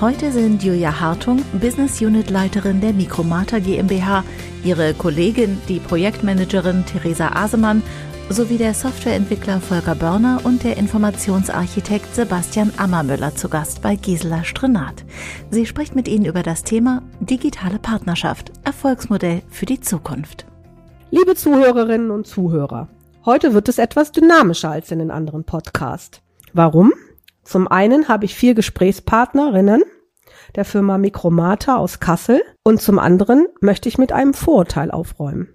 Heute 0.00 0.30
sind 0.30 0.62
Julia 0.62 1.00
Hartung, 1.00 1.42
Business 1.60 2.00
Unit 2.00 2.30
Leiterin 2.30 2.80
der 2.80 2.92
Mikromata 2.92 3.58
GmbH, 3.58 4.22
ihre 4.62 4.94
Kollegin, 4.94 5.60
die 5.68 5.80
Projektmanagerin 5.80 6.86
Theresa 6.86 7.32
Asemann 7.34 7.82
sowie 8.30 8.58
der 8.58 8.74
Softwareentwickler 8.74 9.60
Volker 9.60 9.96
Börner 9.96 10.42
und 10.44 10.62
der 10.62 10.76
Informationsarchitekt 10.76 12.14
Sebastian 12.14 12.72
Ammermüller 12.76 13.34
zu 13.34 13.48
Gast 13.48 13.82
bei 13.82 13.96
Gisela 13.96 14.44
Strenat. 14.44 15.04
Sie 15.50 15.66
spricht 15.66 15.96
mit 15.96 16.06
Ihnen 16.06 16.26
über 16.26 16.44
das 16.44 16.62
Thema 16.62 17.02
digitale 17.18 17.80
Partnerschaft, 17.80 18.52
Erfolgsmodell 18.62 19.42
für 19.50 19.66
die 19.66 19.80
Zukunft. 19.80 20.46
Liebe 21.10 21.34
Zuhörerinnen 21.34 22.12
und 22.12 22.24
Zuhörer, 22.24 22.86
heute 23.24 23.52
wird 23.52 23.68
es 23.68 23.78
etwas 23.78 24.12
dynamischer 24.12 24.70
als 24.70 24.92
in 24.92 25.00
den 25.00 25.10
anderen 25.10 25.42
Podcasts. 25.42 26.20
Warum? 26.52 26.92
Zum 27.48 27.66
einen 27.66 28.08
habe 28.08 28.26
ich 28.26 28.34
vier 28.34 28.52
Gesprächspartnerinnen 28.52 29.82
der 30.54 30.66
Firma 30.66 30.98
Mikromata 30.98 31.78
aus 31.78 31.98
Kassel 31.98 32.42
und 32.62 32.82
zum 32.82 32.98
anderen 32.98 33.46
möchte 33.62 33.88
ich 33.88 33.96
mit 33.96 34.12
einem 34.12 34.34
Vorurteil 34.34 34.90
aufräumen. 34.90 35.48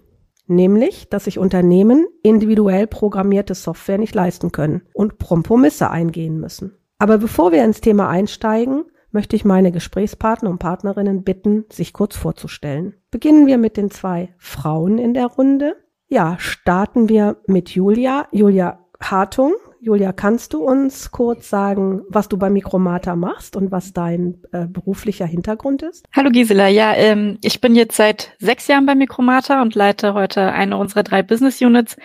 Nämlich, 0.47 1.07
dass 1.09 1.25
sich 1.25 1.37
Unternehmen 1.37 2.07
individuell 2.23 2.87
programmierte 2.87 3.53
Software 3.53 3.99
nicht 3.99 4.15
leisten 4.15 4.51
können 4.51 4.81
und 4.95 5.19
Kompromisse 5.19 5.91
eingehen 5.91 6.39
müssen. 6.39 6.75
Aber 6.97 7.19
bevor 7.19 7.51
wir 7.51 7.63
ins 7.63 7.79
Thema 7.79 8.09
einsteigen, 8.09 8.85
möchte 9.11 9.35
ich 9.35 9.45
meine 9.45 9.71
Gesprächspartner 9.71 10.49
und 10.49 10.57
Partnerinnen 10.57 11.23
bitten, 11.23 11.65
sich 11.71 11.93
kurz 11.93 12.17
vorzustellen. 12.17 12.95
Beginnen 13.11 13.45
wir 13.45 13.59
mit 13.59 13.77
den 13.77 13.91
zwei 13.91 14.33
Frauen 14.39 14.97
in 14.97 15.13
der 15.13 15.27
Runde. 15.27 15.75
Ja, 16.07 16.37
starten 16.39 17.07
wir 17.07 17.37
mit 17.45 17.69
Julia. 17.69 18.27
Julia 18.31 18.79
Hartung. 18.99 19.53
Julia, 19.83 20.13
kannst 20.13 20.53
du 20.53 20.63
uns 20.63 21.11
kurz 21.11 21.49
sagen, 21.49 22.03
was 22.07 22.29
du 22.29 22.37
bei 22.37 22.49
Mikromata 22.49 23.17
machst 23.17 23.57
und 23.57 23.69
was 23.69 23.91
dein 23.91 24.41
äh, 24.53 24.65
beruflicher 24.65 25.25
Hintergrund 25.25 25.81
ist? 25.81 26.07
Hallo 26.13 26.29
Gisela, 26.29 26.69
ja, 26.69 26.93
ähm, 26.93 27.37
ich 27.43 27.59
bin 27.59 27.75
jetzt 27.75 27.97
seit 27.97 28.31
sechs 28.39 28.67
Jahren 28.67 28.85
bei 28.85 28.95
Mikromata 28.95 29.61
und 29.61 29.75
leite 29.75 30.13
heute 30.13 30.53
eine 30.53 30.77
unserer 30.77 31.03
drei 31.03 31.21
Business 31.21 31.59
Units. 31.59 31.97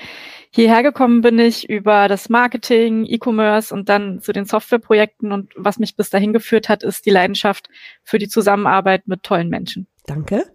Hierher 0.51 0.83
gekommen 0.83 1.21
bin 1.21 1.39
ich 1.39 1.71
über 1.71 2.09
das 2.09 2.29
Marketing, 2.29 3.07
E-Commerce 3.07 3.73
und 3.73 3.89
dann 3.89 4.21
zu 4.23 4.33
den 4.33 4.45
Softwareprojekten 4.45 5.31
und 5.31 5.53
was 5.55 5.79
mich 5.79 5.95
bis 5.95 6.11
dahin 6.11 6.33
geführt 6.33 6.69
hat, 6.69 6.83
ist 6.83 7.07
die 7.07 7.11
Leidenschaft 7.11 7.69
für 8.03 8.19
die 8.19 8.29
Zusammenarbeit 8.29 9.07
mit 9.07 9.23
tollen 9.23 9.51
Menschen. 9.51 9.87
Danke. 10.05 10.47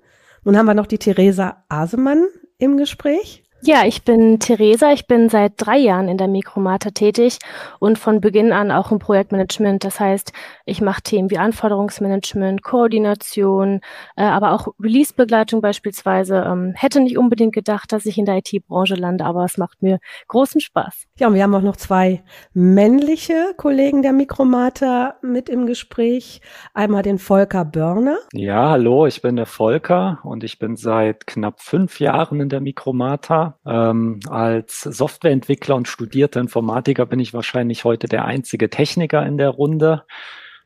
Nun 0.43 0.57
haben 0.57 0.65
wir 0.65 0.73
noch 0.73 0.87
die 0.87 0.97
Theresa 0.97 1.63
Asemann 1.69 2.25
im 2.57 2.75
Gespräch. 2.75 3.42
Ja, 3.65 3.85
ich 3.85 4.03
bin 4.03 4.39
Theresa. 4.39 4.91
Ich 4.91 5.07
bin 5.07 5.29
seit 5.29 5.53
drei 5.55 5.77
Jahren 5.77 6.09
in 6.09 6.17
der 6.17 6.27
Mikromata 6.27 6.89
tätig 6.89 7.37
und 7.79 7.97
von 7.97 8.19
Beginn 8.19 8.51
an 8.51 8.71
auch 8.71 8.91
im 8.91 8.99
Projektmanagement. 8.99 9.85
Das 9.85 10.01
heißt, 10.01 10.33
ich 10.65 10.81
mache 10.81 11.01
Themen 11.01 11.31
wie 11.31 11.37
Anforderungsmanagement, 11.37 12.61
Koordination, 12.61 13.79
äh, 14.17 14.23
aber 14.23 14.51
auch 14.51 14.67
Release-Begleitung 14.81 15.61
beispielsweise. 15.61 16.43
Ähm, 16.45 16.73
hätte 16.75 16.99
nicht 16.99 17.17
unbedingt 17.17 17.53
gedacht, 17.53 17.93
dass 17.93 18.05
ich 18.05 18.17
in 18.17 18.25
der 18.25 18.39
IT-Branche 18.39 18.95
lande, 18.95 19.23
aber 19.23 19.45
es 19.45 19.57
macht 19.57 19.81
mir 19.81 19.99
großen 20.27 20.59
Spaß. 20.59 21.05
Ja, 21.17 21.27
und 21.27 21.35
wir 21.35 21.43
haben 21.43 21.55
auch 21.55 21.61
noch 21.61 21.77
zwei 21.77 22.21
männliche 22.53 23.53
Kollegen 23.55 24.01
der 24.01 24.11
Mikromata 24.11 25.15
mit 25.21 25.47
im 25.47 25.67
Gespräch. 25.67 26.41
Einmal 26.73 27.03
den 27.03 27.17
Volker 27.17 27.63
Börner. 27.63 28.17
Ja, 28.33 28.71
hallo, 28.71 29.05
ich 29.05 29.21
bin 29.21 29.37
der 29.37 29.45
Volker 29.45 30.19
und 30.23 30.43
ich 30.43 30.59
bin 30.59 30.75
seit 30.75 31.27
knapp 31.27 31.61
fünf 31.61 32.01
Jahren 32.01 32.41
in 32.41 32.49
der 32.49 32.59
Mikromata 32.59 33.52
ähm, 33.65 34.19
als 34.29 34.81
Softwareentwickler 34.81 35.75
und 35.75 35.87
studierter 35.87 36.39
Informatiker 36.39 37.05
bin 37.05 37.19
ich 37.19 37.33
wahrscheinlich 37.33 37.83
heute 37.83 38.07
der 38.07 38.25
einzige 38.25 38.69
Techniker 38.69 39.25
in 39.25 39.37
der 39.37 39.49
Runde. 39.49 40.03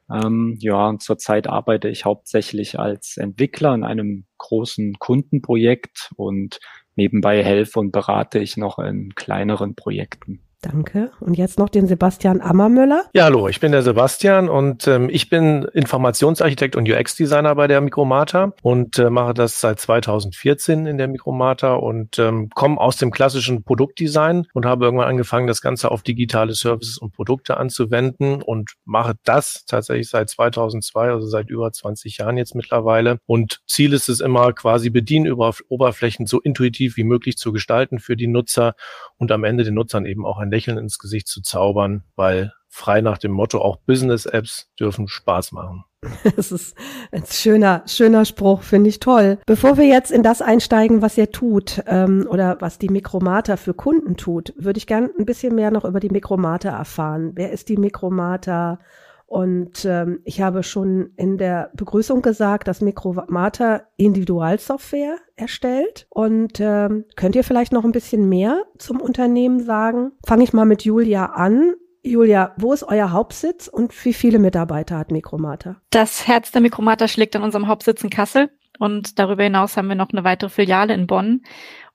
Ähm, 0.09 0.55
ja, 0.59 0.87
und 0.87 1.01
zurzeit 1.01 1.47
arbeite 1.47 1.89
ich 1.89 2.05
hauptsächlich 2.05 2.79
als 2.79 3.17
Entwickler 3.17 3.73
in 3.73 3.83
einem 3.83 4.25
großen 4.37 4.95
Kundenprojekt 4.99 6.11
und 6.15 6.59
nebenbei 6.95 7.43
helfe 7.43 7.79
und 7.79 7.91
berate 7.91 8.39
ich 8.39 8.57
noch 8.57 8.79
in 8.79 9.13
kleineren 9.15 9.75
Projekten. 9.75 10.46
Danke. 10.69 11.11
Und 11.21 11.35
jetzt 11.35 11.59
noch 11.59 11.69
den 11.69 11.87
Sebastian 11.87 12.41
Ammermüller. 12.41 13.05
Ja, 13.13 13.23
hallo, 13.23 13.47
ich 13.47 13.61
bin 13.61 13.71
der 13.71 13.83
Sebastian 13.83 14.49
und 14.49 14.85
ähm, 14.85 15.07
ich 15.09 15.29
bin 15.29 15.63
Informationsarchitekt 15.63 16.75
und 16.75 16.89
UX-Designer 16.89 17.55
bei 17.55 17.67
der 17.67 17.79
Mikromata 17.79 18.51
und 18.63 18.99
äh, 18.99 19.09
mache 19.09 19.33
das 19.33 19.61
seit 19.61 19.79
2014 19.79 20.85
in 20.85 20.97
der 20.97 21.07
Mikromata 21.07 21.75
und 21.75 22.19
ähm, 22.19 22.49
komme 22.53 22.81
aus 22.81 22.97
dem 22.97 23.11
klassischen 23.11 23.63
Produktdesign 23.63 24.47
und 24.53 24.65
habe 24.65 24.83
irgendwann 24.83 25.07
angefangen, 25.07 25.47
das 25.47 25.61
Ganze 25.61 25.89
auf 25.89 26.03
digitale 26.03 26.53
Services 26.53 26.97
und 26.97 27.13
Produkte 27.13 27.55
anzuwenden 27.55 28.41
und 28.41 28.73
mache 28.83 29.13
das 29.23 29.63
tatsächlich 29.67 30.09
seit 30.09 30.29
2002, 30.29 31.11
also 31.11 31.27
seit 31.27 31.49
über 31.49 31.71
20 31.71 32.17
Jahren 32.17 32.35
jetzt 32.35 32.55
mittlerweile. 32.55 33.19
Und 33.25 33.61
Ziel 33.67 33.93
ist 33.93 34.09
es 34.09 34.19
immer 34.19 34.51
quasi 34.51 34.89
bedienen 34.89 35.27
über 35.27 35.53
Oberflächen 35.69 36.25
so 36.25 36.41
intuitiv 36.41 36.97
wie 36.97 37.05
möglich 37.05 37.37
zu 37.37 37.53
gestalten 37.53 37.99
für 37.99 38.17
die 38.17 38.27
Nutzer 38.27 38.75
und 39.15 39.31
am 39.31 39.45
Ende 39.45 39.63
den 39.63 39.75
Nutzern 39.75 40.05
eben 40.05 40.25
auch 40.25 40.39
ein 40.39 40.56
Lächeln 40.57 40.79
ins 40.79 40.97
Gesicht 40.97 41.27
zu 41.27 41.41
zaubern, 41.41 42.03
weil 42.15 42.51
frei 42.67 43.01
nach 43.01 43.19
dem 43.19 43.31
Motto, 43.31 43.61
auch 43.61 43.77
Business-Apps 43.77 44.69
dürfen 44.79 45.07
Spaß 45.07 45.51
machen. 45.51 45.83
Das 46.35 46.51
ist 46.51 46.75
ein 47.11 47.23
schöner, 47.25 47.83
schöner 47.85 48.25
Spruch, 48.25 48.61
finde 48.61 48.89
ich 48.89 48.99
toll. 48.99 49.39
Bevor 49.45 49.77
wir 49.77 49.85
jetzt 49.85 50.11
in 50.11 50.23
das 50.23 50.41
einsteigen, 50.41 51.01
was 51.01 51.17
ihr 51.17 51.31
tut 51.31 51.83
ähm, 51.87 52.27
oder 52.29 52.57
was 52.59 52.77
die 52.77 52.89
Mikromata 52.89 53.57
für 53.57 53.73
Kunden 53.73 54.15
tut, 54.15 54.53
würde 54.57 54.77
ich 54.77 54.87
gerne 54.87 55.09
ein 55.17 55.25
bisschen 55.25 55.55
mehr 55.55 55.71
noch 55.71 55.85
über 55.85 55.99
die 55.99 56.09
Mikromata 56.09 56.69
erfahren. 56.69 57.31
Wer 57.35 57.51
ist 57.51 57.69
die 57.69 57.77
Mikromata? 57.77 58.79
Und 59.27 59.83
ähm, 59.83 60.21
ich 60.23 60.41
habe 60.41 60.63
schon 60.63 61.11
in 61.17 61.37
der 61.37 61.69
Begrüßung 61.75 62.21
gesagt, 62.21 62.69
dass 62.69 62.79
Mikromata 62.79 63.81
Individualsoftware 63.97 65.17
erstellt. 65.35 66.07
Und 66.09 66.61
ähm, 66.61 67.03
könnt 67.17 67.35
ihr 67.35 67.43
vielleicht 67.43 67.73
noch 67.73 67.83
ein 67.83 67.91
bisschen 67.91 68.29
mehr 68.29 68.63
zum 68.77 69.01
Unternehmen 69.01 69.59
sagen? 69.59 70.13
Fange 70.25 70.45
ich 70.45 70.53
mal 70.53 70.65
mit 70.65 70.85
Julia 70.85 71.25
an. 71.25 71.75
Julia, 72.03 72.53
wo 72.55 72.71
ist 72.71 72.83
euer 72.83 73.11
Hauptsitz 73.11 73.67
und 73.67 73.93
wie 74.05 74.13
viele 74.13 74.39
Mitarbeiter 74.39 74.97
hat 74.97 75.11
Mikromata? 75.11 75.75
Das 75.89 76.25
Herz 76.25 76.53
der 76.53 76.61
Mikromata 76.61 77.09
schlägt 77.09 77.35
an 77.35 77.43
unserem 77.43 77.67
Hauptsitz 77.67 78.01
in 78.03 78.09
Kassel. 78.09 78.49
Und 78.79 79.19
darüber 79.19 79.43
hinaus 79.43 79.75
haben 79.75 79.89
wir 79.89 79.95
noch 79.95 80.11
eine 80.11 80.23
weitere 80.23 80.49
Filiale 80.49 80.93
in 80.93 81.07
Bonn. 81.07 81.41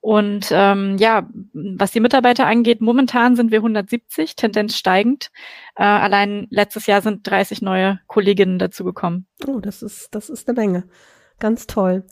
Und 0.03 0.49
ähm, 0.51 0.97
ja, 0.99 1.29
was 1.53 1.93
die 1.93 2.01
Mitarbeiter 2.01 2.45
angeht, 2.45 2.81
momentan 2.81 3.37
sind 3.37 3.53
wir 3.53 3.61
170, 3.61 4.35
Tendenz 4.35 4.77
steigend. 4.77 5.31
Äh, 5.77 5.85
allein 5.85 6.49
letztes 6.51 6.87
Jahr 6.87 7.01
sind 7.03 7.25
30 7.25 7.63
neue 7.63 8.01
Kolleginnen 8.09 8.59
dazugekommen. 8.59 9.29
Oh, 9.47 9.61
das 9.61 9.81
ist, 9.81 10.13
das 10.13 10.29
ist 10.29 10.49
eine 10.49 10.61
Menge. 10.61 10.89
Ganz 11.39 11.69
toll. 11.69 12.05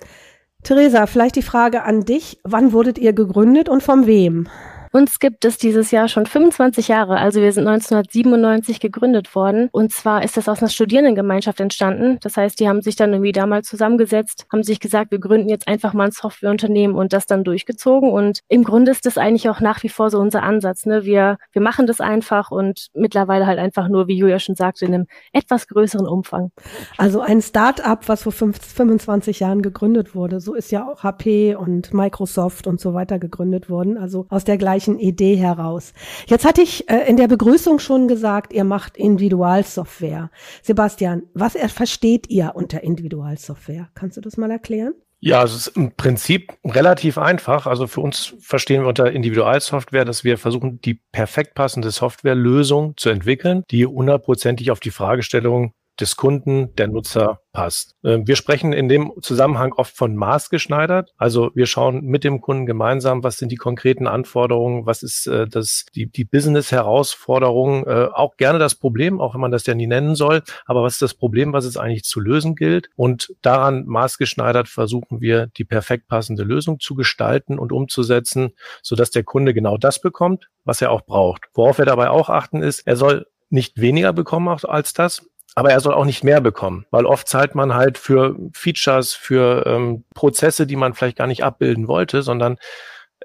Theresa, 0.62 1.06
vielleicht 1.06 1.34
die 1.34 1.42
Frage 1.42 1.82
an 1.82 2.04
dich. 2.04 2.38
Wann 2.44 2.72
wurdet 2.72 2.96
ihr 2.96 3.12
gegründet 3.12 3.68
und 3.68 3.82
von 3.82 4.06
wem? 4.06 4.46
Uns 4.92 5.20
gibt 5.20 5.44
es 5.44 5.56
dieses 5.56 5.92
Jahr 5.92 6.08
schon 6.08 6.26
25 6.26 6.88
Jahre. 6.88 7.18
Also 7.18 7.40
wir 7.40 7.52
sind 7.52 7.68
1997 7.68 8.80
gegründet 8.80 9.34
worden. 9.34 9.68
Und 9.70 9.92
zwar 9.92 10.24
ist 10.24 10.36
das 10.36 10.48
aus 10.48 10.60
einer 10.60 10.68
Studierendengemeinschaft 10.68 11.60
entstanden. 11.60 12.18
Das 12.22 12.36
heißt, 12.36 12.58
die 12.58 12.68
haben 12.68 12.82
sich 12.82 12.96
dann 12.96 13.12
irgendwie 13.12 13.32
damals 13.32 13.68
zusammengesetzt, 13.68 14.46
haben 14.52 14.64
sich 14.64 14.80
gesagt, 14.80 15.12
wir 15.12 15.20
gründen 15.20 15.48
jetzt 15.48 15.68
einfach 15.68 15.92
mal 15.92 16.06
ein 16.06 16.10
Softwareunternehmen 16.10 16.96
und 16.96 17.12
das 17.12 17.26
dann 17.26 17.44
durchgezogen. 17.44 18.10
Und 18.10 18.40
im 18.48 18.64
Grunde 18.64 18.90
ist 18.90 19.06
das 19.06 19.16
eigentlich 19.16 19.48
auch 19.48 19.60
nach 19.60 19.82
wie 19.84 19.88
vor 19.88 20.10
so 20.10 20.18
unser 20.18 20.42
Ansatz. 20.42 20.86
Ne? 20.86 21.04
Wir, 21.04 21.38
wir 21.52 21.62
machen 21.62 21.86
das 21.86 22.00
einfach 22.00 22.50
und 22.50 22.88
mittlerweile 22.92 23.46
halt 23.46 23.60
einfach 23.60 23.88
nur, 23.88 24.08
wie 24.08 24.16
Julia 24.16 24.40
schon 24.40 24.56
sagte, 24.56 24.86
in 24.86 24.94
einem 24.94 25.06
etwas 25.32 25.68
größeren 25.68 26.08
Umfang. 26.08 26.50
Also 26.96 27.20
ein 27.20 27.42
Start-up, 27.42 28.08
was 28.08 28.24
vor 28.24 28.32
25 28.32 29.40
Jahren 29.40 29.62
gegründet 29.62 30.14
wurde. 30.16 30.40
So 30.40 30.54
ist 30.54 30.72
ja 30.72 30.88
auch 30.88 31.04
HP 31.04 31.54
und 31.54 31.94
Microsoft 31.94 32.66
und 32.66 32.80
so 32.80 32.92
weiter 32.94 33.18
gegründet 33.20 33.70
worden. 33.70 33.96
Also 33.96 34.26
aus 34.28 34.44
der 34.44 34.58
gleichen 34.58 34.79
gleichen 34.80 34.98
Idee 34.98 35.36
heraus. 35.36 35.92
Jetzt 36.26 36.44
hatte 36.46 36.62
ich 36.62 36.88
äh, 36.88 37.08
in 37.08 37.16
der 37.18 37.28
Begrüßung 37.28 37.78
schon 37.78 38.08
gesagt, 38.08 38.52
ihr 38.52 38.64
macht 38.64 38.96
Individualsoftware. 38.96 40.30
Sebastian, 40.62 41.24
was 41.34 41.54
versteht 41.72 42.30
ihr 42.30 42.52
unter 42.54 42.82
Individualsoftware? 42.82 43.90
Kannst 43.94 44.16
du 44.16 44.22
das 44.22 44.38
mal 44.38 44.50
erklären? 44.50 44.94
Ja, 45.22 45.44
es 45.44 45.54
ist 45.54 45.66
im 45.76 45.92
Prinzip 45.92 46.54
relativ 46.64 47.18
einfach. 47.18 47.66
Also 47.66 47.86
für 47.86 48.00
uns 48.00 48.34
verstehen 48.40 48.80
wir 48.82 48.88
unter 48.88 49.12
Individualsoftware, 49.12 50.06
dass 50.06 50.24
wir 50.24 50.38
versuchen, 50.38 50.80
die 50.80 50.94
perfekt 51.12 51.54
passende 51.54 51.90
Softwarelösung 51.90 52.94
zu 52.96 53.10
entwickeln, 53.10 53.62
die 53.70 53.84
hundertprozentig 53.84 54.70
auf 54.70 54.80
die 54.80 54.90
Fragestellung 54.90 55.74
des 56.00 56.16
Kunden, 56.16 56.74
der 56.76 56.88
Nutzer 56.88 57.40
passt. 57.52 57.96
Ähm, 58.04 58.26
wir 58.26 58.36
sprechen 58.36 58.72
in 58.72 58.88
dem 58.88 59.12
Zusammenhang 59.20 59.72
oft 59.72 59.96
von 59.96 60.14
maßgeschneidert. 60.14 61.12
Also 61.16 61.50
wir 61.54 61.66
schauen 61.66 62.04
mit 62.04 62.24
dem 62.24 62.40
Kunden 62.40 62.66
gemeinsam, 62.66 63.22
was 63.22 63.38
sind 63.38 63.50
die 63.50 63.56
konkreten 63.56 64.06
Anforderungen, 64.06 64.86
was 64.86 65.02
ist 65.02 65.26
äh, 65.26 65.46
das, 65.46 65.86
die, 65.94 66.06
die 66.06 66.24
Business-Herausforderung, 66.24 67.86
äh, 67.86 68.08
auch 68.12 68.36
gerne 68.36 68.58
das 68.58 68.74
Problem, 68.74 69.20
auch 69.20 69.34
wenn 69.34 69.40
man 69.40 69.50
das 69.50 69.66
ja 69.66 69.74
nie 69.74 69.86
nennen 69.86 70.14
soll, 70.14 70.42
aber 70.64 70.82
was 70.82 70.94
ist 70.94 71.02
das 71.02 71.14
Problem, 71.14 71.52
was 71.52 71.64
es 71.64 71.76
eigentlich 71.76 72.04
zu 72.04 72.20
lösen 72.20 72.54
gilt? 72.54 72.88
Und 72.96 73.34
daran 73.42 73.84
maßgeschneidert 73.86 74.68
versuchen 74.68 75.20
wir, 75.20 75.48
die 75.56 75.64
perfekt 75.64 76.08
passende 76.08 76.44
Lösung 76.44 76.80
zu 76.80 76.94
gestalten 76.94 77.58
und 77.58 77.72
umzusetzen, 77.72 78.52
sodass 78.82 79.10
der 79.10 79.24
Kunde 79.24 79.54
genau 79.54 79.76
das 79.76 80.00
bekommt, 80.00 80.48
was 80.64 80.80
er 80.80 80.90
auch 80.90 81.02
braucht. 81.02 81.48
Worauf 81.54 81.78
wir 81.78 81.84
dabei 81.84 82.10
auch 82.10 82.28
achten 82.28 82.62
ist, 82.62 82.86
er 82.86 82.96
soll 82.96 83.26
nicht 83.50 83.80
weniger 83.80 84.12
bekommen 84.12 84.48
als 84.48 84.92
das, 84.92 85.28
aber 85.54 85.70
er 85.70 85.80
soll 85.80 85.94
auch 85.94 86.04
nicht 86.04 86.24
mehr 86.24 86.40
bekommen, 86.40 86.86
weil 86.90 87.06
oft 87.06 87.28
zahlt 87.28 87.54
man 87.54 87.74
halt 87.74 87.98
für 87.98 88.36
Features, 88.52 89.12
für 89.12 89.66
ähm, 89.66 90.04
Prozesse, 90.14 90.66
die 90.66 90.76
man 90.76 90.94
vielleicht 90.94 91.18
gar 91.18 91.26
nicht 91.26 91.44
abbilden 91.44 91.88
wollte, 91.88 92.22
sondern 92.22 92.56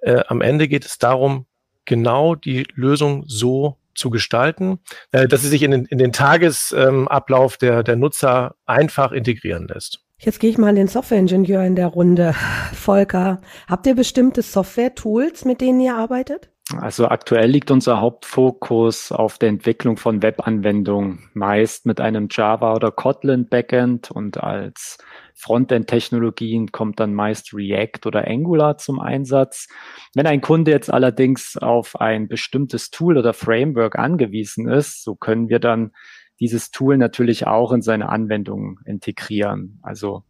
äh, 0.01 0.24
am 0.27 0.42
Ende 0.42 0.68
geht 0.68 0.86
es 0.86 0.98
darum, 0.98 1.45
genau 1.86 2.36
die 2.36 2.68
Lösung 2.74 3.24
so 3.27 3.77
zu 3.94 4.10
gestalten, 4.10 4.80
äh, 5.12 5.27
dass 5.27 5.42
sie 5.42 5.50
sich 5.50 5.63
in 5.63 5.72
den, 5.72 5.86
in 5.86 5.98
den 5.98 6.12
Tagesablauf 6.12 7.54
ähm, 7.54 7.57
der, 7.62 7.83
der 7.83 7.95
Nutzer 7.95 8.56
einfach 8.66 9.12
integrieren 9.12 9.68
lässt. 9.68 10.01
Jetzt 10.18 10.39
gehe 10.39 10.50
ich 10.50 10.57
mal 10.57 10.69
an 10.69 10.75
den 10.75 10.88
Softwareingenieur 10.88 11.63
in 11.63 11.75
der 11.75 11.88
Runde. 11.88 12.33
Volker, 12.74 13.42
habt 13.68 13.86
ihr 13.86 13.95
bestimmte 13.95 14.42
Software-Tools, 14.42 15.45
mit 15.45 15.62
denen 15.62 15.80
ihr 15.81 15.95
arbeitet? 15.95 16.50
Also 16.73 17.07
aktuell 17.07 17.47
liegt 17.47 17.69
unser 17.69 18.01
Hauptfokus 18.01 19.12
auf 19.12 19.38
der 19.38 19.50
Entwicklung 19.50 19.97
von 19.97 20.23
Webanwendungen, 20.23 21.29
meist 21.35 21.85
mit 21.85 22.01
einem 22.01 22.27
Java 22.31 22.73
oder 22.73 22.89
Kotlin 22.91 23.47
Backend 23.47 24.09
und 24.09 24.44
als 24.44 24.97
Frontend-Technologien 25.35 26.71
kommt 26.71 27.00
dann 27.00 27.13
meist 27.13 27.53
React 27.53 28.07
oder 28.07 28.27
Angular 28.27 28.79
zum 28.79 29.00
Einsatz. 29.00 29.67
Wenn 30.15 30.25
ein 30.25 30.41
Kunde 30.41 30.71
jetzt 30.71 30.91
allerdings 30.91 31.56
auf 31.56 32.01
ein 32.01 32.27
bestimmtes 32.27 32.89
Tool 32.89 33.19
oder 33.19 33.33
Framework 33.33 34.00
angewiesen 34.00 34.67
ist, 34.67 35.03
so 35.03 35.13
können 35.13 35.50
wir 35.50 35.59
dann 35.59 35.91
dieses 36.39 36.71
Tool 36.71 36.97
natürlich 36.97 37.45
auch 37.45 37.73
in 37.73 37.83
seine 37.83 38.09
Anwendung 38.09 38.79
integrieren. 38.85 39.79
Also 39.83 40.23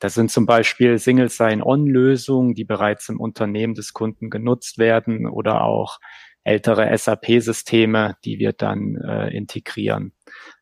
das 0.00 0.14
sind 0.14 0.30
zum 0.30 0.46
Beispiel 0.46 0.98
Single 0.98 1.28
Sign-On-Lösungen, 1.28 2.54
die 2.54 2.64
bereits 2.64 3.08
im 3.08 3.20
Unternehmen 3.20 3.74
des 3.74 3.92
Kunden 3.92 4.30
genutzt 4.30 4.78
werden 4.78 5.28
oder 5.28 5.62
auch 5.62 6.00
ältere 6.42 6.96
SAP-Systeme, 6.96 8.16
die 8.24 8.38
wir 8.38 8.52
dann 8.52 8.96
äh, 8.96 9.28
integrieren. 9.28 10.12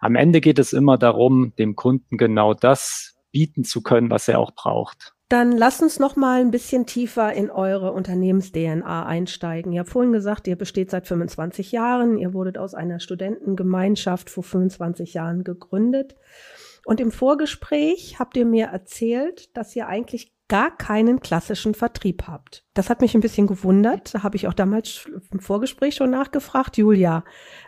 Am 0.01 0.17
Ende 0.17 0.41
geht 0.41 0.59
es 0.59 0.73
immer 0.73 0.99
darum, 0.99 1.55
dem 1.57 1.77
Kunden 1.77 2.19
genau 2.19 2.53
das 2.53 3.17
bieten 3.31 3.63
zu 3.63 3.83
können, 3.83 4.11
was 4.11 4.27
er 4.27 4.41
auch 4.41 4.53
braucht. 4.53 5.15
Dann 5.29 5.53
lass 5.53 5.83
uns 5.83 5.99
noch 5.99 6.17
mal 6.17 6.41
ein 6.41 6.51
bisschen 6.51 6.87
tiefer 6.87 7.33
in 7.35 7.51
eure 7.51 7.93
Unternehmens-DNA 7.93 9.05
einsteigen. 9.05 9.73
Ihr 9.73 9.81
habt 9.81 9.91
vorhin 9.91 10.13
gesagt, 10.13 10.49
ihr 10.49 10.57
besteht 10.57 10.91
seit 10.91 11.07
25 11.07 11.71
Jahren. 11.71 12.17
Ihr 12.17 12.33
wurdet 12.33 12.57
aus 12.57 12.75
einer 12.75 12.99
Studentengemeinschaft 12.99 14.31
vor 14.31 14.43
25 14.43 15.13
Jahren 15.15 15.45
gegründet. 15.45 16.17
Und 16.89 17.01
im 17.01 17.13
Vorgespräch 17.13 18.19
habt 18.19 18.35
ihr 18.39 18.47
mir 18.47 18.69
erzählt, 18.69 19.55
dass 19.55 19.77
ihr 19.77 19.89
eigentlich 19.89 20.33
gar 20.49 20.75
keinen 20.75 21.21
klassischen 21.21 21.75
Vertrieb 21.75 22.23
habt. 22.27 22.65
Das 22.73 22.89
hat 22.89 23.03
mich 23.03 23.15
ein 23.15 23.21
bisschen 23.21 23.47
gewundert. 23.47 24.15
Da 24.15 24.23
habe 24.23 24.37
ich 24.37 24.49
auch 24.49 24.55
damals 24.55 25.07
im 25.31 25.41
Vorgespräch 25.41 25.97
schon 25.97 26.09
nachgefragt. 26.09 26.79
Julia, 26.79 27.25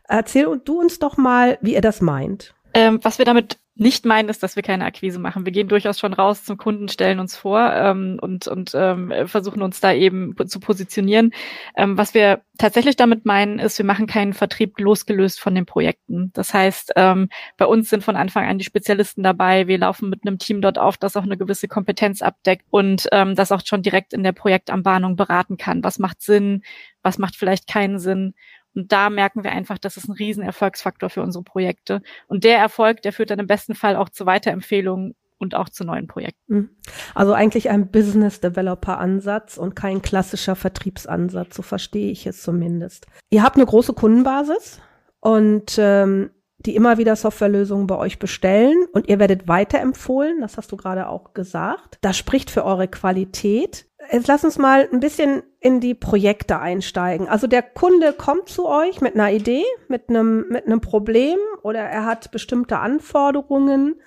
erzähl 0.09 0.59
du 0.65 0.81
uns 0.81 1.01
doch 1.01 1.19
mal, 1.19 1.59
wie 1.61 1.75
ihr 1.75 1.83
das 1.83 2.01
meint. 2.01 2.55
Ähm, 2.75 3.01
was 3.03 3.19
wir 3.19 3.25
damit 3.25 3.59
nicht 3.81 4.05
meinen, 4.05 4.29
ist, 4.29 4.43
dass 4.43 4.57
wir 4.57 4.63
keine 4.63 4.85
Akquise 4.85 5.19
machen. 5.19 5.47
Wir 5.47 5.53
gehen 5.53 5.69
durchaus 5.69 5.99
schon 5.99 6.13
raus 6.13 6.45
zum 6.45 6.59
Kunden, 6.59 6.89
stellen 6.89 7.19
uns 7.19 7.35
vor 7.35 7.73
ähm, 7.73 8.19
und, 8.21 8.47
und 8.47 8.73
ähm, 8.75 9.11
versuchen 9.25 9.63
uns 9.63 9.81
da 9.81 9.93
eben 9.95 10.35
zu 10.47 10.61
positionieren. 10.61 11.33
Ähm, 11.77 11.97
was 11.97 12.13
wir 12.13 12.43
tatsächlich 12.59 12.97
damit 12.97 13.25
meinen, 13.25 13.59
ist, 13.59 13.79
wir 13.79 13.87
machen 13.87 14.07
keinen 14.07 14.35
Vertrieb 14.35 14.79
losgelöst 14.79 15.41
von 15.41 15.55
den 15.55 15.65
Projekten. 15.65 16.31
Das 16.35 16.53
heißt, 16.53 16.93
ähm, 16.97 17.31
bei 17.57 17.65
uns 17.65 17.89
sind 17.89 18.05
von 18.05 18.17
Anfang 18.17 18.47
an 18.47 18.59
die 18.59 18.65
Spezialisten 18.65 19.23
dabei. 19.23 19.67
Wir 19.67 19.79
laufen 19.79 20.11
mit 20.11 20.27
einem 20.27 20.39
Team 20.39 20.61
dort 20.61 20.79
auf, 20.79 20.99
das 20.99 21.17
auch 21.17 21.23
eine 21.23 21.39
gewisse 21.39 21.67
Kompetenz 21.67 22.21
abdeckt 22.21 22.67
und 22.69 23.09
ähm, 23.13 23.35
das 23.35 23.51
auch 23.51 23.63
schon 23.65 23.81
direkt 23.81 24.13
in 24.13 24.23
der 24.23 24.33
Projektanbahnung 24.33 25.17
beraten 25.17 25.57
kann. 25.57 25.83
Was 25.83 25.99
macht 25.99 26.21
Sinn? 26.21 26.65
Was 27.03 27.17
macht 27.17 27.35
vielleicht 27.35 27.67
keinen 27.67 27.99
Sinn? 27.99 28.35
Und 28.75 28.93
da 28.93 29.11
merken 29.11 29.45
wir 29.45 29.53
einfach, 29.53 29.79
das 29.79 29.97
ist 29.97 30.09
ein 30.09 30.13
riesen 30.13 30.43
Erfolgsfaktor 30.43 31.11
für 31.11 31.23
unsere 31.23 31.45
Projekte. 31.45 32.03
Und 32.29 32.45
der 32.45 32.59
Erfolg, 32.59 33.03
der 33.03 33.13
führt 33.13 33.31
dann 33.31 33.39
im 33.39 33.47
besten 33.47 33.75
Fall 33.75 33.97
auch 33.97 34.09
zu 34.09 34.27
Weiterempfehlungen 34.27 35.15
und 35.39 35.55
auch 35.55 35.69
zu 35.69 35.85
neuen 35.85 36.07
Projekten. 36.07 36.55
Mhm. 36.55 36.71
Also 37.15 37.33
eigentlich 37.33 37.71
ein 37.71 37.91
Business 37.91 38.41
Developer 38.41 38.99
Ansatz 38.99 39.57
und 39.57 39.75
kein 39.75 40.03
klassischer 40.03 40.55
Vertriebsansatz, 40.55 41.57
so 41.57 41.63
verstehe 41.63 42.11
ich 42.13 42.27
es 42.27 42.43
zumindest. 42.43 43.07
Ihr 43.31 43.43
habt 43.43 43.57
eine 43.57 43.67
große 43.67 43.95
Kundenbasis 43.95 44.81
und 45.21 45.77
ähm, 45.79 46.31
die 46.59 46.77
immer 46.77 46.99
wieder 46.99 47.17
Softwarelösungen 47.17 47.87
bei 47.87 47.97
euch 47.97 48.19
bestellen 48.19 48.85
und 48.93 49.09
ihr 49.09 49.19
werdet 49.19 49.49
weiterempfohlen, 49.49 50.41
das 50.43 50.59
hast 50.59 50.71
du 50.73 50.77
gerade 50.77 51.09
auch 51.09 51.33
gesagt. 51.33 51.99
Das 52.03 52.19
spricht 52.19 52.51
für 52.51 52.65
eure 52.65 52.87
Qualität. 52.87 53.87
Jetzt 54.11 54.29
lass 54.29 54.45
uns 54.45 54.59
mal 54.59 54.89
ein 54.93 55.01
bisschen 55.01 55.43
in 55.61 55.81
die 55.81 55.95
Projekte 55.95 56.59
einsteigen. 56.59 57.29
Also 57.29 57.47
der 57.47 57.63
Kunde 57.63 58.13
kommt 58.13 58.49
zu 58.49 58.67
euch 58.67 59.01
mit 59.01 59.15
einer 59.15 59.31
Idee, 59.31 59.65
mit 59.89 60.09
einem, 60.09 60.47
mit 60.49 60.67
einem 60.67 60.81
Problem 60.81 61.39
oder 61.63 61.81
er 61.81 62.07
hat 62.07 62.31
bestimmte 62.31 62.79
Anforderungen. 62.79 64.01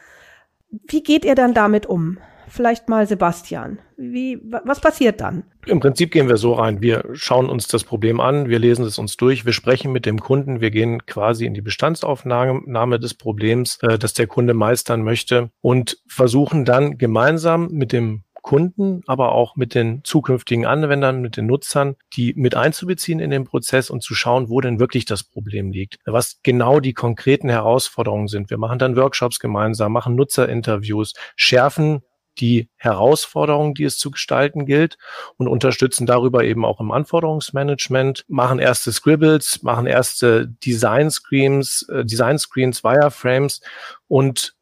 Wie 0.88 1.04
geht 1.04 1.26
ihr 1.26 1.36
dann 1.36 1.54
damit 1.54 1.86
um? 1.86 2.18
Vielleicht 2.48 2.90
mal 2.90 3.08
Sebastian. 3.08 3.80
Wie, 3.98 4.40
was 4.44 4.80
passiert 4.80 5.22
dann? 5.22 5.44
Im 5.66 5.80
Prinzip 5.80 6.12
gehen 6.12 6.28
wir 6.28 6.38
so 6.38 6.54
rein. 6.54 6.82
Wir 6.82 7.06
schauen 7.14 7.50
uns 7.50 7.68
das 7.68 7.84
Problem 7.84 8.20
an, 8.20 8.50
wir 8.50 8.60
lesen 8.60 8.86
es 8.86 9.00
uns 9.00 9.18
durch, 9.18 9.46
wir 9.46 9.54
sprechen 9.54 9.92
mit 9.92 10.06
dem 10.06 10.20
Kunden, 10.20 10.60
wir 10.60 10.70
gehen 10.70 11.06
quasi 11.06 11.46
in 11.46 11.54
die 11.54 11.62
Bestandsaufnahme 11.62 13.00
des 13.00 13.14
Problems, 13.14 13.80
äh, 13.82 13.98
das 13.98 14.14
der 14.14 14.28
Kunde 14.28 14.54
meistern 14.54 15.04
möchte 15.04 15.50
und 15.62 15.98
versuchen 16.06 16.66
dann 16.66 16.98
gemeinsam 16.98 17.70
mit 17.72 17.92
dem 17.92 18.24
Kunden, 18.44 19.02
aber 19.08 19.32
auch 19.32 19.56
mit 19.56 19.74
den 19.74 20.04
zukünftigen 20.04 20.66
Anwendern, 20.66 21.22
mit 21.22 21.38
den 21.38 21.48
Nutzern, 21.48 21.96
die 22.14 22.34
mit 22.36 22.56
einzubeziehen 22.56 23.20
in 23.20 23.32
den 23.32 23.46
Prozess 23.46 23.90
und 23.90 24.04
zu 24.04 24.14
schauen, 24.14 24.50
wo 24.50 24.62
denn 24.62 24.80
wirklich 24.80 25.06
das 25.06 25.24
Problem 25.24 25.72
liegt, 25.72 25.98
was 26.06 26.40
genau 26.44 26.80
die 26.80 26.94
konkreten 26.94 27.50
Herausforderungen 27.50 28.28
sind. 28.28 28.50
Wir 28.50 28.58
machen 28.60 28.78
dann 28.78 28.98
Workshops 28.98 29.40
gemeinsam, 29.40 29.94
machen 29.94 30.16
Nutzerinterviews, 30.16 31.14
schärfen 31.36 32.04
die 32.40 32.70
Herausforderungen, 32.76 33.74
die 33.74 33.86
es 33.86 33.98
zu 33.98 34.12
gestalten 34.12 34.66
gilt 34.66 34.98
und 35.38 35.48
unterstützen 35.48 36.06
darüber 36.06 36.44
eben 36.44 36.66
auch 36.66 36.80
im 36.80 36.92
Anforderungsmanagement, 36.92 38.26
machen 38.28 38.60
erste 38.60 38.92
Scribbles, 38.92 39.64
machen 39.64 39.86
erste 39.86 40.48
Design 40.48 41.12
Screens, 41.12 41.88
äh, 41.90 42.04
Design 42.04 42.40
Screens, 42.40 42.84
Wireframes 42.84 43.62
und 44.08 44.56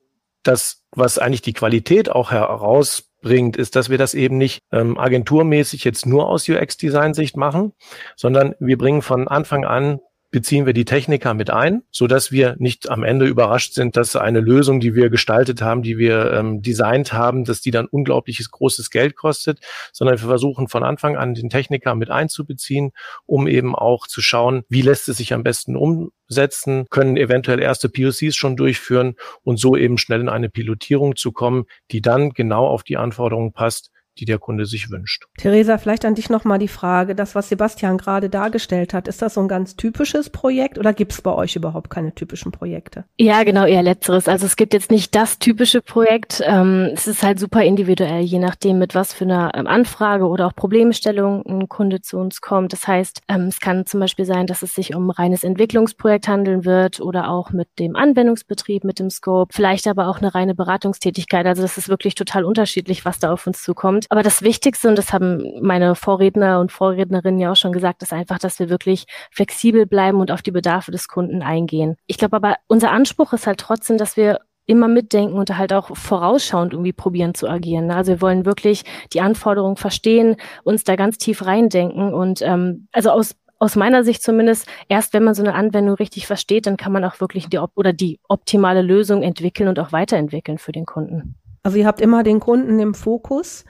das, 0.43 0.83
was 0.91 1.17
eigentlich 1.17 1.41
die 1.41 1.53
Qualität 1.53 2.09
auch 2.09 2.31
heraus 2.31 3.10
bringt, 3.21 3.57
ist, 3.57 3.75
dass 3.75 3.89
wir 3.89 3.97
das 3.97 4.13
eben 4.13 4.37
nicht 4.37 4.63
ähm, 4.71 4.97
agenturmäßig 4.97 5.83
jetzt 5.83 6.05
nur 6.05 6.27
aus 6.27 6.49
UX-Design-Sicht 6.49 7.37
machen, 7.37 7.73
sondern 8.15 8.55
wir 8.59 8.77
bringen 8.77 9.01
von 9.01 9.27
Anfang 9.27 9.65
an 9.65 9.99
beziehen 10.31 10.65
wir 10.65 10.73
die 10.73 10.85
Techniker 10.85 11.33
mit 11.33 11.49
ein, 11.49 11.83
so 11.91 12.07
dass 12.07 12.31
wir 12.31 12.55
nicht 12.57 12.89
am 12.89 13.03
Ende 13.03 13.25
überrascht 13.25 13.73
sind, 13.73 13.97
dass 13.97 14.15
eine 14.15 14.39
Lösung, 14.39 14.79
die 14.79 14.95
wir 14.95 15.09
gestaltet 15.09 15.61
haben, 15.61 15.83
die 15.83 15.97
wir 15.97 16.31
ähm, 16.31 16.61
designt 16.61 17.11
haben, 17.11 17.43
dass 17.43 17.61
die 17.61 17.71
dann 17.71 17.85
unglaubliches 17.85 18.49
großes 18.49 18.89
Geld 18.89 19.15
kostet, 19.15 19.59
sondern 19.91 20.17
wir 20.17 20.27
versuchen 20.27 20.69
von 20.69 20.83
Anfang 20.83 21.17
an 21.17 21.33
den 21.33 21.49
Techniker 21.49 21.95
mit 21.95 22.09
einzubeziehen, 22.09 22.91
um 23.25 23.47
eben 23.47 23.75
auch 23.75 24.07
zu 24.07 24.21
schauen, 24.21 24.63
wie 24.69 24.81
lässt 24.81 25.09
es 25.09 25.17
sich 25.17 25.33
am 25.33 25.43
besten 25.43 25.75
umsetzen, 25.75 26.85
können 26.89 27.17
eventuell 27.17 27.59
erste 27.59 27.89
POCs 27.89 28.35
schon 28.35 28.55
durchführen 28.55 29.15
und 29.43 29.59
so 29.59 29.75
eben 29.75 29.97
schnell 29.97 30.21
in 30.21 30.29
eine 30.29 30.49
Pilotierung 30.49 31.17
zu 31.17 31.33
kommen, 31.33 31.65
die 31.91 32.01
dann 32.01 32.29
genau 32.29 32.65
auf 32.67 32.83
die 32.83 32.97
Anforderungen 32.97 33.51
passt, 33.51 33.90
die 34.19 34.25
der 34.25 34.39
Kunde 34.39 34.65
sich 34.65 34.89
wünscht. 34.89 35.25
Theresa, 35.37 35.77
vielleicht 35.77 36.05
an 36.05 36.15
dich 36.15 36.29
nochmal 36.29 36.59
die 36.59 36.67
Frage, 36.67 37.15
das, 37.15 37.35
was 37.35 37.49
Sebastian 37.49 37.97
gerade 37.97 38.29
dargestellt 38.29 38.93
hat, 38.93 39.07
ist 39.07 39.21
das 39.21 39.35
so 39.35 39.41
ein 39.41 39.47
ganz 39.47 39.75
typisches 39.75 40.29
Projekt 40.29 40.77
oder 40.77 40.93
gibt 40.93 41.13
es 41.13 41.21
bei 41.21 41.33
euch 41.33 41.55
überhaupt 41.55 41.89
keine 41.89 42.13
typischen 42.13 42.51
Projekte? 42.51 43.05
Ja, 43.17 43.43
genau, 43.43 43.65
eher 43.65 43.83
letzteres. 43.83 44.27
Also 44.27 44.45
es 44.45 44.55
gibt 44.55 44.73
jetzt 44.73 44.91
nicht 44.91 45.15
das 45.15 45.39
typische 45.39 45.81
Projekt. 45.81 46.41
Ähm, 46.45 46.89
es 46.93 47.07
ist 47.07 47.23
halt 47.23 47.39
super 47.39 47.63
individuell, 47.63 48.21
je 48.21 48.39
nachdem, 48.39 48.79
mit 48.79 48.95
was 48.95 49.13
für 49.13 49.23
einer 49.23 49.51
ähm, 49.55 49.67
Anfrage 49.67 50.27
oder 50.27 50.47
auch 50.47 50.55
Problemstellung 50.55 51.45
ein 51.45 51.69
Kunde 51.69 52.01
zu 52.01 52.17
uns 52.17 52.41
kommt. 52.41 52.73
Das 52.73 52.87
heißt, 52.87 53.21
ähm, 53.27 53.47
es 53.47 53.59
kann 53.59 53.85
zum 53.85 53.99
Beispiel 54.01 54.25
sein, 54.25 54.45
dass 54.45 54.61
es 54.61 54.75
sich 54.75 54.93
um 54.93 55.07
ein 55.07 55.11
reines 55.11 55.43
Entwicklungsprojekt 55.43 56.27
handeln 56.27 56.65
wird 56.65 56.99
oder 56.99 57.29
auch 57.29 57.51
mit 57.51 57.67
dem 57.79 57.95
Anwendungsbetrieb, 57.95 58.83
mit 58.83 58.99
dem 58.99 59.09
Scope, 59.09 59.53
vielleicht 59.53 59.87
aber 59.87 60.07
auch 60.07 60.19
eine 60.19 60.35
reine 60.35 60.55
Beratungstätigkeit. 60.55 61.45
Also 61.45 61.61
das 61.61 61.77
ist 61.77 61.89
wirklich 61.89 62.15
total 62.15 62.43
unterschiedlich, 62.43 63.05
was 63.05 63.19
da 63.19 63.31
auf 63.31 63.47
uns 63.47 63.63
zukommt 63.63 64.00
kommt. 64.01 64.11
Aber 64.11 64.23
das 64.23 64.41
Wichtigste, 64.41 64.87
und 64.89 64.97
das 64.97 65.13
haben 65.13 65.43
meine 65.61 65.95
Vorredner 65.95 66.59
und 66.59 66.71
Vorrednerinnen 66.71 67.39
ja 67.39 67.51
auch 67.51 67.55
schon 67.55 67.71
gesagt, 67.71 68.01
ist 68.03 68.13
einfach, 68.13 68.39
dass 68.39 68.59
wir 68.59 68.69
wirklich 68.69 69.05
flexibel 69.31 69.85
bleiben 69.85 70.19
und 70.19 70.31
auf 70.31 70.41
die 70.41 70.51
Bedarfe 70.51 70.91
des 70.91 71.07
Kunden 71.07 71.41
eingehen. 71.41 71.95
Ich 72.07 72.17
glaube 72.17 72.35
aber, 72.35 72.55
unser 72.67 72.91
Anspruch 72.91 73.33
ist 73.33 73.47
halt 73.47 73.59
trotzdem, 73.59 73.97
dass 73.97 74.17
wir 74.17 74.39
immer 74.67 74.87
mitdenken 74.87 75.37
und 75.37 75.57
halt 75.57 75.73
auch 75.73 75.95
vorausschauend 75.97 76.73
irgendwie 76.73 76.93
probieren 76.93 77.33
zu 77.33 77.49
agieren. 77.49 77.87
Ne? 77.87 77.95
Also 77.95 78.13
wir 78.13 78.21
wollen 78.21 78.45
wirklich 78.45 78.83
die 79.11 79.19
Anforderungen 79.19 79.75
verstehen, 79.75 80.37
uns 80.63 80.83
da 80.83 80.95
ganz 80.95 81.17
tief 81.17 81.45
reindenken 81.45 82.13
und 82.13 82.41
ähm, 82.41 82.87
also 82.91 83.09
aus 83.09 83.35
aus 83.59 83.75
meiner 83.75 84.03
Sicht 84.03 84.23
zumindest, 84.23 84.67
erst 84.89 85.13
wenn 85.13 85.23
man 85.23 85.35
so 85.35 85.43
eine 85.43 85.53
Anwendung 85.53 85.93
richtig 85.93 86.25
versteht, 86.25 86.65
dann 86.65 86.77
kann 86.77 86.91
man 86.91 87.05
auch 87.05 87.19
wirklich 87.21 87.47
die 87.47 87.59
oder 87.75 87.93
die 87.93 88.19
optimale 88.27 88.81
Lösung 88.81 89.21
entwickeln 89.21 89.69
und 89.69 89.77
auch 89.77 89.91
weiterentwickeln 89.91 90.57
für 90.57 90.71
den 90.71 90.87
Kunden. 90.87 91.35
Also 91.63 91.77
ihr 91.77 91.85
habt 91.85 92.01
immer 92.01 92.23
den 92.23 92.39
Kunden 92.39 92.79
im 92.79 92.93
Fokus. 92.93 93.65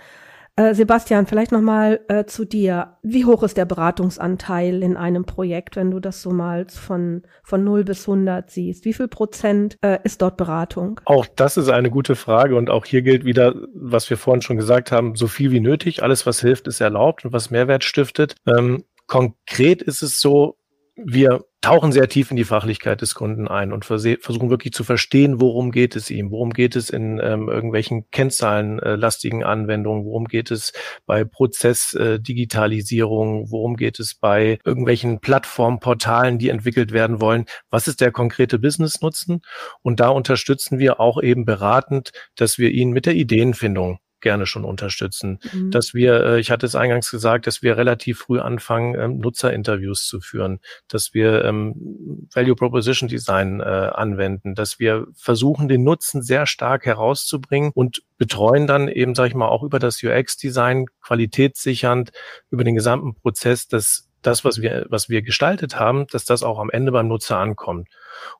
Äh, 0.58 0.74
Sebastian, 0.74 1.28
vielleicht 1.28 1.52
nochmal 1.52 2.02
äh, 2.10 2.26
zu 2.26 2.44
dir. 2.46 2.98
Wie 3.04 3.26
hoch 3.26 3.42
ist 3.44 3.56
der 3.56 3.66
Beratungsanteil 3.66 4.84
in 4.84 4.98
einem 4.98 5.24
Projekt, 5.24 5.78
wenn 5.78 5.92
du 5.92 6.00
das 6.00 6.22
so 6.22 6.32
mal 6.32 6.68
von, 6.68 7.24
von 7.44 7.64
0 7.64 7.86
bis 7.86 8.08
100 8.08 8.52
siehst? 8.52 8.84
Wie 8.84 8.94
viel 8.94 9.08
Prozent 9.08 9.78
äh, 9.82 10.00
ist 10.04 10.22
dort 10.22 10.36
Beratung? 10.36 11.00
Auch 11.06 11.26
das 11.26 11.56
ist 11.56 11.70
eine 11.70 11.90
gute 11.90 12.16
Frage 12.16 12.58
und 12.58 12.70
auch 12.70 12.86
hier 12.86 13.02
gilt 13.02 13.24
wieder, 13.24 13.56
was 13.74 14.10
wir 14.10 14.18
vorhin 14.18 14.42
schon 14.42 14.58
gesagt 14.58 14.92
haben, 14.92 15.16
so 15.16 15.28
viel 15.28 15.52
wie 15.52 15.62
nötig. 15.62 16.04
Alles, 16.04 16.26
was 16.26 16.42
hilft, 16.42 16.68
ist 16.68 16.82
erlaubt 16.82 17.24
und 17.24 17.32
was 17.32 17.50
Mehrwert 17.50 17.86
stiftet. 17.86 18.36
Ähm, 18.46 18.84
konkret 19.08 19.82
ist 19.82 20.02
es 20.02 20.20
so, 20.20 20.58
wir 21.06 21.46
tauchen 21.62 21.92
sehr 21.92 22.10
tief 22.10 22.32
in 22.32 22.38
die 22.38 22.44
Fachlichkeit 22.44 23.02
des 23.02 23.14
Kunden 23.14 23.48
ein 23.48 23.72
und 23.72 23.86
versuchen 23.86 24.50
wirklich 24.50 24.74
zu 24.74 24.84
verstehen, 24.84 25.40
worum 25.40 25.72
geht 25.72 25.96
es 25.96 26.10
ihm, 26.10 26.32
worum 26.32 26.50
geht 26.52 26.76
es 26.76 26.90
in 26.90 27.22
ähm, 27.24 27.50
irgendwelchen 27.50 28.10
kennzahlenlastigen 28.10 29.42
äh, 29.42 29.46
Anwendungen, 29.46 30.06
worum 30.06 30.26
geht 30.26 30.50
es 30.50 30.74
bei 31.06 31.24
Prozessdigitalisierung, 31.24 33.44
äh, 33.44 33.52
worum 33.52 33.76
geht 33.76 34.00
es 34.00 34.16
bei 34.16 34.58
irgendwelchen 34.66 35.20
Plattformportalen, 35.20 36.40
die 36.40 36.50
entwickelt 36.50 36.92
werden 36.92 37.22
wollen, 37.22 37.46
was 37.70 37.88
ist 37.88 38.02
der 38.02 38.12
konkrete 38.12 38.58
Business-Nutzen? 38.58 39.44
Und 39.84 40.00
da 40.00 40.10
unterstützen 40.10 40.80
wir 40.80 41.00
auch 41.00 41.22
eben 41.22 41.46
beratend, 41.46 42.10
dass 42.36 42.58
wir 42.58 42.72
ihn 42.72 42.90
mit 42.90 43.06
der 43.06 43.14
Ideenfindung 43.14 44.00
gerne 44.22 44.46
schon 44.46 44.64
unterstützen. 44.64 45.40
Mhm. 45.52 45.72
Dass 45.72 45.94
wir, 45.94 46.24
äh, 46.24 46.40
ich 46.40 46.52
hatte 46.52 46.66
es 46.66 46.76
eingangs 46.76 47.12
gesagt, 47.12 47.48
dass 47.48 47.62
wir 47.62 47.78
relativ 47.78 48.20
früh 48.20 48.40
anfangen, 48.40 48.96
ähm, 49.00 49.20
Nutzerinterviews 49.20 50.06
zu 50.08 50.22
führen, 50.22 50.60
dass 50.88 51.14
wir 51.14 51.44
ähm, 51.46 52.28
Value 52.34 52.56
Proposition 52.56 53.10
Design 53.10 53.60
äh, 53.60 53.64
anwenden, 53.64 54.56
dass 54.56 54.80
wir 54.80 55.08
versuchen, 55.14 55.68
den 55.68 55.84
Nutzen 55.84 56.22
sehr 56.22 56.46
stark 56.46 56.86
herauszubringen 56.86 57.72
und 57.74 58.04
betreuen 58.18 58.68
dann 58.68 58.88
eben, 58.88 59.16
sage 59.16 59.30
ich 59.30 59.36
mal, 59.36 59.48
auch 59.48 59.64
über 59.64 59.80
das 59.80 60.02
UX-Design 60.04 60.86
qualitätssichernd 61.02 62.12
über 62.50 62.64
den 62.64 62.76
gesamten 62.76 63.16
Prozess, 63.16 63.68
dass 63.68 64.08
das, 64.22 64.46
was 64.46 64.62
wir, 64.62 64.86
was 64.90 65.10
wir 65.10 65.22
gestaltet 65.22 65.80
haben, 65.80 66.08
dass 66.08 66.26
das 66.26 66.44
auch 66.44 66.60
am 66.60 66.70
Ende 66.70 66.92
beim 66.92 67.08
Nutzer 67.08 67.38
ankommt. 67.38 67.88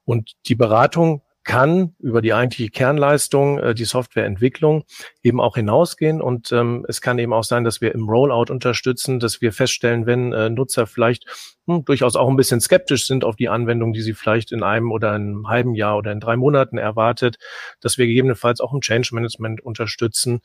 Und 0.06 0.34
die 0.46 0.56
Beratung 0.56 1.24
kann 1.44 1.96
über 2.00 2.22
die 2.22 2.34
eigentliche 2.34 2.70
Kernleistung, 2.70 3.58
äh, 3.60 3.74
die 3.74 3.86
Softwareentwicklung 3.86 4.84
eben 5.24 5.42
auch 5.42 5.56
hinausgehen. 5.56 6.22
Und 6.22 6.52
ähm, 6.52 6.86
es 6.88 7.02
kann 7.02 7.18
eben 7.18 7.34
auch 7.34 7.44
sein, 7.44 7.64
dass 7.64 7.82
wir 7.82 7.94
im 7.96 8.08
Rollout 8.08 8.52
unterstützen, 8.52 9.20
dass 9.20 9.42
wir 9.42 9.52
feststellen, 9.52 10.06
wenn 10.06 10.34
äh, 10.34 10.50
Nutzer 10.50 10.86
vielleicht 10.86 11.26
hm, 11.68 11.84
durchaus 11.86 12.16
auch 12.16 12.30
ein 12.30 12.36
bisschen 12.36 12.62
skeptisch 12.62 13.08
sind 13.08 13.24
auf 13.24 13.36
die 13.36 13.50
Anwendung, 13.50 13.94
die 13.94 14.02
sie 14.02 14.14
vielleicht 14.14 14.52
in 14.52 14.62
einem 14.62 14.92
oder 14.92 15.12
einem 15.12 15.48
halben 15.48 15.74
Jahr 15.74 15.98
oder 15.98 16.12
in 16.12 16.20
drei 16.20 16.36
Monaten 16.36 16.78
erwartet, 16.78 17.38
dass 17.80 17.98
wir 17.98 18.06
gegebenenfalls 18.06 18.62
auch 18.62 18.74
im 18.74 18.82
Change 18.82 19.10
Management 19.14 19.62
unterstützen 19.62 20.42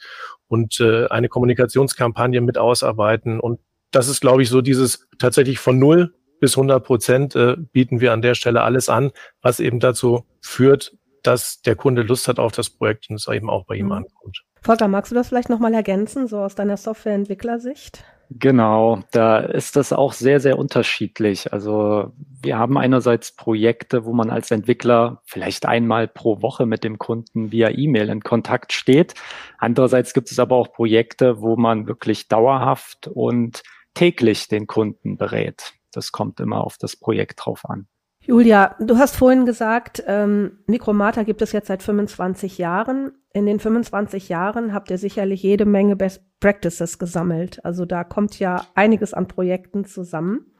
und 0.49 0.81
äh, 0.81 1.07
eine 1.09 1.29
Kommunikationskampagne 1.29 2.41
mit 2.41 2.57
ausarbeiten. 2.57 3.39
Und 3.39 3.61
das 3.91 4.09
ist, 4.09 4.21
glaube 4.21 4.43
ich, 4.43 4.49
so 4.49 4.63
dieses 4.63 5.07
tatsächlich 5.19 5.59
von 5.59 5.79
null 5.79 6.15
bis 6.41 6.57
100 6.57 6.85
Prozent 6.85 7.37
äh, 7.37 7.57
bieten 7.57 8.01
wir 8.01 8.13
an 8.13 8.23
der 8.23 8.35
Stelle 8.35 8.63
alles 8.63 8.89
an, 8.89 9.11
was 9.43 9.61
eben 9.61 9.81
dazu 9.81 10.25
führt, 10.41 10.97
dass 11.23 11.61
der 11.63 11.77
Kunde 11.77 12.03
Lust 12.03 12.29
hat 12.29 12.39
auf 12.39 12.53
das 12.53 12.71
Projekt 12.71 13.11
und 13.11 13.17
es 13.17 13.29
eben 13.29 13.51
auch 13.51 13.67
bei 13.67 13.77
ihm 13.77 13.87
mhm. 13.87 13.93
ankommt. 13.93 14.43
Volker, 14.63 14.89
magst 14.89 15.13
du 15.13 15.15
das 15.15 15.29
vielleicht 15.29 15.49
nochmal 15.49 15.75
ergänzen, 15.75 16.27
so 16.27 16.39
aus 16.39 16.55
deiner 16.55 16.77
Softwareentwicklersicht? 16.77 18.05
Genau, 18.31 19.05
da 19.13 19.39
ist 19.39 19.77
das 19.77 19.93
auch 19.93 20.13
sehr, 20.13 20.41
sehr 20.41 20.59
unterschiedlich. 20.59 21.53
Also 21.53 22.13
wir 22.43 22.59
haben 22.59 22.77
einerseits 22.77 23.31
Projekte, 23.31 24.05
wo 24.05 24.13
man 24.13 24.31
als 24.31 24.51
Entwickler 24.51 25.23
vielleicht 25.25 25.67
einmal 25.67 26.09
pro 26.09 26.43
Woche 26.43 26.67
mit 26.67 26.83
dem 26.83 26.99
Kunden 26.99 27.53
via 27.53 27.71
E-Mail 27.71 28.09
in 28.09 28.23
Kontakt 28.23 28.73
steht. 28.73 29.15
Andererseits 29.59 30.13
gibt 30.13 30.33
es 30.33 30.41
aber 30.41 30.57
auch 30.57 30.73
Projekte, 30.73 31.41
wo 31.41 31.57
man 31.57 31.87
wirklich 31.87 32.27
dauerhaft 32.27 33.07
und 33.07 33.63
täglich 33.95 34.49
den 34.49 34.67
Kunden 34.67 35.17
berät. 35.17 35.75
Das 35.97 36.13
kommt 36.13 36.41
immer 36.41 36.63
auf 36.63 36.77
das 36.79 36.95
Projekt 36.95 37.41
drauf 37.45 37.63
an. 37.65 37.89
Julia, 38.21 38.77
du 38.81 38.99
hast 38.99 39.17
vorhin 39.17 39.47
gesagt, 39.47 40.03
ähm, 40.07 40.59
Mikromata 40.67 41.23
gibt 41.23 41.41
es 41.41 41.53
jetzt 41.53 41.69
seit 41.69 41.83
25 41.83 42.59
Jahren. 42.59 43.13
In 43.33 43.47
den 43.47 43.61
25 43.61 44.29
Jahren 44.29 44.75
habt 44.75 44.91
ihr 44.91 44.99
sicherlich 44.99 45.43
jede 45.43 45.65
Menge 45.65 45.97
Best 45.97 46.23
Practices 46.41 46.99
gesammelt. 46.99 47.65
Also 47.65 47.87
da 47.87 48.05
kommt 48.05 48.39
ja 48.39 48.67
einiges 48.75 49.15
an 49.15 49.27
Projekten 49.27 49.87
zusammen. 49.87 50.53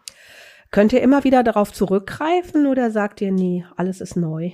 Könnt 0.71 0.93
ihr 0.93 1.03
immer 1.03 1.25
wieder 1.25 1.43
darauf 1.43 1.73
zurückgreifen 1.73 2.67
oder 2.67 2.91
sagt 2.91 3.21
ihr 3.21 3.33
nie, 3.33 3.65
alles 3.77 4.01
ist 4.01 4.17
neu? 4.17 4.53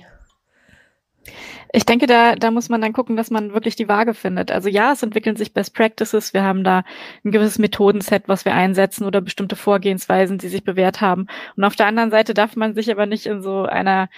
Ich 1.71 1.85
denke, 1.85 2.05
da, 2.05 2.35
da 2.35 2.51
muss 2.51 2.69
man 2.69 2.81
dann 2.81 2.93
gucken, 2.93 3.15
dass 3.15 3.31
man 3.31 3.53
wirklich 3.53 3.75
die 3.75 3.87
Waage 3.87 4.13
findet. 4.13 4.51
Also 4.51 4.69
ja, 4.69 4.91
es 4.91 5.03
entwickeln 5.03 5.35
sich 5.35 5.53
Best 5.53 5.73
Practices. 5.73 6.33
Wir 6.33 6.43
haben 6.43 6.63
da 6.63 6.83
ein 7.23 7.31
gewisses 7.31 7.59
Methodenset, 7.59 8.27
was 8.27 8.45
wir 8.45 8.53
einsetzen 8.53 9.05
oder 9.05 9.21
bestimmte 9.21 9.55
Vorgehensweisen, 9.55 10.37
die 10.37 10.49
sich 10.49 10.63
bewährt 10.63 11.01
haben. 11.01 11.27
Und 11.55 11.63
auf 11.63 11.75
der 11.75 11.87
anderen 11.87 12.11
Seite 12.11 12.33
darf 12.33 12.55
man 12.55 12.75
sich 12.75 12.91
aber 12.91 13.05
nicht 13.05 13.25
in 13.25 13.41
so 13.41 13.63
einer 13.63 14.09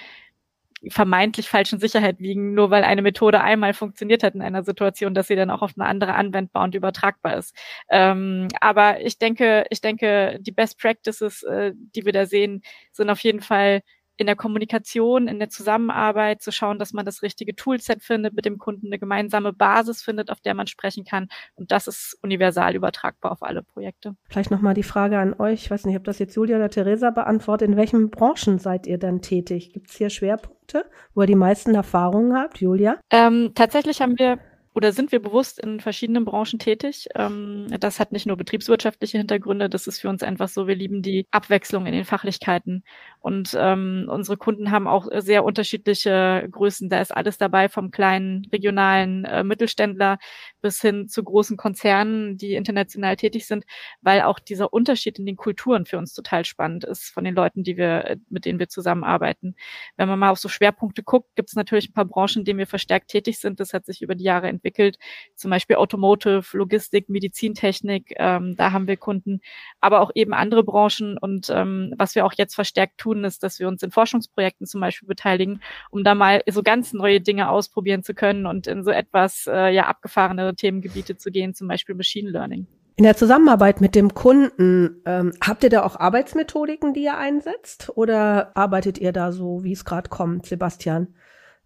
vermeintlich 0.89 1.49
falschen 1.49 1.79
Sicherheit 1.79 2.19
wiegen, 2.19 2.53
nur 2.53 2.69
weil 2.69 2.83
eine 2.83 3.01
Methode 3.01 3.41
einmal 3.41 3.73
funktioniert 3.73 4.23
hat 4.23 4.35
in 4.35 4.41
einer 4.41 4.63
Situation, 4.63 5.13
dass 5.13 5.27
sie 5.27 5.35
dann 5.35 5.49
auch 5.49 5.61
auf 5.61 5.73
eine 5.77 5.87
andere 5.87 6.13
anwendbar 6.13 6.63
und 6.63 6.75
übertragbar 6.75 7.37
ist. 7.37 7.55
Ähm, 7.89 8.47
aber 8.61 9.01
ich 9.01 9.17
denke, 9.17 9.65
ich 9.69 9.81
denke, 9.81 10.37
die 10.41 10.51
Best 10.51 10.79
Practices, 10.79 11.43
äh, 11.43 11.73
die 11.73 12.05
wir 12.05 12.13
da 12.13 12.25
sehen, 12.25 12.61
sind 12.91 13.09
auf 13.09 13.19
jeden 13.21 13.41
Fall 13.41 13.81
in 14.17 14.27
der 14.27 14.35
Kommunikation, 14.35 15.27
in 15.27 15.39
der 15.39 15.49
Zusammenarbeit 15.49 16.41
zu 16.41 16.51
schauen, 16.51 16.79
dass 16.79 16.93
man 16.93 17.05
das 17.05 17.21
richtige 17.21 17.55
Toolset 17.55 18.01
findet, 18.01 18.33
mit 18.33 18.45
dem 18.45 18.57
Kunden 18.57 18.87
eine 18.87 18.99
gemeinsame 18.99 19.53
Basis 19.53 20.01
findet, 20.01 20.29
auf 20.29 20.41
der 20.41 20.53
man 20.53 20.67
sprechen 20.67 21.05
kann. 21.05 21.27
Und 21.55 21.71
das 21.71 21.87
ist 21.87 22.17
universal 22.21 22.75
übertragbar 22.75 23.31
auf 23.31 23.43
alle 23.43 23.63
Projekte. 23.63 24.15
Vielleicht 24.29 24.51
nochmal 24.51 24.73
die 24.73 24.83
Frage 24.83 25.19
an 25.19 25.33
euch. 25.39 25.63
Ich 25.63 25.71
weiß 25.71 25.85
nicht, 25.85 25.97
ob 25.97 26.03
das 26.03 26.19
jetzt 26.19 26.35
Julia 26.35 26.57
oder 26.57 26.69
Theresa 26.69 27.11
beantwortet. 27.11 27.69
In 27.69 27.77
welchen 27.77 28.09
Branchen 28.09 28.59
seid 28.59 28.87
ihr 28.87 28.97
dann 28.97 29.21
tätig? 29.21 29.73
Gibt 29.73 29.89
es 29.89 29.97
hier 29.97 30.09
Schwerpunkte, 30.09 30.85
wo 31.13 31.21
ihr 31.21 31.27
die 31.27 31.35
meisten 31.35 31.75
Erfahrungen 31.75 32.35
habt, 32.37 32.59
Julia? 32.59 32.99
Ähm, 33.09 33.51
tatsächlich 33.55 34.01
haben 34.01 34.17
wir 34.17 34.39
oder 34.75 34.91
sind 34.91 35.13
wir 35.13 35.21
bewusst 35.21 35.57
in 35.57 35.79
verschiedenen 35.79 36.25
Branchen 36.25 36.59
tätig. 36.59 37.07
Ähm, 37.15 37.67
das 37.79 38.01
hat 38.01 38.11
nicht 38.11 38.25
nur 38.25 38.35
betriebswirtschaftliche 38.35 39.17
Hintergründe, 39.17 39.69
das 39.69 39.87
ist 39.87 40.01
für 40.01 40.09
uns 40.09 40.21
einfach 40.21 40.49
so, 40.49 40.67
wir 40.67 40.75
lieben 40.75 41.01
die 41.01 41.27
Abwechslung 41.31 41.85
in 41.85 41.93
den 41.93 42.03
Fachlichkeiten. 42.03 42.83
Und 43.21 43.55
ähm, 43.57 44.07
unsere 44.09 44.35
Kunden 44.35 44.71
haben 44.71 44.87
auch 44.87 45.07
sehr 45.19 45.45
unterschiedliche 45.45 46.45
Größen. 46.51 46.89
Da 46.89 46.99
ist 46.99 47.15
alles 47.15 47.37
dabei, 47.37 47.69
vom 47.69 47.89
kleinen 47.89 48.45
regionalen 48.51 49.23
äh, 49.23 49.45
Mittelständler 49.45 50.17
bis 50.61 50.81
hin 50.81 51.07
zu 51.07 51.23
großen 51.23 51.55
Konzernen, 51.55 52.35
die 52.35 52.55
international 52.55 53.15
tätig 53.15 53.47
sind, 53.47 53.63
weil 54.01 54.23
auch 54.23 54.39
dieser 54.39 54.73
Unterschied 54.73 55.19
in 55.19 55.25
den 55.25 55.37
Kulturen 55.37 55.85
für 55.85 55.97
uns 55.97 56.13
total 56.13 56.43
spannend 56.43 56.83
ist 56.83 57.09
von 57.11 57.23
den 57.23 57.33
Leuten, 57.33 57.63
die 57.63 57.77
wir, 57.77 58.17
mit 58.29 58.43
denen 58.43 58.59
wir 58.59 58.67
zusammenarbeiten. 58.67 59.55
Wenn 59.95 60.09
man 60.09 60.19
mal 60.19 60.31
auf 60.31 60.39
so 60.39 60.49
Schwerpunkte 60.49 61.01
guckt, 61.01 61.33
gibt 61.35 61.49
es 61.49 61.55
natürlich 61.55 61.89
ein 61.89 61.93
paar 61.93 62.05
Branchen, 62.05 62.39
in 62.39 62.45
denen 62.45 62.59
wir 62.59 62.67
verstärkt 62.67 63.09
tätig 63.09 63.39
sind. 63.39 63.61
Das 63.61 63.73
hat 63.73 63.85
sich 63.85 64.01
über 64.01 64.15
die 64.15 64.25
Jahre 64.25 64.49
entwickelt 64.49 64.64
entwickelt, 64.65 64.97
zum 65.35 65.51
Beispiel 65.51 65.75
Automotive, 65.75 66.57
Logistik, 66.57 67.09
Medizintechnik, 67.09 68.15
ähm, 68.17 68.55
da 68.57 68.71
haben 68.71 68.87
wir 68.87 68.97
Kunden, 68.97 69.41
aber 69.79 70.01
auch 70.01 70.11
eben 70.15 70.33
andere 70.33 70.63
Branchen. 70.63 71.17
Und 71.17 71.49
ähm, 71.49 71.93
was 71.97 72.15
wir 72.15 72.25
auch 72.25 72.33
jetzt 72.33 72.55
verstärkt 72.55 72.97
tun, 72.97 73.23
ist, 73.23 73.43
dass 73.43 73.59
wir 73.59 73.67
uns 73.67 73.83
in 73.83 73.91
Forschungsprojekten 73.91 74.65
zum 74.65 74.81
Beispiel 74.81 75.07
beteiligen, 75.07 75.61
um 75.91 76.03
da 76.03 76.15
mal 76.15 76.41
so 76.49 76.63
ganz 76.63 76.93
neue 76.93 77.21
Dinge 77.21 77.49
ausprobieren 77.49 78.03
zu 78.03 78.13
können 78.13 78.45
und 78.45 78.67
in 78.67 78.83
so 78.83 78.91
etwas 78.91 79.47
äh, 79.47 79.73
ja 79.73 79.85
abgefahrenere 79.85 80.55
Themengebiete 80.55 81.17
zu 81.17 81.31
gehen, 81.31 81.53
zum 81.53 81.67
Beispiel 81.67 81.95
Machine 81.95 82.29
Learning. 82.29 82.67
In 82.97 83.03
der 83.03 83.17
Zusammenarbeit 83.17 83.81
mit 83.81 83.93
dem 83.93 84.13
Kunden, 84.13 85.01
ähm, 85.05 85.33
habt 85.45 85.65
ihr 85.65 85.69
da 85.69 85.83
auch 85.83 85.99
Arbeitsmethodiken, 85.99 86.93
die 86.93 87.03
ihr 87.03 87.17
einsetzt? 87.17 87.91
Oder 87.95 88.55
arbeitet 88.55 88.97
ihr 88.97 89.11
da 89.11 89.33
so, 89.33 89.65
wie 89.65 89.73
es 89.73 89.83
gerade 89.83 90.09
kommt, 90.09 90.45
Sebastian? 90.45 91.13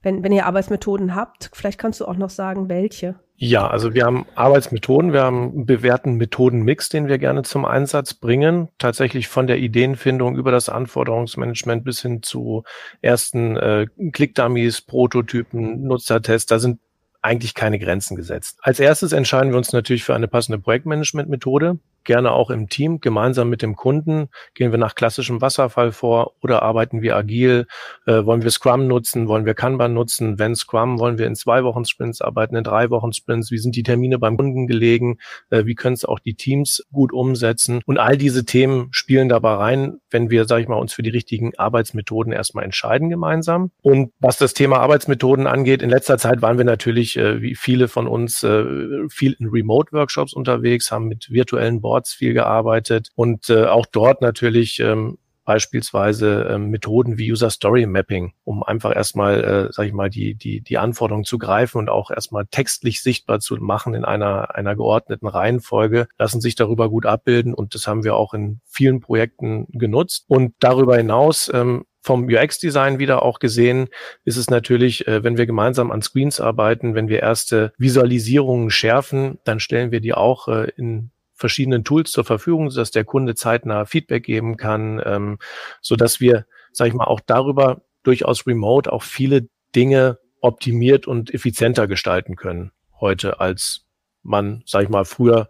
Wenn, 0.02 0.24
wenn 0.24 0.32
ihr 0.32 0.46
Arbeitsmethoden 0.46 1.16
habt, 1.16 1.50
vielleicht 1.54 1.80
kannst 1.80 2.00
du 2.00 2.06
auch 2.06 2.16
noch 2.16 2.30
sagen, 2.30 2.70
welche. 2.70 3.16
Ja, 3.42 3.68
also 3.68 3.94
wir 3.94 4.04
haben 4.04 4.26
Arbeitsmethoden, 4.36 5.14
wir 5.14 5.24
haben 5.24 5.52
einen 5.52 5.66
bewährten 5.66 6.16
Methodenmix, 6.16 6.90
den 6.90 7.08
wir 7.08 7.18
gerne 7.18 7.44
zum 7.44 7.64
Einsatz 7.64 8.14
bringen. 8.14 8.68
Tatsächlich 8.78 9.30
von 9.30 9.48
der 9.48 9.60
Ideenfindung 9.60 10.36
über 10.36 10.52
das 10.52 10.68
Anforderungsmanagement 10.68 11.86
bis 11.86 12.02
hin 12.02 12.22
zu 12.22 12.64
ersten 13.02 13.56
äh, 13.56 13.88
Clickdummies, 14.12 14.82
Prototypen, 14.82 15.84
Nutzertests. 15.84 16.48
Da 16.48 16.60
sind 16.60 16.80
eigentlich 17.22 17.54
keine 17.54 17.80
Grenzen 17.80 18.18
gesetzt. 18.18 18.60
Als 18.62 18.80
erstes 18.82 19.14
entscheiden 19.14 19.52
wir 19.52 19.58
uns 19.58 19.72
natürlich 19.72 20.04
für 20.04 20.16
eine 20.16 20.28
passende 20.28 20.60
Projektmanagement-Methode. 20.60 21.80
Gerne 22.04 22.32
auch 22.32 22.50
im 22.50 22.70
Team, 22.70 23.00
gemeinsam 23.00 23.50
mit 23.50 23.62
dem 23.62 23.76
Kunden. 23.76 24.30
Gehen 24.54 24.72
wir 24.72 24.80
nach 24.80 24.96
klassischem 24.96 25.42
Wasserfall 25.42 25.92
vor 25.92 26.34
oder 26.42 26.62
arbeiten 26.62 27.02
wir 27.02 27.16
agil? 27.16 27.68
Äh, 28.06 28.26
wollen 28.26 28.44
wir 28.44 28.52
Scrum 28.52 28.88
nutzen? 28.88 29.28
Wollen 29.28 29.46
wir 29.46 29.54
Kanban 29.54 29.94
nutzen? 29.94 30.40
Wenn 30.40 30.56
Scrum, 30.56 31.00
wollen 31.00 31.18
wir 31.18 31.28
in 31.28 31.36
zwei 31.36 31.64
Wochen 31.64 31.86
Sprints 31.86 32.22
arbeiten, 32.22 32.56
in 32.56 32.64
drei 32.64 32.90
Wochen 32.90 33.14
Sprints? 33.14 33.52
Wie 33.52 33.58
sind 33.58 33.76
die 33.76 33.84
Termine 33.84 34.20
beim 34.20 34.38
Kunden 34.38 34.68
gelegen? 34.68 35.18
Äh, 35.50 35.66
wie 35.66 35.76
können 35.76 35.94
es 35.94 36.06
auch 36.06 36.20
die 36.20 36.36
Teams 36.36 36.86
gut 36.92 37.14
umsetzen? 37.14 37.82
Und 37.86 37.98
all 37.98 38.18
diese 38.18 38.46
Themen 38.46 38.90
spielen 38.92 39.30
dabei 39.30 39.54
rein, 39.54 40.00
wenn 40.10 40.30
wir, 40.30 40.46
sage 40.46 40.62
ich 40.62 40.68
mal, 40.68 40.78
uns 40.78 40.94
für 40.94 41.04
die 41.04 41.10
richtigen 41.10 41.56
Arbeitsmethoden 41.58 42.34
erstmal 42.34 42.64
entscheiden 42.64 43.10
gemeinsam. 43.10 43.72
Und 43.82 44.12
was 44.20 44.38
das 44.38 44.54
Thema 44.54 44.80
Arbeitsmethoden 44.80 45.48
angeht, 45.48 45.82
in 45.82 45.90
letzter 45.90 46.18
Zeit 46.18 46.42
waren 46.42 46.58
wir 46.58 46.66
natürlich, 46.66 47.18
äh, 47.18 47.42
wie 47.42 47.56
viele 47.56 47.88
von 47.88 48.08
uns, 48.08 48.44
äh, 48.44 48.64
viel 49.10 49.36
in 49.40 49.48
Remote-Workshops 49.48 50.34
unterwegs, 50.34 50.92
haben 50.92 51.08
mit 51.08 51.32
virtuellen 51.32 51.82
Boards 51.90 52.14
viel 52.14 52.34
gearbeitet 52.34 53.10
und 53.16 53.50
äh, 53.50 53.66
auch 53.66 53.88
dort 53.88 54.22
natürlich 54.22 54.80
ähm, 54.80 55.18
beispielsweise 55.44 56.48
ähm, 56.52 56.70
Methoden 56.70 57.18
wie 57.18 57.32
User 57.32 57.50
Story 57.50 57.88
Mapping, 57.88 58.34
um 58.44 58.62
einfach 58.62 58.96
erstmal, 58.96 59.44
äh, 59.44 59.74
sag 59.74 59.88
ich 59.88 59.94
mal, 59.94 60.12
die, 60.12 60.36
die, 60.36 60.62
die 60.62 60.78
Anforderungen 60.78 61.26
zu 61.26 61.40
greifen 61.40 61.80
und 61.80 61.90
auch 61.90 62.12
erstmal 62.12 62.46
textlich 62.46 63.02
sichtbar 63.02 63.40
zu 63.40 63.56
machen 63.56 63.96
in 63.96 64.06
einer, 64.06 64.54
einer 64.56 64.76
geordneten 64.76 65.26
Reihenfolge, 65.26 66.08
lassen 66.20 66.40
sich 66.40 66.54
darüber 66.54 66.88
gut 66.88 67.08
abbilden 67.08 67.56
und 67.56 67.74
das 67.74 67.88
haben 67.88 68.04
wir 68.04 68.16
auch 68.16 68.36
in 68.36 68.62
vielen 68.68 69.00
Projekten 69.00 69.66
genutzt. 69.72 70.26
Und 70.28 70.54
darüber 70.60 70.98
hinaus 70.98 71.50
ähm, 71.52 71.86
vom 72.04 72.26
UX-Design 72.26 73.00
wieder 73.00 73.24
auch 73.24 73.40
gesehen, 73.40 73.88
ist 74.26 74.38
es 74.38 74.52
natürlich, 74.52 75.08
äh, 75.08 75.24
wenn 75.24 75.40
wir 75.40 75.48
gemeinsam 75.48 75.90
an 75.90 76.04
Screens 76.04 76.40
arbeiten, 76.40 76.94
wenn 76.94 77.08
wir 77.08 77.22
erste 77.22 77.74
Visualisierungen 77.80 78.70
schärfen, 78.70 79.40
dann 79.46 79.60
stellen 79.60 79.92
wir 79.92 80.00
die 80.00 80.14
auch 80.14 80.48
äh, 80.48 80.70
in 80.78 81.10
verschiedenen 81.40 81.84
Tools 81.84 82.12
zur 82.12 82.26
Verfügung, 82.26 82.70
dass 82.70 82.92
der 82.92 83.06
Kunde 83.06 83.34
zeitnah 83.34 83.86
Feedback 83.86 84.24
geben 84.24 84.58
kann, 84.58 85.02
ähm, 85.06 85.40
so 85.82 85.96
dass 85.96 86.20
wir, 86.20 86.46
sage 86.72 86.90
ich 86.90 86.94
mal, 86.94 87.06
auch 87.06 87.22
darüber 87.26 87.82
durchaus 88.04 88.46
remote 88.46 88.92
auch 88.92 89.04
viele 89.04 89.48
Dinge 89.76 90.20
optimiert 90.42 91.08
und 91.08 91.34
effizienter 91.34 91.88
gestalten 91.88 92.36
können 92.36 92.72
heute, 93.00 93.40
als 93.40 93.86
man, 94.24 94.64
sage 94.66 94.86
ich 94.86 94.90
mal, 94.90 95.06
früher 95.06 95.48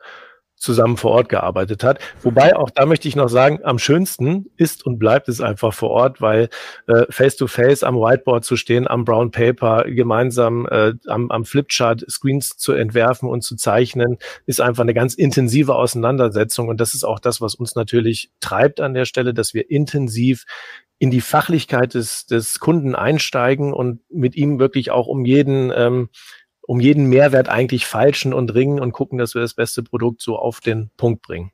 zusammen 0.60 0.98
vor 0.98 1.12
Ort 1.12 1.30
gearbeitet 1.30 1.84
hat. 1.84 2.00
Wobei 2.22 2.56
auch 2.56 2.70
da 2.70 2.86
möchte 2.86 3.08
ich 3.08 3.16
noch 3.16 3.30
sagen, 3.30 3.60
am 3.64 3.80
schönsten 3.80 4.48
ist 4.58 4.86
und 4.86 5.00
bleibt 5.00 5.30
es 5.30 5.42
einfach 5.42 5.74
vor 5.74 5.90
Ort, 5.90 6.22
weil 6.22 6.50
äh, 6.88 7.06
face 7.10 7.38
to 7.38 7.48
face 7.48 7.84
am 7.84 7.96
Whiteboard 7.96 8.44
zu 8.44 8.58
stehen, 8.58 8.88
am 8.88 9.06
Brown 9.06 9.32
Paper 9.32 9.86
gemeinsam 9.86 10.68
äh, 10.70 10.94
am, 11.08 11.32
am 11.32 11.46
Flipchart 11.46 12.06
Screens 12.10 12.58
zu 12.58 12.74
entwerfen 12.74 13.30
und 13.30 13.42
zu 13.42 13.56
zeichnen, 13.56 14.18
ist 14.46 14.62
einfach 14.62 14.84
eine 14.84 14.94
ganz 14.94 15.16
intensive 15.16 15.76
Auseinandersetzung 15.76 16.68
und 16.68 16.80
das 16.80 16.94
ist 16.94 17.06
auch 17.06 17.20
das, 17.20 17.42
was 17.42 17.56
uns 17.56 17.76
natürlich 17.76 18.32
treibt 18.42 18.82
an 18.82 18.94
der 18.94 19.06
Stelle, 19.06 19.34
dass 19.34 19.54
wir 19.54 19.72
intensiv 19.72 20.46
in 21.00 21.12
die 21.12 21.22
Fachlichkeit 21.22 21.94
des, 21.94 22.26
des 22.26 22.60
Kunden 22.60 22.94
einsteigen 22.94 23.74
und 23.74 24.02
mit 24.12 24.36
ihm 24.36 24.60
wirklich 24.60 24.92
auch 24.92 25.08
um 25.08 25.24
jeden 25.24 25.72
ähm, 25.74 26.10
um 26.70 26.80
jeden 26.80 27.08
Mehrwert 27.08 27.50
eigentlich 27.50 27.88
falschen 27.88 28.32
und 28.32 28.54
ringen 28.54 28.80
und 28.80 28.92
gucken, 28.92 29.18
dass 29.18 29.34
wir 29.34 29.42
das 29.42 29.56
beste 29.56 29.82
Produkt 29.82 30.22
so 30.22 30.38
auf 30.38 30.60
den 30.60 30.92
Punkt 30.98 31.24
bringen. 31.24 31.52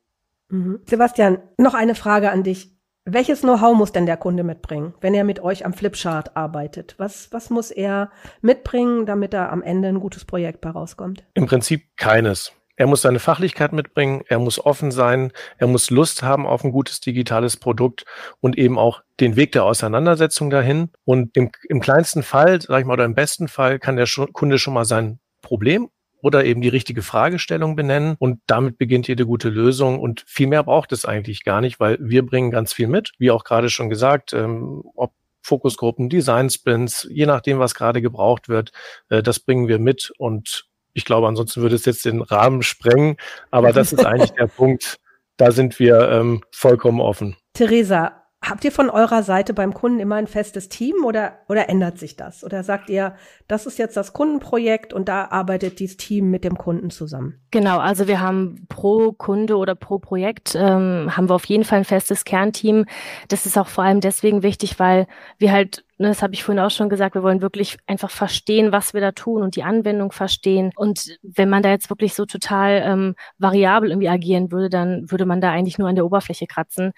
Mhm. 0.50 0.82
Sebastian, 0.86 1.38
noch 1.58 1.74
eine 1.74 1.96
Frage 1.96 2.32
an 2.32 2.44
dich. 2.44 2.76
Welches 3.06 3.40
Know-how 3.40 3.78
muss 3.78 3.94
denn 3.94 4.06
der 4.06 4.18
Kunde 4.18 4.44
mitbringen, 4.44 4.94
wenn 5.00 5.14
er 5.14 5.24
mit 5.24 5.40
euch 5.40 5.66
am 5.66 5.72
Flipchart 5.72 6.36
arbeitet? 6.36 6.96
Was, 6.98 7.32
was 7.32 7.50
muss 7.50 7.72
er 7.72 8.12
mitbringen, 8.42 9.06
damit 9.06 9.34
er 9.34 9.54
am 9.54 9.64
Ende 9.64 9.88
ein 9.88 10.02
gutes 10.02 10.26
Projekt 10.26 10.60
bei 10.60 10.72
rauskommt? 10.72 11.24
Im 11.34 11.46
Prinzip 11.46 11.96
keines. 11.96 12.52
Er 12.76 12.88
muss 12.88 13.02
seine 13.02 13.20
Fachlichkeit 13.20 13.72
mitbringen, 13.72 14.22
er 14.28 14.40
muss 14.40 14.60
offen 14.60 14.92
sein, 14.92 15.32
er 15.58 15.68
muss 15.68 15.92
Lust 15.92 16.24
haben 16.24 16.46
auf 16.46 16.66
ein 16.66 16.74
gutes 16.74 17.00
digitales 17.00 17.56
Produkt 17.56 18.04
und 18.42 18.58
eben 18.58 18.78
auch 18.78 19.02
den 19.20 19.36
Weg 19.36 19.52
der 19.54 19.64
Auseinandersetzung 19.64 20.50
dahin. 20.50 20.90
Und 21.04 21.36
im, 21.38 21.52
im 21.68 21.80
kleinsten 21.80 22.24
Fall, 22.24 22.62
sag 22.62 22.80
ich 22.80 22.86
mal, 22.86 22.94
oder 22.94 23.06
im 23.06 23.16
besten 23.16 23.48
Fall 23.48 23.80
kann 23.80 23.96
der 23.96 24.08
Kunde 24.34 24.60
schon 24.60 24.74
mal 24.74 24.86
sein 24.86 25.20
Problem 25.42 25.90
oder 26.22 26.44
eben 26.44 26.62
die 26.62 26.70
richtige 26.70 27.04
Fragestellung 27.04 27.76
benennen 27.76 28.16
und 28.18 28.40
damit 28.48 28.80
beginnt 28.80 29.08
jede 29.08 29.28
gute 29.28 29.50
Lösung 29.50 30.00
und 30.00 30.24
viel 30.26 30.48
mehr 30.48 30.64
braucht 30.64 30.92
es 30.92 31.06
eigentlich 31.06 31.44
gar 31.44 31.62
nicht, 31.62 31.80
weil 31.80 31.98
wir 32.02 32.26
bringen 32.26 32.50
ganz 32.50 32.74
viel 32.74 32.88
mit, 32.88 33.12
wie 33.20 33.30
auch 33.30 33.44
gerade 33.44 33.70
schon 33.70 33.90
gesagt, 33.90 34.34
ähm, 34.34 34.84
ob 34.96 35.14
Fokusgruppen, 35.44 36.10
Design 36.10 36.50
Sprints, 36.50 37.08
je 37.12 37.28
nachdem, 37.28 37.60
was 37.60 37.76
gerade 37.76 38.02
gebraucht 38.02 38.50
wird, 38.50 38.72
äh, 39.10 39.22
das 39.22 39.40
bringen 39.40 39.68
wir 39.68 39.78
mit 39.78 40.12
und 40.18 40.66
ich 40.96 41.06
glaube, 41.06 41.28
ansonsten 41.28 41.62
würde 41.62 41.76
es 41.76 41.86
jetzt 41.86 42.06
den 42.06 42.22
Rahmen 42.22 42.64
sprengen. 42.64 43.18
Aber 43.52 43.74
das 43.74 43.94
ist 43.94 44.06
eigentlich 44.06 44.32
der 44.32 44.48
Punkt. 44.48 44.98
Da 45.38 45.52
sind 45.52 45.78
wir 45.78 46.10
ähm, 46.10 46.42
vollkommen 46.52 47.02
offen. 47.02 47.36
Theresa, 47.54 48.25
Habt 48.48 48.64
ihr 48.64 48.72
von 48.72 48.92
eurer 48.92 49.24
Seite 49.24 49.56
beim 49.56 49.74
Kunden 49.74 50.00
immer 50.00 50.16
ein 50.16 50.28
festes 50.28 50.70
Team 50.70 51.04
oder, 51.04 51.40
oder 51.50 51.68
ändert 51.68 51.98
sich 51.98 52.16
das? 52.16 52.44
Oder 52.44 52.64
sagt 52.64 52.90
ihr, 52.92 53.16
das 53.48 53.66
ist 53.66 53.80
jetzt 53.80 53.98
das 53.98 54.14
Kundenprojekt 54.14 54.94
und 54.94 55.10
da 55.10 55.26
arbeitet 55.26 55.80
dieses 55.80 55.98
Team 55.98 56.30
mit 56.30 56.44
dem 56.44 56.56
Kunden 56.56 56.92
zusammen? 56.92 57.40
Genau, 57.50 57.80
also 57.80 58.08
wir 58.08 58.22
haben 58.22 58.68
pro 58.70 59.14
Kunde 59.14 59.58
oder 59.58 59.74
pro 59.74 59.98
Projekt 59.98 60.54
ähm, 60.54 61.18
haben 61.18 61.28
wir 61.28 61.34
auf 61.34 61.46
jeden 61.46 61.64
Fall 61.64 61.80
ein 61.80 61.86
festes 61.86 62.24
Kernteam. 62.24 62.86
Das 63.30 63.48
ist 63.48 63.58
auch 63.58 63.68
vor 63.68 63.84
allem 63.84 64.00
deswegen 64.00 64.44
wichtig, 64.44 64.80
weil 64.80 65.08
wir 65.40 65.52
halt 65.52 65.84
Ne, 65.98 66.10
das 66.10 66.22
habe 66.22 66.34
ich 66.34 66.44
vorhin 66.44 66.62
auch 66.62 66.72
schon 66.72 66.90
gesagt, 66.90 67.16
wir 67.16 67.24
wollen 67.24 67.42
wirklich 67.42 67.78
einfach 67.88 68.12
verstehen, 68.12 68.74
was 68.74 68.94
wir 68.94 69.00
da 69.00 69.14
tun 69.14 69.42
und 69.42 69.56
die 69.56 69.64
Anwendung 69.64 70.12
verstehen. 70.12 70.72
Und 70.76 71.18
wenn 71.22 71.48
man 71.48 71.64
da 71.64 71.70
jetzt 71.70 71.90
wirklich 71.90 72.14
so 72.14 72.26
total 72.26 72.84
ähm, 72.86 73.16
variabel 73.38 73.92
irgendwie 73.92 74.10
agieren 74.10 74.52
würde, 74.52 74.70
dann 74.70 75.10
würde 75.10 75.26
man 75.26 75.40
da 75.40 75.52
eigentlich 75.52 75.78
nur 75.78 75.88
an 75.88 75.96
der 75.96 76.06
Oberfläche 76.06 76.48
kratzen. 76.48 76.92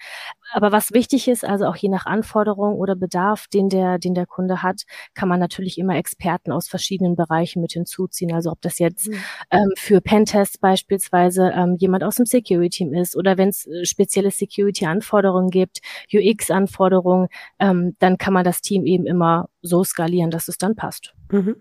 Aber 0.52 0.72
was 0.72 0.92
wichtig 0.92 1.28
ist, 1.28 1.44
also 1.44 1.66
auch 1.66 1.76
je 1.76 1.88
nach 1.88 2.06
Anforderung 2.06 2.76
oder 2.76 2.96
Bedarf, 2.96 3.46
den 3.48 3.68
der, 3.68 3.98
den 3.98 4.14
der 4.14 4.26
Kunde 4.26 4.62
hat, 4.62 4.82
kann 5.14 5.28
man 5.28 5.40
natürlich 5.40 5.78
immer 5.78 5.96
Experten 5.96 6.52
aus 6.52 6.68
verschiedenen 6.68 7.16
Bereichen 7.16 7.60
mit 7.60 7.72
hinzuziehen. 7.72 8.32
Also 8.32 8.50
ob 8.50 8.60
das 8.62 8.78
jetzt 8.78 9.08
mhm. 9.08 9.16
ähm, 9.50 9.72
für 9.76 10.00
Pentests 10.00 10.58
beispielsweise 10.58 11.52
ähm, 11.54 11.76
jemand 11.78 12.04
aus 12.04 12.16
dem 12.16 12.26
Security-Team 12.26 12.94
ist 12.94 13.16
oder 13.16 13.38
wenn 13.38 13.48
es 13.48 13.66
äh, 13.66 13.84
spezielle 13.84 14.30
Security-Anforderungen 14.30 15.50
gibt, 15.50 15.78
UX-Anforderungen, 16.12 17.28
ähm, 17.58 17.96
dann 17.98 18.18
kann 18.18 18.32
man 18.32 18.44
das 18.44 18.60
Team 18.60 18.86
eben 18.86 19.06
immer 19.06 19.48
so 19.62 19.84
skalieren, 19.84 20.30
dass 20.30 20.48
es 20.48 20.58
dann 20.58 20.76
passt. 20.76 21.14
Mhm. 21.30 21.56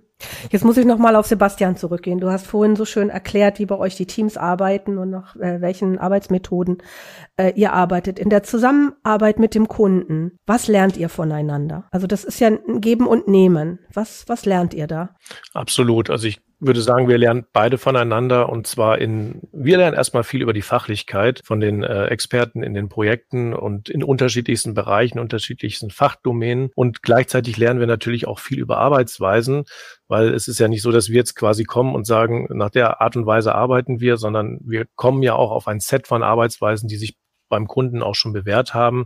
Jetzt 0.51 0.65
muss 0.65 0.77
ich 0.77 0.85
noch 0.85 0.97
mal 0.97 1.15
auf 1.15 1.27
Sebastian 1.27 1.75
zurückgehen. 1.75 2.19
Du 2.19 2.31
hast 2.31 2.47
vorhin 2.47 2.75
so 2.75 2.85
schön 2.85 3.09
erklärt, 3.09 3.59
wie 3.59 3.65
bei 3.65 3.77
euch 3.77 3.95
die 3.95 4.07
Teams 4.07 4.37
arbeiten 4.37 4.97
und 4.97 5.11
nach 5.11 5.35
äh, 5.35 5.61
welchen 5.61 5.99
Arbeitsmethoden 5.99 6.79
äh, 7.37 7.53
ihr 7.55 7.73
arbeitet. 7.73 8.17
In 8.17 8.29
der 8.29 8.43
Zusammenarbeit 8.43 9.39
mit 9.39 9.53
dem 9.53 9.67
Kunden, 9.67 10.39
was 10.45 10.67
lernt 10.67 10.97
ihr 10.97 11.09
voneinander? 11.09 11.85
Also 11.91 12.07
das 12.07 12.23
ist 12.23 12.39
ja 12.39 12.47
ein 12.47 12.81
Geben 12.81 13.05
und 13.05 13.27
Nehmen. 13.27 13.79
Was, 13.93 14.23
was 14.27 14.45
lernt 14.45 14.73
ihr 14.73 14.87
da? 14.87 15.15
Absolut. 15.53 16.09
Also 16.09 16.27
ich 16.27 16.39
würde 16.59 16.81
sagen, 16.81 17.07
wir 17.07 17.17
lernen 17.17 17.45
beide 17.53 17.77
voneinander 17.77 18.49
und 18.49 18.65
zwar 18.65 18.97
in, 18.99 19.41
wir 19.51 19.77
lernen 19.77 19.95
erstmal 19.95 20.23
viel 20.23 20.41
über 20.41 20.53
die 20.53 20.63
Fachlichkeit 20.63 21.41
von 21.43 21.59
den 21.59 21.83
äh, 21.83 22.05
Experten 22.05 22.63
in 22.63 22.73
den 22.73 22.89
Projekten 22.89 23.53
und 23.53 23.89
in 23.89 24.03
unterschiedlichsten 24.03 24.73
Bereichen, 24.73 25.19
unterschiedlichsten 25.19 25.91
Fachdomänen 25.91 26.71
und 26.73 27.03
gleichzeitig 27.03 27.57
lernen 27.57 27.79
wir 27.79 27.87
natürlich 27.87 28.27
auch 28.27 28.39
viel 28.39 28.59
über 28.59 28.77
Arbeitsweisen, 28.77 29.65
weil 30.07 30.33
es 30.33 30.47
ist 30.47 30.59
ja 30.59 30.67
nicht 30.67 30.81
so, 30.81 30.91
dass 30.91 31.09
wir 31.09 31.17
jetzt 31.17 31.35
quasi 31.35 31.63
kommen 31.63 31.93
und 31.93 32.05
sagen, 32.05 32.47
nach 32.49 32.71
der 32.71 33.01
Art 33.01 33.15
und 33.15 33.27
Weise 33.27 33.53
arbeiten 33.53 33.99
wir, 33.99 34.17
sondern 34.17 34.59
wir 34.63 34.85
kommen 34.95 35.21
ja 35.21 35.35
auch 35.35 35.51
auf 35.51 35.67
ein 35.67 35.79
Set 35.79 36.07
von 36.07 36.23
Arbeitsweisen, 36.23 36.87
die 36.87 36.97
sich 36.97 37.17
beim 37.49 37.67
Kunden 37.67 38.03
auch 38.03 38.15
schon 38.15 38.33
bewährt 38.33 38.73
haben. 38.73 39.05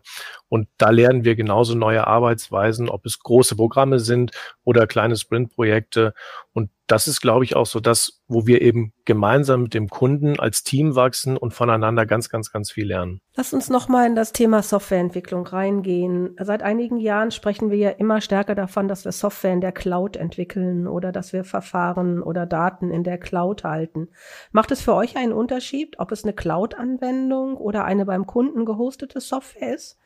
Und 0.50 0.68
da 0.78 0.90
lernen 0.90 1.24
wir 1.24 1.36
genauso 1.36 1.76
neue 1.76 2.08
Arbeitsweisen, 2.08 2.90
ob 2.90 3.06
es 3.06 3.20
große 3.20 3.56
Programme 3.56 4.00
sind 4.00 4.32
oder 4.64 4.88
kleine 4.88 5.16
Sprintprojekte. 5.16 6.14
Und 6.54 6.70
das 6.91 7.08
ist, 7.08 7.21
glaube 7.21 7.45
ich, 7.45 7.56
auch 7.56 7.65
so 7.65 7.80
das, 7.80 8.21
wo 8.27 8.45
wir 8.45 8.62
eben 8.62 8.91
gemeinsam 9.06 9.63
mit 9.63 9.73
dem 9.73 9.88
Kunden 9.88 10.38
als 10.38 10.63
Team 10.63 10.93
wachsen 10.95 11.38
und 11.38 11.54
voneinander 11.54 12.06
ganz, 12.06 12.27
ganz, 12.27 12.51
ganz 12.51 12.69
viel 12.69 12.88
lernen. 12.88 13.21
Lass 13.34 13.54
uns 13.54 13.69
nochmal 13.69 14.08
in 14.08 14.15
das 14.15 14.34
Thema 14.34 14.62
Softwareentwicklung 14.62 15.47
reingehen. 15.47 16.36
Seit 16.38 16.63
einigen 16.63 16.97
Jahren 16.97 17.32
sprechen 17.32 17.71
wir 17.71 17.77
ja 17.77 17.89
immer 17.91 18.19
stärker 18.19 18.56
davon, 18.56 18.89
dass 18.89 19.06
wir 19.06 19.13
Software 19.13 19.54
in 19.54 19.62
der 19.62 19.71
Cloud 19.71 20.17
entwickeln 20.17 20.86
oder 20.86 21.13
dass 21.13 21.32
wir 21.32 21.45
Verfahren 21.45 22.21
oder 22.21 22.45
Daten 22.45 22.91
in 22.91 23.06
der 23.06 23.17
Cloud 23.17 23.63
halten. 23.63 24.10
Macht 24.51 24.71
es 24.71 24.82
für 24.82 24.93
euch 24.93 25.15
einen 25.15 25.32
Unterschied, 25.32 25.97
ob 25.97 26.12
es 26.12 26.25
eine 26.25 26.34
Cloud-Anwendung 26.34 27.56
oder 27.56 27.86
eine 27.86 28.06
beim 28.06 28.25
Kunden 28.25 28.65
gehostete 28.65 29.21
Software 29.21 29.73
ist? 29.73 29.97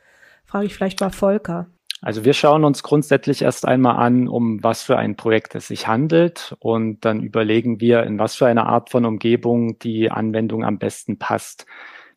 Frage 0.45 0.67
ich 0.67 0.75
vielleicht 0.75 1.01
mal 1.01 1.09
Volker. 1.09 1.65
Also 2.05 2.23
wir 2.23 2.33
schauen 2.33 2.65
uns 2.65 2.83
grundsätzlich 2.83 3.41
erst 3.41 3.67
einmal 3.67 3.95
an, 3.95 4.27
um 4.27 4.63
was 4.63 4.83
für 4.83 4.95
ein 4.95 5.15
Projekt 5.15 5.55
es 5.55 5.69
sich 5.69 5.87
handelt 5.87 6.55
und 6.59 7.03
dann 7.03 7.23
überlegen 7.23 7.81
wir, 7.81 8.03
in 8.03 8.19
was 8.19 8.35
für 8.35 8.45
eine 8.45 8.67
Art 8.67 8.91
von 8.91 9.05
Umgebung 9.05 9.79
die 9.79 10.11
Anwendung 10.11 10.63
am 10.63 10.77
besten 10.77 11.17
passt. 11.17 11.65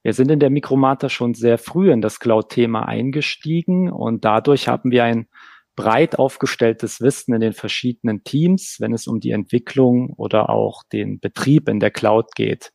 Wir 0.02 0.12
sind 0.12 0.30
in 0.30 0.40
der 0.40 0.50
Mikromata 0.50 1.08
schon 1.08 1.32
sehr 1.32 1.56
früh 1.56 1.90
in 1.90 2.02
das 2.02 2.20
Cloud-Thema 2.20 2.86
eingestiegen 2.86 3.90
und 3.90 4.26
dadurch 4.26 4.68
haben 4.68 4.90
wir 4.90 5.04
ein 5.04 5.26
breit 5.74 6.18
aufgestelltes 6.18 7.00
Wissen 7.00 7.32
in 7.32 7.40
den 7.40 7.54
verschiedenen 7.54 8.24
Teams, 8.24 8.76
wenn 8.80 8.92
es 8.92 9.06
um 9.06 9.20
die 9.20 9.30
Entwicklung 9.30 10.10
oder 10.18 10.50
auch 10.50 10.82
den 10.92 11.18
Betrieb 11.18 11.66
in 11.66 11.80
der 11.80 11.92
Cloud 11.92 12.34
geht. 12.34 12.72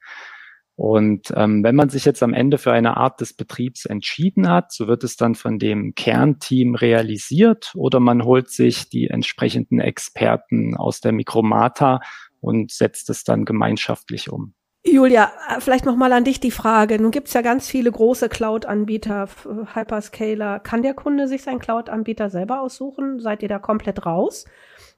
Und 0.76 1.32
ähm, 1.36 1.64
wenn 1.64 1.76
man 1.76 1.90
sich 1.90 2.04
jetzt 2.04 2.24
am 2.24 2.34
Ende 2.34 2.58
für 2.58 2.72
eine 2.72 2.98
Art 2.98 3.22
des 3.22 3.34
Betriebs 3.34 3.86
entschieden 3.86 4.50
hat, 4.50 4.72
so 4.72 4.88
wird 4.88 5.04
es 5.04 5.16
dann 5.16 5.36
von 5.36 5.60
dem 5.60 5.94
Kernteam 5.94 6.74
realisiert 6.74 7.74
oder 7.76 8.00
man 8.00 8.24
holt 8.24 8.50
sich 8.50 8.90
die 8.90 9.08
entsprechenden 9.08 9.80
Experten 9.80 10.76
aus 10.76 11.00
der 11.00 11.12
Mikromata 11.12 12.00
und 12.42 12.72
setzt 12.72 13.10
es 13.12 13.24
dann 13.24 13.46
gemeinschaftlich 13.46 14.32
um. 14.32 14.56
Julia, 14.86 15.32
äh, 15.48 15.62
vielleicht 15.62 15.86
noch 15.86 15.96
mal 15.96 16.12
an 16.12 16.26
dich 16.26 16.40
die 16.40 16.52
Frage. 16.52 17.02
Nun 17.02 17.12
gibt 17.12 17.30
es 17.30 17.34
ja 17.34 17.42
ganz 17.42 17.70
viele 17.70 17.92
große 17.92 18.28
Cloud-Anbieter, 18.28 19.30
Hyperscaler. 19.74 20.60
Kann 20.60 20.84
der 20.84 20.94
Kunde 20.94 21.28
sich 21.28 21.44
seinen 21.44 21.60
Cloud-Anbieter 21.60 22.30
selber 22.30 22.62
aussuchen? 22.62 23.20
Seid 23.20 23.44
ihr 23.44 23.50
da 23.50 23.60
komplett 23.60 24.06
raus? 24.06 24.46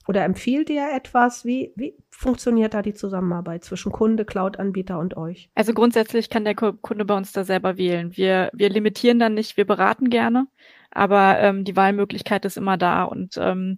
Oder 0.08 0.24
empfiehlt 0.24 0.70
ihr 0.70 0.88
etwas? 0.96 1.46
Wie, 1.46 1.74
wie 1.76 1.96
funktioniert 2.12 2.74
da 2.74 2.82
die 2.82 2.94
Zusammenarbeit 2.94 3.64
zwischen 3.64 3.92
Kunde, 3.92 4.26
Cloud-Anbieter 4.26 5.00
und 5.00 5.18
euch? 5.18 5.50
Also 5.56 5.74
grundsätzlich 5.74 6.30
kann 6.30 6.46
der 6.46 6.56
Kunde 6.56 7.06
bei 7.06 7.16
uns 7.16 7.32
da 7.32 7.44
selber 7.44 7.78
wählen. 7.78 8.16
Wir, 8.16 8.52
wir 8.54 8.70
limitieren 8.70 9.20
dann 9.20 9.34
nicht, 9.34 9.58
wir 9.58 9.66
beraten 9.66 10.10
gerne, 10.10 10.48
aber 10.92 11.40
ähm, 11.40 11.64
die 11.64 11.76
Wahlmöglichkeit 11.76 12.46
ist 12.46 12.58
immer 12.58 12.78
da 12.78 13.04
und 13.04 13.36
ähm, 13.38 13.78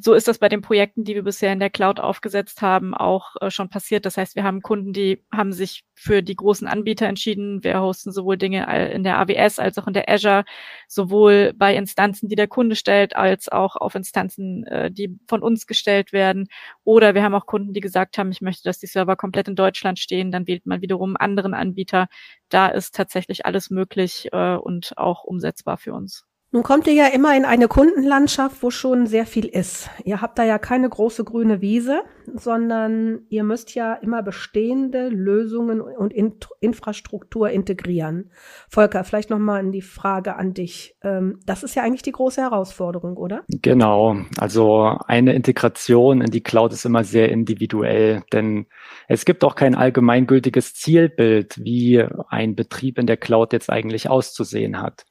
so 0.00 0.14
ist 0.14 0.28
das 0.28 0.38
bei 0.38 0.48
den 0.48 0.60
Projekten, 0.62 1.04
die 1.04 1.14
wir 1.14 1.22
bisher 1.22 1.52
in 1.52 1.60
der 1.60 1.70
Cloud 1.70 2.00
aufgesetzt 2.00 2.62
haben, 2.62 2.94
auch 2.94 3.36
äh, 3.40 3.50
schon 3.50 3.68
passiert. 3.68 4.06
Das 4.06 4.16
heißt, 4.16 4.36
wir 4.36 4.44
haben 4.44 4.62
Kunden, 4.62 4.92
die 4.92 5.24
haben 5.32 5.52
sich 5.52 5.84
für 5.94 6.22
die 6.22 6.36
großen 6.36 6.66
Anbieter 6.66 7.06
entschieden. 7.06 7.62
Wir 7.64 7.80
hosten 7.80 8.12
sowohl 8.12 8.36
Dinge 8.36 8.92
in 8.92 9.04
der 9.04 9.18
AWS 9.18 9.58
als 9.58 9.78
auch 9.78 9.86
in 9.86 9.92
der 9.94 10.08
Azure, 10.08 10.44
sowohl 10.88 11.52
bei 11.56 11.76
Instanzen, 11.76 12.28
die 12.28 12.36
der 12.36 12.48
Kunde 12.48 12.76
stellt, 12.76 13.16
als 13.16 13.48
auch 13.50 13.76
auf 13.76 13.94
Instanzen, 13.94 14.64
äh, 14.66 14.90
die 14.90 15.18
von 15.28 15.42
uns 15.42 15.66
gestellt 15.66 16.12
werden. 16.12 16.48
Oder 16.84 17.14
wir 17.14 17.22
haben 17.22 17.34
auch 17.34 17.46
Kunden, 17.46 17.72
die 17.72 17.80
gesagt 17.80 18.18
haben, 18.18 18.30
ich 18.32 18.40
möchte, 18.40 18.64
dass 18.64 18.78
die 18.78 18.86
Server 18.86 19.16
komplett 19.16 19.48
in 19.48 19.56
Deutschland 19.56 19.98
stehen. 19.98 20.32
Dann 20.32 20.46
wählt 20.46 20.66
man 20.66 20.82
wiederum 20.82 21.16
anderen 21.16 21.54
Anbieter. 21.54 22.08
Da 22.48 22.68
ist 22.68 22.94
tatsächlich 22.94 23.46
alles 23.46 23.70
möglich 23.70 24.28
äh, 24.32 24.56
und 24.56 24.96
auch 24.96 25.24
umsetzbar 25.24 25.78
für 25.78 25.94
uns. 25.94 26.24
Nun 26.54 26.62
kommt 26.62 26.86
ihr 26.86 26.92
ja 26.92 27.06
immer 27.06 27.34
in 27.34 27.46
eine 27.46 27.66
Kundenlandschaft, 27.66 28.62
wo 28.62 28.70
schon 28.70 29.06
sehr 29.06 29.24
viel 29.24 29.46
ist. 29.46 29.88
Ihr 30.04 30.20
habt 30.20 30.38
da 30.38 30.44
ja 30.44 30.58
keine 30.58 30.86
große 30.86 31.24
grüne 31.24 31.62
Wiese, 31.62 32.02
sondern 32.34 33.22
ihr 33.30 33.42
müsst 33.42 33.74
ja 33.74 33.94
immer 33.94 34.22
bestehende 34.22 35.08
Lösungen 35.08 35.80
und 35.80 36.12
in 36.12 36.34
Infrastruktur 36.60 37.48
integrieren. 37.48 38.30
Volker, 38.68 39.02
vielleicht 39.04 39.30
nochmal 39.30 39.70
die 39.70 39.80
Frage 39.80 40.36
an 40.36 40.52
dich. 40.52 40.94
Ähm, 41.02 41.40
das 41.46 41.62
ist 41.62 41.74
ja 41.74 41.84
eigentlich 41.84 42.02
die 42.02 42.12
große 42.12 42.42
Herausforderung, 42.42 43.16
oder? 43.16 43.44
Genau. 43.48 44.18
Also 44.36 44.98
eine 45.06 45.32
Integration 45.32 46.20
in 46.20 46.30
die 46.30 46.42
Cloud 46.42 46.74
ist 46.74 46.84
immer 46.84 47.02
sehr 47.02 47.30
individuell, 47.30 48.24
denn 48.30 48.66
es 49.08 49.24
gibt 49.24 49.42
auch 49.42 49.54
kein 49.54 49.74
allgemeingültiges 49.74 50.74
Zielbild, 50.74 51.64
wie 51.64 52.04
ein 52.28 52.54
Betrieb 52.56 52.98
in 52.98 53.06
der 53.06 53.16
Cloud 53.16 53.54
jetzt 53.54 53.70
eigentlich 53.70 54.10
auszusehen 54.10 54.82
hat. 54.82 55.06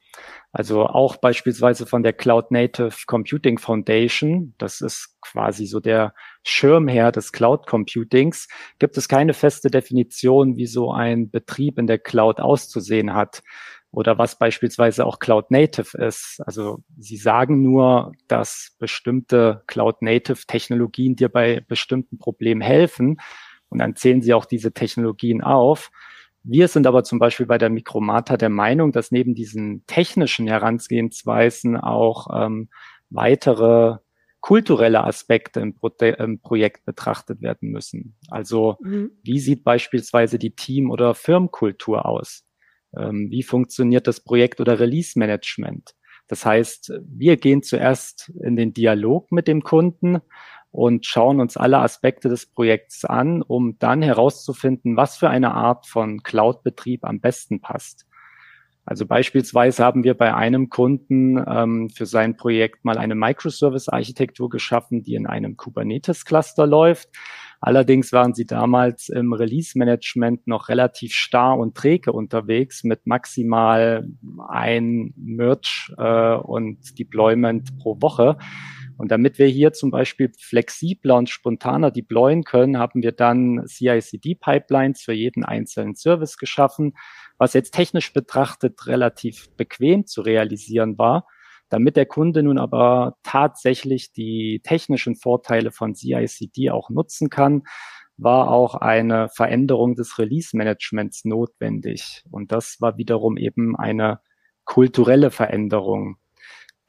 Also 0.52 0.86
auch 0.86 1.16
beispielsweise 1.18 1.86
von 1.86 2.04
der 2.04 2.14
Cloud 2.14 2.52
Native 2.52 2.94
Computing 3.08 3.58
Foundation, 3.58 4.54
das 4.58 4.82
ist 4.82 5.16
quasi 5.22 5.66
so 5.66 5.80
der 5.80 6.14
Schirmherr 6.44 7.12
des 7.12 7.32
Cloud 7.32 7.68
Computings, 7.68 8.48
gibt 8.78 8.98
es 8.98 9.08
keine 9.08 9.34
feste 9.34 9.70
Definition, 9.70 10.58
wie 10.58 10.68
so 10.68 10.92
ein 10.92 11.30
Betrieb 11.30 11.80
in 11.80 11.88
der 11.88 12.00
Cloud 12.00 12.40
auszusehen 12.42 13.14
hat 13.14 13.44
oder 13.92 14.18
was 14.18 14.38
beispielsweise 14.38 15.06
auch 15.06 15.20
Cloud 15.20 15.52
Native 15.52 15.98
ist. 15.98 16.42
Also 16.46 16.84
sie 16.98 17.18
sagen 17.18 17.62
nur, 17.62 18.14
dass 18.28 18.76
bestimmte 18.80 19.64
Cloud 19.68 20.02
Native 20.02 20.46
Technologien 20.48 21.16
dir 21.16 21.30
bei 21.30 21.62
bestimmten 21.68 22.18
Problemen 22.18 22.62
helfen 22.62 23.20
und 23.70 23.80
dann 23.80 23.96
zählen 23.96 24.22
sie 24.22 24.34
auch 24.34 24.46
diese 24.46 24.74
Technologien 24.74 25.42
auf. 25.42 25.92
Wir 26.44 26.68
sind 26.68 26.88
aber 26.88 27.04
zum 27.04 27.20
Beispiel 27.20 27.46
bei 27.46 27.58
der 27.58 27.70
Mikromata 27.70 28.36
der 28.38 28.50
Meinung, 28.50 28.92
dass 28.92 29.12
neben 29.12 29.36
diesen 29.36 29.86
technischen 29.86 30.48
Herangehensweisen 30.48 31.78
auch 31.78 32.28
ähm, 32.34 32.70
weitere 33.10 33.98
kulturelle 34.40 35.04
Aspekte 35.04 35.60
im, 35.60 35.76
Pro 35.76 35.90
im, 36.00 36.40
Projekt 36.40 36.84
betrachtet 36.86 37.42
werden 37.42 37.70
müssen. 37.70 38.18
Also 38.30 38.78
mhm. 38.82 39.12
wie 39.24 39.40
sieht 39.40 39.64
beispielsweise 39.64 40.40
die 40.40 40.56
Team- 40.56 40.90
oder 40.90 41.14
Firmenkultur 41.14 42.06
aus? 42.08 42.44
Ähm, 42.98 43.30
wie 43.30 43.44
funktioniert 43.44 44.08
das 44.08 44.20
Projekt- 44.20 44.60
oder 44.60 44.80
Release-Management? 44.80 45.94
Das 46.28 46.46
heißt, 46.46 46.94
wir 47.06 47.38
gehen 47.38 47.62
zuerst 47.62 48.32
in 48.42 48.56
den 48.56 48.74
Dialog 48.74 49.32
mit 49.32 49.48
dem 49.48 49.64
Kunden 49.64 50.22
und 50.72 51.06
schauen 51.06 51.40
uns 51.40 51.58
alle 51.58 51.80
Aspekte 51.80 52.30
des 52.30 52.46
Projekts 52.46 53.06
an, 53.06 53.42
um 53.42 53.78
dann 53.80 54.02
herauszufinden, 54.02 54.96
was 54.98 55.18
für 55.18 55.30
eine 55.30 55.54
Art 55.54 55.86
von 55.86 56.24
Cloud-Betrieb 56.24 57.04
am 57.04 57.20
besten 57.20 57.60
passt. 57.62 58.08
Also 58.84 59.06
beispielsweise 59.06 59.84
haben 59.84 60.04
wir 60.04 60.16
bei 60.16 60.34
einem 60.34 60.70
Kunden 60.70 61.38
ähm, 61.48 61.90
für 61.92 62.08
sein 62.08 62.36
Projekt 62.36 62.84
mal 62.84 62.98
eine 62.98 63.14
Microservice-Architektur 63.14 64.50
geschaffen, 64.50 65.04
die 65.04 65.14
in 65.14 65.28
einem 65.28 65.56
Kubernetes-Cluster 65.56 66.66
läuft. 66.66 67.10
Allerdings 67.60 68.12
waren 68.12 68.34
sie 68.34 68.48
damals 68.48 69.10
im 69.10 69.34
Release-Management 69.34 70.48
noch 70.48 70.68
relativ 70.68 71.14
starr 71.14 71.60
und 71.60 71.76
träge 71.76 72.12
unterwegs 72.12 72.84
mit 72.84 73.06
maximal 73.06 74.08
ein 74.50 75.14
Merge 75.16 75.94
äh, 75.98 76.36
und 76.42 76.98
Deployment 76.98 77.78
pro 77.78 78.02
Woche. 78.02 78.38
Und 79.02 79.10
damit 79.10 79.40
wir 79.40 79.48
hier 79.48 79.74
zum 79.74 79.90
Beispiel 79.90 80.32
flexibler 80.38 81.16
und 81.16 81.28
spontaner 81.28 81.90
deployen 81.90 82.44
können, 82.44 82.78
haben 82.78 83.02
wir 83.02 83.12
dann 83.12 83.64
CI-CD-Pipelines 83.66 85.02
für 85.02 85.14
jeden 85.14 85.44
einzelnen 85.44 85.96
Service 85.96 86.38
geschaffen, 86.38 86.94
was 87.40 87.54
jetzt 87.54 87.72
technisch 87.72 88.14
betrachtet 88.14 88.86
relativ 88.86 89.50
bequem 89.58 90.06
zu 90.06 90.22
realisieren 90.22 91.00
war. 91.00 91.26
Damit 91.70 91.96
der 91.96 92.06
Kunde 92.06 92.44
nun 92.44 92.60
aber 92.60 93.18
tatsächlich 93.24 94.14
die 94.14 94.62
technischen 94.64 95.16
Vorteile 95.16 95.72
von 95.72 95.96
CI-CD 95.96 96.70
auch 96.70 96.92
nutzen 96.92 97.32
kann, 97.32 97.64
war 98.18 98.52
auch 98.52 98.76
eine 98.76 99.30
Veränderung 99.30 99.96
des 99.96 100.20
Release-Managements 100.20 101.26
notwendig. 101.26 102.24
Und 102.30 102.52
das 102.52 102.80
war 102.82 102.98
wiederum 102.98 103.38
eben 103.38 103.76
eine 103.76 104.20
kulturelle 104.64 105.32
Veränderung. 105.32 106.18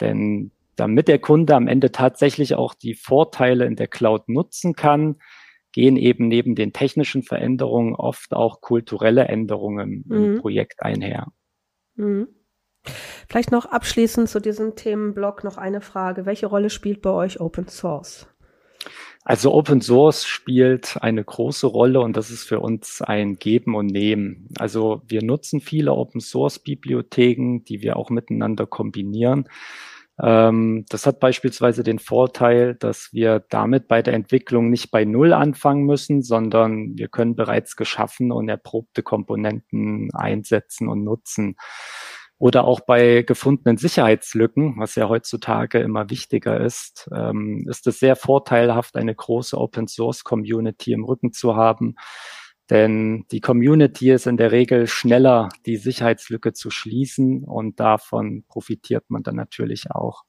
Denn 0.03 0.53
damit 0.77 1.09
der 1.09 1.19
Kunde 1.19 1.55
am 1.55 1.69
Ende 1.69 1.93
tatsächlich 1.93 2.55
auch 2.55 2.75
die 2.75 2.95
Vorteile 2.95 3.67
in 3.67 3.77
der 3.77 3.89
Cloud 3.89 4.29
nutzen 4.29 4.75
kann, 4.75 5.19
gehen 5.73 5.97
eben 5.97 6.29
neben 6.29 6.55
den 6.55 6.73
technischen 6.73 7.23
Veränderungen 7.23 7.95
oft 7.95 8.33
auch 8.35 8.61
kulturelle 8.61 9.25
Änderungen 9.25 10.05
mhm. 10.07 10.25
im 10.25 10.41
Projekt 10.41 10.83
einher. 10.83 11.29
Mhm. 11.95 12.29
Vielleicht 13.29 13.53
noch 13.53 13.67
abschließend 13.67 14.29
zu 14.29 14.41
diesem 14.41 14.75
Themenblock 14.75 15.45
noch 15.45 15.57
eine 15.57 15.81
Frage. 15.81 16.27
Welche 16.27 16.47
Rolle 16.47 16.69
spielt 16.69 17.01
bei 17.01 17.11
euch 17.11 17.41
Open 17.41 17.69
Source? 17.69 18.27
Also 19.25 19.55
Open 19.55 19.81
Source 19.81 20.27
spielt 20.27 20.99
eine 21.01 21.23
große 21.23 21.69
Rolle 21.69 22.01
und 22.01 22.17
das 22.17 22.31
ist 22.31 22.43
für 22.43 22.59
uns 22.59 23.01
ein 23.01 23.37
Geben 23.37 23.77
und 23.77 23.87
Nehmen. 23.87 24.49
Also 24.59 25.03
wir 25.07 25.23
nutzen 25.23 25.61
viele 25.61 25.93
Open 25.93 26.21
Source 26.21 26.59
Bibliotheken, 26.59 27.61
die 27.65 27.83
wir 27.83 27.97
auch 27.97 28.11
miteinander 28.11 28.67
kombinieren. 28.67 29.49
Ähm, 30.21 30.85
das 30.89 31.07
hat 31.07 31.21
beispielsweise 31.21 31.83
den 31.83 31.99
Vorteil, 31.99 32.75
dass 32.75 33.11
wir 33.13 33.45
damit 33.49 33.89
bei 33.89 34.03
der 34.03 34.15
Entwicklung 34.15 34.71
nicht 34.71 34.91
bei 34.91 35.05
Null 35.05 35.33
anfangen 35.33 35.85
müssen, 35.85 36.23
sondern 36.23 36.97
wir 36.97 37.09
können 37.09 37.37
bereits 37.37 37.77
geschaffen 37.77 38.33
und 38.33 38.49
erprobte 38.49 39.03
Komponenten 39.03 40.11
einsetzen 40.15 40.89
und 40.89 41.05
nutzen. 41.05 41.57
Oder 42.39 42.65
auch 42.65 42.81
bei 42.81 43.23
gefundenen 43.23 43.77
Sicherheitslücken, 43.77 44.75
was 44.77 44.97
ja 44.97 45.09
heutzutage 45.09 45.79
immer 45.79 46.11
wichtiger 46.11 46.61
ist, 46.61 47.09
ähm, 47.15 47.65
ist 47.69 47.87
es 47.87 48.01
sehr 48.01 48.17
vorteilhaft, 48.17 48.97
eine 48.97 49.15
große 49.15 49.57
Open 49.57 49.87
Source 49.87 50.25
Community 50.25 50.93
im 50.93 51.05
Rücken 51.05 51.33
zu 51.33 51.55
haben, 51.55 51.95
denn 52.71 53.27
die 53.31 53.41
Community 53.41 54.11
ist 54.11 54.27
in 54.27 54.37
der 54.37 54.53
Regel 54.53 54.87
schneller, 54.87 55.49
die 55.67 55.77
Sicherheitslücke 55.77 56.53
zu 56.53 56.71
schließen 56.71 57.45
und 57.45 57.81
davon 57.81 58.45
profitiert 58.49 59.05
man 59.09 59.23
dann 59.23 59.37
natürlich 59.37 59.91
auch. 59.91 60.25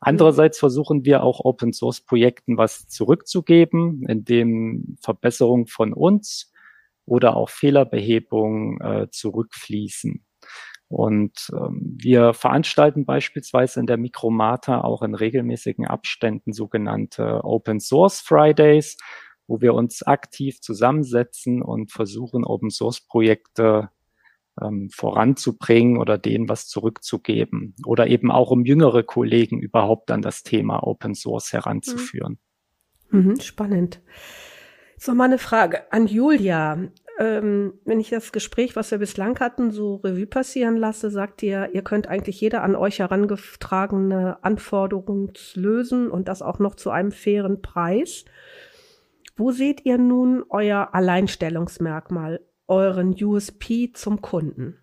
Andererseits 0.00 0.58
versuchen 0.58 1.04
wir 1.04 1.22
auch 1.22 1.40
Open 1.44 1.72
Source 1.72 2.00
Projekten 2.00 2.56
was 2.56 2.88
zurückzugeben, 2.88 4.04
indem 4.08 4.96
Verbesserungen 5.00 5.68
von 5.68 5.92
uns 5.92 6.52
oder 7.06 7.36
auch 7.36 7.50
Fehlerbehebung 7.50 8.80
äh, 8.80 9.08
zurückfließen. 9.10 10.24
Und 10.88 11.50
ähm, 11.54 11.96
wir 12.02 12.34
veranstalten 12.34 13.06
beispielsweise 13.06 13.80
in 13.80 13.86
der 13.86 13.96
Mikromata 13.96 14.82
auch 14.82 15.02
in 15.02 15.14
regelmäßigen 15.14 15.86
Abständen 15.86 16.52
sogenannte 16.52 17.44
Open 17.44 17.80
Source 17.80 18.20
Fridays, 18.20 18.98
wo 19.46 19.60
wir 19.60 19.74
uns 19.74 20.02
aktiv 20.02 20.60
zusammensetzen 20.60 21.62
und 21.62 21.92
versuchen, 21.92 22.44
Open 22.44 22.70
Source 22.70 23.00
Projekte 23.00 23.90
ähm, 24.60 24.90
voranzubringen 24.90 25.98
oder 25.98 26.18
denen 26.18 26.48
was 26.48 26.68
zurückzugeben 26.68 27.74
oder 27.86 28.06
eben 28.06 28.30
auch 28.30 28.50
um 28.50 28.64
jüngere 28.64 29.02
Kollegen 29.02 29.60
überhaupt 29.60 30.10
an 30.10 30.22
das 30.22 30.42
Thema 30.42 30.86
Open 30.86 31.14
Source 31.14 31.52
heranzuführen. 31.52 32.38
Mhm. 33.10 33.26
Mhm, 33.28 33.40
spannend. 33.40 34.00
So, 34.96 35.14
mal 35.14 35.24
eine 35.24 35.38
Frage 35.38 35.92
an 35.92 36.06
Julia. 36.06 36.78
ähm, 37.18 37.74
wenn 37.84 38.00
ich 38.00 38.08
das 38.08 38.32
Gespräch, 38.32 38.74
was 38.74 38.90
wir 38.90 38.98
bislang 38.98 39.38
hatten, 39.38 39.70
so 39.70 39.96
Revue 39.96 40.26
passieren 40.26 40.76
lasse, 40.76 41.10
sagt 41.10 41.42
ihr, 41.42 41.70
ihr 41.74 41.82
könnt 41.82 42.08
eigentlich 42.08 42.40
jede 42.40 42.62
an 42.62 42.74
euch 42.74 43.00
herangetragene 43.00 44.42
Anforderung 44.42 45.32
lösen 45.54 46.10
und 46.10 46.28
das 46.28 46.40
auch 46.40 46.58
noch 46.58 46.74
zu 46.74 46.90
einem 46.90 47.12
fairen 47.12 47.60
Preis. 47.60 48.24
Wo 49.36 49.50
seht 49.50 49.84
ihr 49.84 49.98
nun 49.98 50.44
euer 50.50 50.90
Alleinstellungsmerkmal, 50.92 52.40
euren 52.66 53.14
USP 53.22 53.92
zum 53.92 54.20
Kunden? 54.20 54.78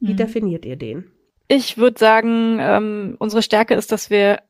Wie 0.00 0.12
mhm. 0.12 0.18
definiert 0.18 0.64
ihr 0.64 0.76
den? 0.76 1.10
Ich 1.48 1.78
würde 1.78 1.98
sagen, 1.98 2.58
ähm, 2.60 3.16
unsere 3.18 3.42
Stärke 3.42 3.74
ist, 3.74 3.92
dass 3.92 4.10
wir 4.10 4.40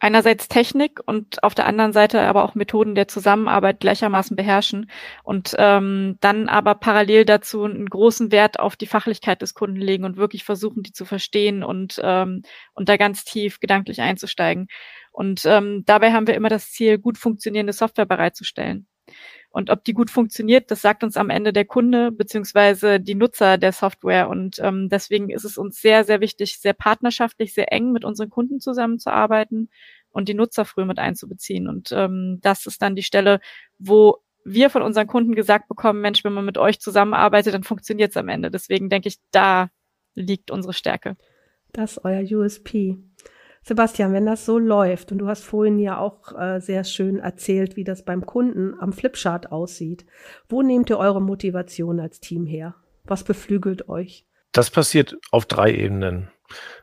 einerseits 0.00 0.48
Technik 0.48 1.00
und 1.04 1.42
auf 1.42 1.54
der 1.54 1.66
anderen 1.66 1.92
Seite 1.92 2.22
aber 2.22 2.42
auch 2.42 2.54
Methoden 2.54 2.94
der 2.94 3.06
Zusammenarbeit 3.06 3.80
gleichermaßen 3.80 4.34
beherrschen 4.34 4.90
und 5.22 5.54
ähm, 5.58 6.16
dann 6.20 6.48
aber 6.48 6.74
parallel 6.74 7.26
dazu 7.26 7.64
einen 7.64 7.86
großen 7.86 8.32
Wert 8.32 8.58
auf 8.58 8.76
die 8.76 8.86
Fachlichkeit 8.86 9.42
des 9.42 9.52
Kunden 9.52 9.76
legen 9.76 10.04
und 10.04 10.16
wirklich 10.16 10.42
versuchen, 10.42 10.82
die 10.82 10.92
zu 10.92 11.04
verstehen 11.04 11.62
und, 11.62 12.00
ähm, 12.02 12.42
und 12.72 12.88
da 12.88 12.96
ganz 12.96 13.24
tief 13.24 13.60
gedanklich 13.60 14.00
einzusteigen. 14.00 14.68
Und 15.10 15.42
ähm, 15.44 15.82
dabei 15.86 16.12
haben 16.12 16.26
wir 16.26 16.34
immer 16.34 16.48
das 16.48 16.70
Ziel, 16.70 16.98
gut 16.98 17.18
funktionierende 17.18 17.72
Software 17.72 18.06
bereitzustellen. 18.06 18.86
Und 19.50 19.70
ob 19.70 19.82
die 19.82 19.94
gut 19.94 20.10
funktioniert, 20.10 20.70
das 20.70 20.80
sagt 20.80 21.02
uns 21.02 21.16
am 21.16 21.28
Ende 21.28 21.52
der 21.52 21.64
Kunde 21.64 22.12
beziehungsweise 22.12 23.00
die 23.00 23.16
Nutzer 23.16 23.58
der 23.58 23.72
Software. 23.72 24.28
Und 24.28 24.60
ähm, 24.60 24.88
deswegen 24.88 25.30
ist 25.30 25.44
es 25.44 25.58
uns 25.58 25.80
sehr, 25.80 26.04
sehr 26.04 26.20
wichtig, 26.20 26.60
sehr 26.60 26.72
partnerschaftlich, 26.72 27.52
sehr 27.52 27.72
eng 27.72 27.90
mit 27.90 28.04
unseren 28.04 28.30
Kunden 28.30 28.60
zusammenzuarbeiten 28.60 29.68
und 30.10 30.28
die 30.28 30.34
Nutzer 30.34 30.64
früh 30.64 30.84
mit 30.84 31.00
einzubeziehen. 31.00 31.68
Und 31.68 31.90
ähm, 31.90 32.38
das 32.42 32.66
ist 32.66 32.80
dann 32.80 32.94
die 32.94 33.02
Stelle, 33.02 33.40
wo 33.78 34.18
wir 34.44 34.70
von 34.70 34.82
unseren 34.82 35.08
Kunden 35.08 35.34
gesagt 35.34 35.68
bekommen, 35.68 36.00
Mensch, 36.00 36.24
wenn 36.24 36.32
man 36.32 36.44
mit 36.44 36.56
euch 36.56 36.80
zusammenarbeitet, 36.80 37.52
dann 37.52 37.64
funktioniert 37.64 38.10
es 38.10 38.16
am 38.16 38.28
Ende. 38.28 38.50
Deswegen 38.50 38.88
denke 38.88 39.08
ich, 39.08 39.18
da 39.32 39.70
liegt 40.14 40.50
unsere 40.50 40.72
Stärke. 40.72 41.16
Das 41.72 41.92
ist 41.92 42.04
euer 42.04 42.22
USP. 42.22 42.98
Sebastian, 43.62 44.12
wenn 44.12 44.26
das 44.26 44.46
so 44.46 44.58
läuft, 44.58 45.12
und 45.12 45.18
du 45.18 45.28
hast 45.28 45.44
vorhin 45.44 45.78
ja 45.78 45.98
auch 45.98 46.38
äh, 46.38 46.60
sehr 46.60 46.84
schön 46.84 47.18
erzählt, 47.18 47.76
wie 47.76 47.84
das 47.84 48.04
beim 48.04 48.24
Kunden 48.24 48.74
am 48.80 48.92
Flipchart 48.92 49.52
aussieht, 49.52 50.06
wo 50.48 50.62
nehmt 50.62 50.90
ihr 50.90 50.98
eure 50.98 51.20
Motivation 51.20 52.00
als 52.00 52.20
Team 52.20 52.46
her? 52.46 52.74
Was 53.04 53.22
beflügelt 53.22 53.88
euch? 53.88 54.26
Das 54.52 54.70
passiert 54.70 55.16
auf 55.30 55.46
drei 55.46 55.74
Ebenen. 55.74 56.30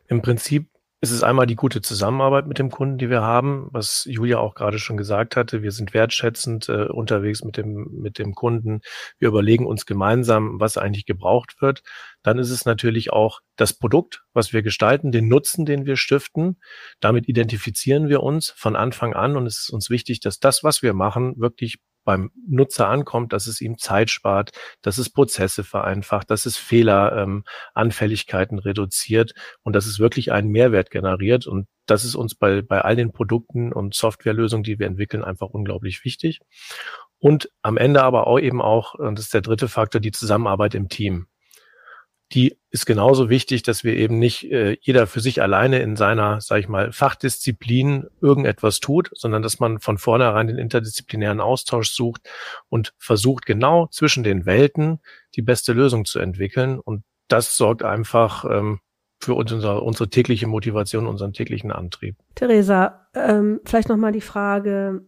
Im 0.07 0.21
Prinzip 0.21 0.69
es 0.99 1.11
ist 1.11 1.21
einmal 1.21 1.45
die 1.45 1.55
gute 1.55 1.81
Zusammenarbeit 1.81 2.47
mit 2.47 2.57
dem 2.57 2.71
Kunden, 2.71 2.97
die 2.97 3.09
wir 3.09 3.21
haben, 3.21 3.67
was 3.71 4.05
Julia 4.05 4.39
auch 4.39 4.55
gerade 4.55 4.79
schon 4.79 4.97
gesagt 4.97 5.35
hatte. 5.35 5.61
Wir 5.61 5.71
sind 5.71 5.93
wertschätzend 5.93 6.69
äh, 6.69 6.85
unterwegs 6.85 7.43
mit 7.43 7.55
dem, 7.55 7.87
mit 7.91 8.17
dem 8.17 8.33
Kunden. 8.33 8.81
Wir 9.19 9.27
überlegen 9.27 9.67
uns 9.67 9.85
gemeinsam, 9.85 10.59
was 10.59 10.77
eigentlich 10.77 11.05
gebraucht 11.05 11.61
wird. 11.61 11.83
Dann 12.23 12.39
ist 12.39 12.49
es 12.49 12.65
natürlich 12.65 13.13
auch 13.13 13.41
das 13.57 13.73
Produkt, 13.73 14.23
was 14.33 14.53
wir 14.53 14.63
gestalten, 14.63 15.11
den 15.11 15.27
Nutzen, 15.27 15.65
den 15.65 15.85
wir 15.85 15.97
stiften. 15.97 16.59
Damit 16.99 17.29
identifizieren 17.29 18.09
wir 18.09 18.23
uns 18.23 18.49
von 18.57 18.75
Anfang 18.75 19.13
an 19.13 19.37
und 19.37 19.45
es 19.45 19.59
ist 19.59 19.69
uns 19.69 19.91
wichtig, 19.91 20.19
dass 20.19 20.39
das, 20.39 20.63
was 20.63 20.81
wir 20.81 20.95
machen, 20.95 21.35
wirklich 21.37 21.77
beim 22.07 22.31
Nutzer 22.47 22.87
ankommt, 22.87 23.33
dass 23.33 23.47
es 23.47 23.59
ihm 23.59 23.77
Zeit 23.77 24.09
spart, 24.09 24.51
dass 24.81 24.97
es 24.97 25.09
Prozesse 25.09 25.65
vereinfacht, 25.65 26.31
dass 26.31 26.45
es 26.45 26.55
Fehleranfälligkeiten 26.55 28.59
ähm, 28.59 28.63
reduziert 28.63 29.33
und 29.63 29.75
dass 29.75 29.85
es 29.85 29.99
wirklich 29.99 30.31
einen 30.31 30.49
Mehrwert 30.49 30.89
generiert. 30.89 31.47
Und 31.47 31.67
das 31.85 32.05
ist 32.05 32.15
uns 32.15 32.33
bei, 32.33 32.61
bei 32.61 32.79
all 32.79 32.95
den 32.95 33.11
Produkten 33.11 33.73
und 33.73 33.93
Softwarelösungen, 33.93 34.63
die 34.63 34.79
wir 34.79 34.87
entwickeln, 34.87 35.21
einfach 35.21 35.49
unglaublich 35.49 36.05
wichtig. 36.05 36.39
Und 37.19 37.49
am 37.61 37.75
Ende 37.75 38.03
aber 38.03 38.27
auch 38.27 38.39
eben 38.39 38.61
auch, 38.61 38.93
und 38.93 39.17
das 39.17 39.25
ist 39.25 39.33
der 39.33 39.41
dritte 39.41 39.67
Faktor, 39.67 39.99
die 39.99 40.11
Zusammenarbeit 40.11 40.75
im 40.75 40.87
Team 40.87 41.27
die 42.33 42.57
ist 42.69 42.85
genauso 42.85 43.29
wichtig, 43.29 43.63
dass 43.63 43.83
wir 43.83 43.93
eben 43.95 44.19
nicht 44.19 44.51
äh, 44.51 44.77
jeder 44.81 45.07
für 45.07 45.21
sich 45.21 45.41
alleine 45.41 45.79
in 45.79 45.95
seiner, 45.95 46.41
sag 46.41 46.59
ich 46.59 46.67
mal, 46.67 46.91
Fachdisziplin 46.91 48.07
irgendetwas 48.21 48.79
tut, 48.79 49.09
sondern 49.13 49.41
dass 49.41 49.59
man 49.59 49.79
von 49.79 49.97
vornherein 49.97 50.47
den 50.47 50.57
interdisziplinären 50.57 51.39
Austausch 51.39 51.91
sucht 51.91 52.29
und 52.69 52.93
versucht 52.97 53.45
genau 53.45 53.87
zwischen 53.87 54.23
den 54.23 54.45
Welten 54.45 54.99
die 55.35 55.41
beste 55.41 55.71
Lösung 55.71 56.03
zu 56.05 56.19
entwickeln. 56.19 56.79
Und 56.79 57.03
das 57.29 57.55
sorgt 57.55 57.83
einfach 57.83 58.43
ähm, 58.45 58.79
für 59.19 59.33
unsere, 59.33 59.81
unsere 59.81 60.09
tägliche 60.09 60.47
Motivation, 60.47 61.07
unseren 61.07 61.33
täglichen 61.33 61.71
Antrieb. 61.71 62.17
Theresa, 62.35 63.07
ähm, 63.15 63.61
vielleicht 63.65 63.89
nochmal 63.89 64.11
die 64.11 64.21
Frage, 64.21 65.05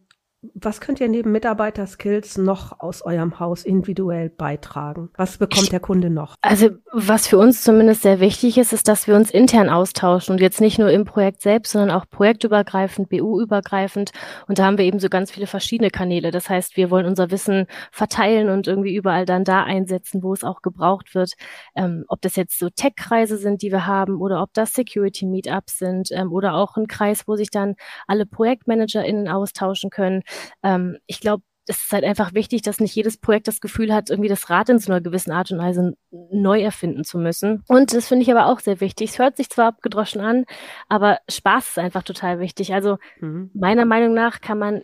was 0.54 0.80
könnt 0.80 1.02
ihr 1.02 1.10
neben 1.10 1.34
Mitarbeiterskills 1.34 2.38
noch 2.38 2.80
aus 2.80 3.02
eurem 3.02 3.42
Haus 3.42 3.66
individuell 3.66 4.30
beitragen? 4.30 5.10
Was 5.18 5.38
bekommt 5.38 5.74
der 5.74 5.82
Kunde 5.82 6.10
noch? 6.10 6.36
Also 6.42 6.70
was 6.94 7.28
für 7.28 7.38
uns 7.38 7.62
zumindest 7.62 8.04
sehr 8.04 8.22
wichtig 8.22 8.58
ist, 8.58 8.72
ist, 8.72 8.88
dass 8.88 9.06
wir 9.06 9.16
uns 9.16 9.32
intern 9.32 9.68
austauschen 9.68 10.34
und 10.34 10.42
jetzt 10.42 10.62
nicht 10.62 10.80
nur 10.80 10.92
im 10.92 11.04
Projekt 11.04 11.42
selbst, 11.42 11.74
sondern 11.74 11.92
auch 11.92 12.06
projektübergreifend, 12.10 13.10
BU-übergreifend. 13.10 14.12
Und 14.48 14.60
da 14.60 14.66
haben 14.66 14.78
wir 14.78 14.86
eben 14.86 15.00
so 15.00 15.10
ganz 15.10 15.30
viele 15.30 15.46
verschiedene 15.46 15.90
Kanäle. 15.90 16.32
Das 16.32 16.50
heißt, 16.50 16.78
wir 16.78 16.90
wollen 16.90 17.06
unser 17.06 17.32
Wissen 17.32 17.68
verteilen 17.92 18.48
und 18.48 18.66
irgendwie 18.68 18.96
überall 18.96 19.26
dann 19.26 19.44
da 19.44 19.64
einsetzen, 19.64 20.24
wo 20.24 20.32
es 20.32 20.46
auch 20.46 20.62
gebraucht 20.62 21.16
wird. 21.16 21.34
Ähm, 21.76 22.06
ob 22.08 22.22
das 22.22 22.38
jetzt 22.38 22.58
so 22.58 22.70
Tech-Kreise 22.70 23.38
sind, 23.38 23.62
die 23.62 23.74
wir 23.74 23.86
haben, 23.86 24.22
oder 24.22 24.42
ob 24.42 24.54
das 24.54 24.72
Security-Meetups 24.72 25.80
sind 25.80 26.10
ähm, 26.14 26.32
oder 26.32 26.54
auch 26.54 26.78
ein 26.78 26.88
Kreis, 26.88 27.28
wo 27.28 27.36
sich 27.36 27.52
dann 27.52 27.76
alle 28.08 28.26
ProjektmanagerInnen 28.26 29.28
austauschen 29.28 29.90
können. 29.90 30.24
Ähm, 30.64 30.98
ich 31.08 31.20
glaube, 31.20 31.44
es 31.70 31.84
ist 31.84 31.92
halt 31.92 32.04
einfach 32.04 32.34
wichtig, 32.34 32.64
dass 32.64 32.80
nicht 32.80 32.96
jedes 32.96 33.18
Projekt 33.18 33.48
das 33.48 33.62
Gefühl 33.62 33.94
hat, 33.94 34.10
irgendwie 34.10 34.30
das 34.30 34.50
Rad 34.50 34.70
in 34.70 34.80
so 34.80 34.92
einer 34.92 35.02
gewissen 35.02 35.32
Art 35.32 35.52
und 35.52 35.60
Weise 35.60 35.96
neu 36.10 36.62
erfinden 36.62 37.04
zu 37.04 37.20
müssen. 37.20 37.64
Und 37.68 37.94
das 37.94 38.08
finde 38.08 38.24
ich 38.24 38.32
aber 38.32 38.48
auch 38.48 38.60
sehr 38.60 38.82
wichtig. 38.82 39.12
Es 39.12 39.20
hört 39.20 39.38
sich 39.38 39.50
zwar 39.50 39.68
abgedroschen 39.68 40.20
an, 40.20 40.46
aber 40.88 41.20
Spaß 41.30 41.70
ist 41.70 41.78
einfach 41.78 42.02
total 42.02 42.40
wichtig. 42.40 42.74
Also 42.74 42.98
mhm. 43.20 43.52
meiner 43.54 43.86
Meinung 43.86 44.16
nach 44.16 44.42
kann 44.42 44.58
man, 44.58 44.82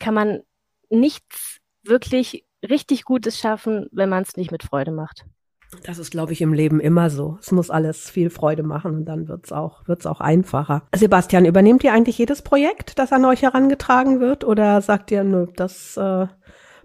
kann 0.00 0.14
man 0.14 0.40
nichts 0.88 1.60
wirklich 1.84 2.44
richtig 2.68 3.04
Gutes 3.04 3.38
schaffen, 3.38 3.88
wenn 3.92 4.08
man 4.08 4.24
es 4.24 4.36
nicht 4.36 4.50
mit 4.50 4.64
Freude 4.64 4.90
macht. 4.90 5.24
Das 5.84 5.98
ist, 5.98 6.10
glaube 6.10 6.32
ich, 6.32 6.42
im 6.42 6.52
Leben 6.52 6.80
immer 6.80 7.10
so. 7.10 7.38
Es 7.40 7.52
muss 7.52 7.70
alles 7.70 8.10
viel 8.10 8.30
Freude 8.30 8.62
machen 8.62 8.94
und 8.94 9.04
dann 9.04 9.28
wird's 9.28 9.52
auch, 9.52 9.86
wird's 9.86 10.06
auch 10.06 10.20
einfacher. 10.20 10.82
Sebastian, 10.94 11.44
übernehmt 11.44 11.84
ihr 11.84 11.92
eigentlich 11.92 12.18
jedes 12.18 12.42
Projekt, 12.42 12.98
das 12.98 13.12
an 13.12 13.24
euch 13.24 13.42
herangetragen 13.42 14.20
wird 14.20 14.44
oder 14.44 14.82
sagt 14.82 15.10
ihr, 15.10 15.22
nö, 15.22 15.46
das 15.56 15.96
äh, 15.96 16.26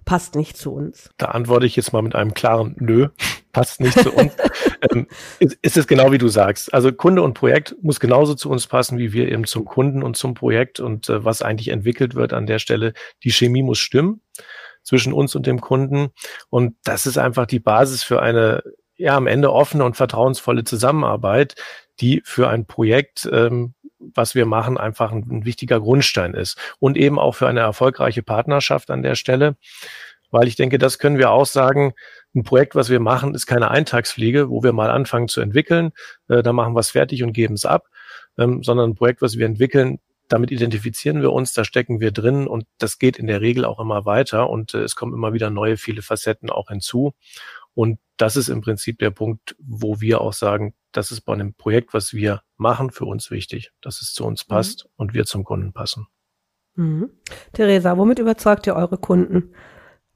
passt 0.05 0.35
nicht 0.35 0.55
zu 0.55 0.73
uns? 0.73 1.09
Da 1.17 1.27
antworte 1.27 1.65
ich 1.65 1.75
jetzt 1.75 1.93
mal 1.93 2.03
mit 2.03 2.15
einem 2.15 2.33
klaren 2.33 2.75
Nö, 2.79 3.09
passt 3.51 3.81
nicht 3.81 3.99
zu 3.99 4.13
uns. 4.13 4.33
ähm, 4.91 5.07
ist, 5.39 5.57
ist 5.61 5.77
es 5.77 5.87
genau 5.87 6.11
wie 6.11 6.19
du 6.19 6.27
sagst. 6.27 6.73
Also 6.73 6.93
Kunde 6.93 7.23
und 7.23 7.33
Projekt 7.33 7.75
muss 7.81 7.99
genauso 7.99 8.35
zu 8.35 8.49
uns 8.49 8.67
passen, 8.67 8.97
wie 8.99 9.13
wir 9.13 9.31
eben 9.31 9.45
zum 9.45 9.65
Kunden 9.65 10.03
und 10.03 10.15
zum 10.15 10.35
Projekt 10.35 10.79
und 10.79 11.09
äh, 11.09 11.25
was 11.25 11.41
eigentlich 11.41 11.69
entwickelt 11.69 12.13
wird 12.13 12.33
an 12.33 12.45
der 12.45 12.59
Stelle. 12.59 12.93
Die 13.23 13.31
Chemie 13.31 13.63
muss 13.63 13.79
stimmen 13.79 14.21
zwischen 14.85 15.11
uns 15.11 15.35
und 15.35 15.45
dem 15.45 15.59
Kunden. 15.59 16.11
Und 16.49 16.77
das 16.85 17.05
ist 17.05 17.17
einfach 17.17 17.45
die 17.45 17.59
Basis 17.59 18.03
für 18.03 18.21
eine 18.21 18.63
ja 18.97 19.17
am 19.17 19.27
Ende 19.27 19.51
offene 19.51 19.83
und 19.83 19.97
vertrauensvolle 19.97 20.63
Zusammenarbeit, 20.63 21.55
die 21.99 22.21
für 22.23 22.49
ein 22.49 22.65
Projekt, 22.65 23.27
ähm, 23.31 23.73
was 23.99 24.35
wir 24.35 24.45
machen, 24.45 24.77
einfach 24.77 25.11
ein, 25.11 25.25
ein 25.29 25.45
wichtiger 25.45 25.79
Grundstein 25.79 26.33
ist. 26.33 26.57
Und 26.79 26.97
eben 26.97 27.19
auch 27.19 27.33
für 27.35 27.47
eine 27.47 27.61
erfolgreiche 27.61 28.23
Partnerschaft 28.23 28.89
an 28.91 29.03
der 29.03 29.15
Stelle. 29.15 29.55
Weil 30.31 30.47
ich 30.47 30.55
denke, 30.55 30.77
das 30.77 30.99
können 30.99 31.17
wir 31.17 31.31
auch 31.31 31.45
sagen, 31.45 31.93
ein 32.35 32.43
Projekt, 32.43 32.75
was 32.75 32.89
wir 32.89 32.99
machen, 32.99 33.33
ist 33.35 33.45
keine 33.45 33.71
Eintagsfliege, 33.71 34.49
wo 34.49 34.63
wir 34.63 34.73
mal 34.73 34.89
anfangen 34.89 35.27
zu 35.27 35.39
entwickeln, 35.39 35.91
äh, 36.27 36.43
da 36.43 36.51
machen 36.51 36.73
wir 36.73 36.81
es 36.81 36.89
fertig 36.89 37.23
und 37.23 37.33
geben 37.33 37.53
es 37.53 37.65
ab, 37.65 37.87
ähm, 38.37 38.61
sondern 38.63 38.91
ein 38.91 38.95
Projekt, 38.95 39.21
was 39.21 39.37
wir 39.37 39.45
entwickeln, 39.45 39.99
damit 40.27 40.51
identifizieren 40.51 41.21
wir 41.21 41.31
uns, 41.31 41.53
da 41.53 41.63
stecken 41.63 41.99
wir 41.99 42.11
drin 42.11 42.47
und 42.47 42.65
das 42.77 42.99
geht 42.99 43.17
in 43.17 43.27
der 43.27 43.41
Regel 43.41 43.65
auch 43.65 43.79
immer 43.79 44.05
weiter 44.05 44.49
und 44.49 44.73
äh, 44.73 44.81
es 44.81 44.95
kommen 44.95 45.13
immer 45.13 45.33
wieder 45.33 45.49
neue, 45.49 45.77
viele 45.77 46.01
Facetten 46.01 46.49
auch 46.49 46.69
hinzu. 46.69 47.13
Und 47.73 47.99
das 48.17 48.37
ist 48.37 48.47
im 48.47 48.61
Prinzip 48.61 48.99
der 48.99 49.11
Punkt, 49.11 49.55
wo 49.59 49.99
wir 49.99 50.21
auch 50.21 50.33
sagen, 50.33 50.73
das 50.91 51.11
ist 51.11 51.21
bei 51.21 51.33
einem 51.33 51.53
Projekt, 51.53 51.93
was 51.93 52.13
wir 52.13 52.41
machen, 52.57 52.89
für 52.89 53.05
uns 53.05 53.29
wichtig, 53.29 53.71
dass 53.81 54.01
es 54.01 54.13
zu 54.13 54.25
uns 54.25 54.47
mhm. 54.47 54.49
passt 54.49 54.85
mhm. 54.85 54.91
und 54.95 55.13
wir 55.13 55.25
zum 55.25 55.43
Kunden 55.43 55.73
passen. 55.73 56.07
Mhm. 56.75 57.09
Theresa, 57.53 57.97
womit 57.97 58.19
überzeugt 58.19 58.67
ihr 58.67 58.75
eure 58.75 58.97
Kunden? 58.97 59.53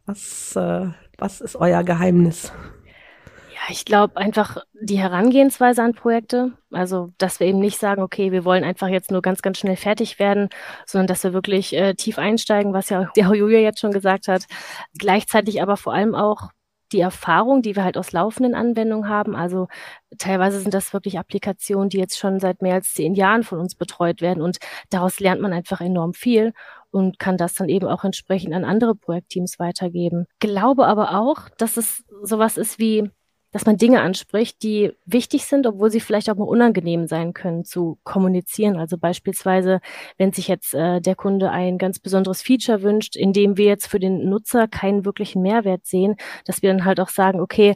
Was, 0.05 0.55
äh, 0.55 0.87
was 1.17 1.41
ist 1.41 1.55
euer 1.55 1.83
Geheimnis? 1.83 2.51
Ich 3.69 3.85
glaube 3.85 4.17
einfach 4.17 4.57
die 4.73 4.97
Herangehensweise 4.97 5.83
an 5.83 5.93
Projekte, 5.93 6.53
also 6.71 7.11
dass 7.17 7.39
wir 7.39 7.47
eben 7.47 7.59
nicht 7.59 7.79
sagen, 7.79 8.01
okay, 8.01 8.31
wir 8.31 8.45
wollen 8.45 8.63
einfach 8.63 8.87
jetzt 8.87 9.11
nur 9.11 9.21
ganz, 9.21 9.41
ganz 9.41 9.59
schnell 9.59 9.75
fertig 9.75 10.19
werden, 10.19 10.49
sondern 10.85 11.07
dass 11.07 11.23
wir 11.23 11.33
wirklich 11.33 11.73
äh, 11.73 11.93
tief 11.93 12.17
einsteigen, 12.17 12.73
was 12.73 12.89
ja 12.89 13.09
der 13.15 13.33
Julia 13.33 13.59
jetzt 13.59 13.79
schon 13.79 13.91
gesagt 13.91 14.27
hat. 14.27 14.45
Gleichzeitig 14.97 15.61
aber 15.61 15.77
vor 15.77 15.93
allem 15.93 16.15
auch 16.15 16.49
die 16.91 17.01
Erfahrung, 17.01 17.61
die 17.61 17.75
wir 17.75 17.83
halt 17.83 17.97
aus 17.97 18.11
laufenden 18.11 18.55
Anwendungen 18.55 19.09
haben. 19.09 19.35
Also 19.35 19.67
teilweise 20.17 20.59
sind 20.59 20.73
das 20.73 20.91
wirklich 20.91 21.19
Applikationen, 21.19 21.89
die 21.89 21.99
jetzt 21.99 22.17
schon 22.17 22.39
seit 22.39 22.61
mehr 22.63 22.73
als 22.73 22.93
zehn 22.93 23.13
Jahren 23.13 23.43
von 23.43 23.59
uns 23.59 23.75
betreut 23.75 24.21
werden 24.21 24.41
und 24.41 24.57
daraus 24.89 25.19
lernt 25.19 25.41
man 25.41 25.53
einfach 25.53 25.81
enorm 25.81 26.13
viel 26.13 26.53
und 26.89 27.19
kann 27.19 27.37
das 27.37 27.53
dann 27.53 27.69
eben 27.69 27.87
auch 27.87 28.03
entsprechend 28.03 28.53
an 28.53 28.65
andere 28.65 28.95
Projektteams 28.95 29.59
weitergeben. 29.59 30.25
Glaube 30.39 30.87
aber 30.87 31.19
auch, 31.19 31.49
dass 31.57 31.77
es 31.77 32.03
sowas 32.23 32.57
ist 32.57 32.79
wie 32.79 33.11
dass 33.51 33.65
man 33.65 33.77
Dinge 33.77 34.01
anspricht, 34.01 34.61
die 34.63 34.91
wichtig 35.05 35.45
sind, 35.45 35.65
obwohl 35.65 35.91
sie 35.91 35.99
vielleicht 35.99 36.29
auch 36.29 36.35
mal 36.35 36.45
unangenehm 36.45 37.07
sein 37.07 37.33
können 37.33 37.65
zu 37.65 37.99
kommunizieren. 38.03 38.77
Also 38.77 38.97
beispielsweise, 38.97 39.79
wenn 40.17 40.31
sich 40.31 40.47
jetzt 40.47 40.73
äh, 40.73 41.01
der 41.01 41.15
Kunde 41.15 41.49
ein 41.51 41.77
ganz 41.77 41.99
besonderes 41.99 42.41
Feature 42.41 42.81
wünscht, 42.83 43.15
in 43.15 43.33
dem 43.33 43.57
wir 43.57 43.65
jetzt 43.65 43.87
für 43.87 43.99
den 43.99 44.29
Nutzer 44.29 44.67
keinen 44.67 45.05
wirklichen 45.05 45.41
Mehrwert 45.41 45.85
sehen, 45.85 46.15
dass 46.45 46.61
wir 46.61 46.71
dann 46.71 46.85
halt 46.85 46.99
auch 46.99 47.09
sagen, 47.09 47.39
okay, 47.41 47.75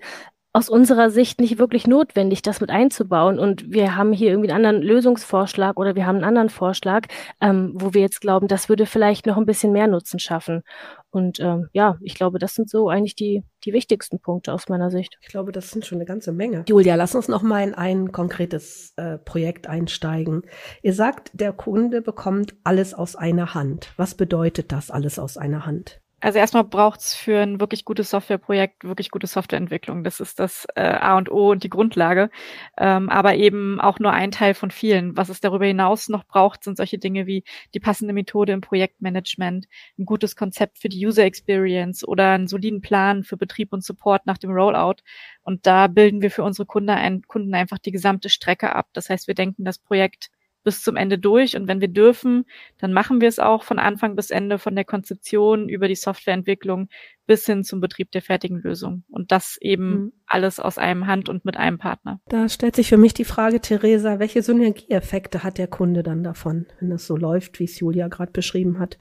aus 0.53 0.69
unserer 0.69 1.09
Sicht 1.09 1.41
nicht 1.41 1.57
wirklich 1.57 1.87
notwendig, 1.87 2.43
das 2.43 2.61
mit 2.61 2.69
einzubauen. 2.69 3.39
Und 3.39 3.71
wir 3.71 3.95
haben 3.95 4.13
hier 4.13 4.29
irgendwie 4.29 4.51
einen 4.51 4.65
anderen 4.65 4.87
Lösungsvorschlag 4.87 5.79
oder 5.79 5.95
wir 5.95 6.05
haben 6.05 6.17
einen 6.17 6.25
anderen 6.25 6.49
Vorschlag, 6.49 7.07
ähm, 7.41 7.71
wo 7.73 7.95
wir 7.95 8.01
jetzt 8.01 8.21
glauben, 8.21 8.47
das 8.47 8.69
würde 8.69 8.85
vielleicht 8.85 9.25
noch 9.25 9.37
ein 9.37 9.47
bisschen 9.47 9.71
mehr 9.71 9.87
Nutzen 9.87 10.19
schaffen. 10.19 10.61
Und 11.09 11.39
ähm, 11.39 11.69
ja, 11.73 11.97
ich 12.01 12.13
glaube, 12.13 12.37
das 12.37 12.53
sind 12.53 12.69
so 12.69 12.87
eigentlich 12.89 13.15
die, 13.15 13.43
die 13.65 13.73
wichtigsten 13.73 14.19
Punkte 14.19 14.53
aus 14.53 14.69
meiner 14.69 14.91
Sicht. 14.91 15.17
Ich 15.21 15.29
glaube, 15.29 15.51
das 15.51 15.71
sind 15.71 15.85
schon 15.85 15.97
eine 15.97 16.05
ganze 16.05 16.31
Menge. 16.31 16.65
Julia, 16.67 16.95
lass 16.95 17.15
uns 17.15 17.27
noch 17.27 17.41
mal 17.41 17.63
in 17.63 17.73
ein 17.73 18.11
konkretes 18.11 18.93
äh, 18.97 19.17
Projekt 19.17 19.67
einsteigen. 19.67 20.43
Ihr 20.83 20.93
sagt, 20.93 21.31
der 21.33 21.51
Kunde 21.51 22.03
bekommt 22.03 22.55
alles 22.63 22.93
aus 22.93 23.15
einer 23.15 23.55
Hand. 23.55 23.91
Was 23.97 24.13
bedeutet 24.13 24.71
das, 24.71 24.91
alles 24.91 25.17
aus 25.17 25.37
einer 25.37 25.65
Hand? 25.65 26.02
Also 26.23 26.39
erstmal 26.39 26.63
braucht 26.63 27.01
es 27.01 27.13
für 27.13 27.41
ein 27.41 27.59
wirklich 27.59 27.83
gutes 27.83 28.09
Softwareprojekt 28.09 28.85
wirklich 28.85 29.11
gute 29.11 29.27
Softwareentwicklung. 29.27 30.05
Das 30.05 30.21
ist 30.21 30.39
das 30.39 30.65
äh, 30.73 30.81
A 30.81 31.17
und 31.17 31.29
O 31.29 31.51
und 31.51 31.63
die 31.65 31.69
Grundlage. 31.69 32.29
Ähm, 32.77 33.09
aber 33.09 33.35
eben 33.35 33.81
auch 33.81 33.99
nur 33.99 34.13
ein 34.13 34.31
Teil 34.31 34.53
von 34.53 34.71
vielen. 34.71 35.17
Was 35.17 35.27
es 35.27 35.41
darüber 35.41 35.65
hinaus 35.65 36.07
noch 36.07 36.23
braucht, 36.23 36.63
sind 36.63 36.77
solche 36.77 36.97
Dinge 36.97 37.27
wie 37.27 37.43
die 37.73 37.81
passende 37.81 38.13
Methode 38.13 38.53
im 38.53 38.61
Projektmanagement, 38.61 39.65
ein 39.99 40.05
gutes 40.05 40.37
Konzept 40.37 40.77
für 40.79 40.87
die 40.87 41.05
User 41.05 41.25
Experience 41.25 42.07
oder 42.07 42.29
einen 42.31 42.47
soliden 42.47 42.79
Plan 42.79 43.25
für 43.25 43.35
Betrieb 43.35 43.73
und 43.73 43.83
Support 43.83 44.25
nach 44.25 44.37
dem 44.37 44.51
Rollout. 44.51 45.03
Und 45.41 45.67
da 45.67 45.87
bilden 45.87 46.21
wir 46.21 46.31
für 46.31 46.43
unsere 46.43 46.65
Kunden, 46.65 46.91
ein, 46.91 47.23
Kunden 47.23 47.53
einfach 47.53 47.79
die 47.79 47.91
gesamte 47.91 48.29
Strecke 48.29 48.73
ab. 48.73 48.87
Das 48.93 49.09
heißt, 49.09 49.27
wir 49.27 49.35
denken 49.35 49.65
das 49.65 49.77
Projekt 49.77 50.29
bis 50.63 50.81
zum 50.81 50.95
Ende 50.95 51.17
durch. 51.17 51.55
Und 51.55 51.67
wenn 51.67 51.81
wir 51.81 51.87
dürfen, 51.87 52.45
dann 52.79 52.93
machen 52.93 53.21
wir 53.21 53.27
es 53.27 53.39
auch 53.39 53.63
von 53.63 53.79
Anfang 53.79 54.15
bis 54.15 54.29
Ende, 54.29 54.59
von 54.59 54.75
der 54.75 54.85
Konzeption 54.85 55.69
über 55.69 55.87
die 55.87 55.95
Softwareentwicklung 55.95 56.89
bis 57.25 57.45
hin 57.45 57.63
zum 57.63 57.79
Betrieb 57.79 58.11
der 58.11 58.21
fertigen 58.21 58.61
Lösung. 58.61 59.03
Und 59.09 59.31
das 59.31 59.57
eben 59.61 59.89
mhm. 59.89 60.13
alles 60.25 60.59
aus 60.59 60.77
einem 60.77 61.07
Hand 61.07 61.29
und 61.29 61.45
mit 61.45 61.57
einem 61.57 61.77
Partner. 61.77 62.19
Da 62.27 62.49
stellt 62.49 62.75
sich 62.75 62.89
für 62.89 62.97
mich 62.97 63.13
die 63.13 63.25
Frage, 63.25 63.61
Theresa, 63.61 64.19
welche 64.19 64.41
Synergieeffekte 64.41 65.43
hat 65.43 65.57
der 65.57 65.67
Kunde 65.67 66.03
dann 66.03 66.23
davon, 66.23 66.67
wenn 66.79 66.89
das 66.89 67.05
so 67.05 67.15
läuft, 67.15 67.59
wie 67.59 67.65
es 67.65 67.79
Julia 67.79 68.07
gerade 68.07 68.31
beschrieben 68.31 68.79
hat? 68.79 68.97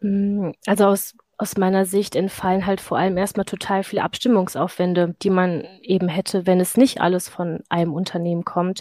Mm, 0.00 0.50
also 0.66 0.86
aus 0.86 1.14
aus 1.38 1.56
meiner 1.56 1.84
Sicht 1.84 2.16
entfallen 2.16 2.66
halt 2.66 2.80
vor 2.80 2.98
allem 2.98 3.16
erstmal 3.16 3.44
total 3.44 3.84
viele 3.84 4.02
Abstimmungsaufwände, 4.02 5.14
die 5.22 5.30
man 5.30 5.64
eben 5.82 6.08
hätte, 6.08 6.46
wenn 6.46 6.58
es 6.58 6.76
nicht 6.76 7.00
alles 7.00 7.28
von 7.28 7.60
einem 7.68 7.94
Unternehmen 7.94 8.44
kommt. 8.44 8.80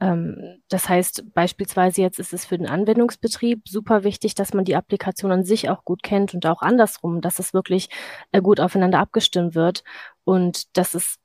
Ähm, 0.00 0.60
das 0.68 0.88
heißt, 0.88 1.34
beispielsweise 1.34 2.02
jetzt 2.02 2.18
ist 2.18 2.32
es 2.32 2.44
für 2.44 2.58
den 2.58 2.68
Anwendungsbetrieb 2.68 3.68
super 3.68 4.04
wichtig, 4.04 4.34
dass 4.34 4.54
man 4.54 4.64
die 4.64 4.76
Applikation 4.76 5.32
an 5.32 5.44
sich 5.44 5.70
auch 5.70 5.84
gut 5.84 6.02
kennt 6.02 6.34
und 6.34 6.46
auch 6.46 6.62
andersrum, 6.62 7.20
dass 7.20 7.38
es 7.38 7.54
wirklich 7.54 7.88
äh, 8.32 8.40
gut 8.40 8.60
aufeinander 8.60 8.98
abgestimmt 8.98 9.54
wird. 9.54 9.84
Und 10.24 10.76
das 10.76 10.94
ist 10.94 11.18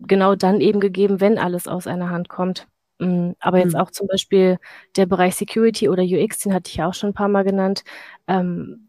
genau 0.00 0.34
dann 0.34 0.60
eben 0.60 0.80
gegeben, 0.80 1.20
wenn 1.20 1.38
alles 1.38 1.68
aus 1.68 1.86
einer 1.86 2.10
Hand 2.10 2.28
kommt. 2.28 2.66
Mm, 2.98 3.32
aber 3.40 3.58
jetzt 3.58 3.74
mhm. 3.74 3.80
auch 3.80 3.90
zum 3.90 4.08
Beispiel 4.08 4.58
der 4.96 5.06
Bereich 5.06 5.36
Security 5.36 5.88
oder 5.88 6.02
UX, 6.02 6.40
den 6.40 6.54
hatte 6.54 6.68
ich 6.68 6.76
ja 6.76 6.88
auch 6.88 6.94
schon 6.94 7.10
ein 7.10 7.14
paar 7.14 7.28
Mal 7.28 7.44
genannt. 7.44 7.84
Ähm, 8.26 8.87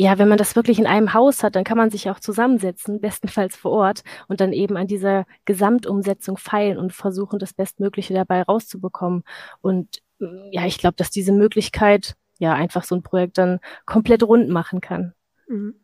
ja, 0.00 0.16
wenn 0.16 0.28
man 0.28 0.38
das 0.38 0.54
wirklich 0.54 0.78
in 0.78 0.86
einem 0.86 1.12
Haus 1.12 1.42
hat, 1.42 1.56
dann 1.56 1.64
kann 1.64 1.76
man 1.76 1.90
sich 1.90 2.08
auch 2.08 2.20
zusammensetzen, 2.20 3.00
bestenfalls 3.00 3.56
vor 3.56 3.72
Ort, 3.72 4.04
und 4.28 4.40
dann 4.40 4.52
eben 4.52 4.76
an 4.76 4.86
dieser 4.86 5.26
Gesamtumsetzung 5.44 6.36
feilen 6.36 6.78
und 6.78 6.92
versuchen, 6.92 7.40
das 7.40 7.52
Bestmögliche 7.52 8.14
dabei 8.14 8.42
rauszubekommen. 8.42 9.24
Und 9.60 10.00
mm, 10.20 10.50
ja, 10.52 10.66
ich 10.66 10.78
glaube, 10.78 10.94
dass 10.94 11.10
diese 11.10 11.32
Möglichkeit 11.32 12.14
ja 12.38 12.54
einfach 12.54 12.84
so 12.84 12.94
ein 12.94 13.02
Projekt 13.02 13.38
dann 13.38 13.58
komplett 13.86 14.22
rund 14.22 14.48
machen 14.50 14.80
kann. 14.80 15.14
Mhm. 15.48 15.74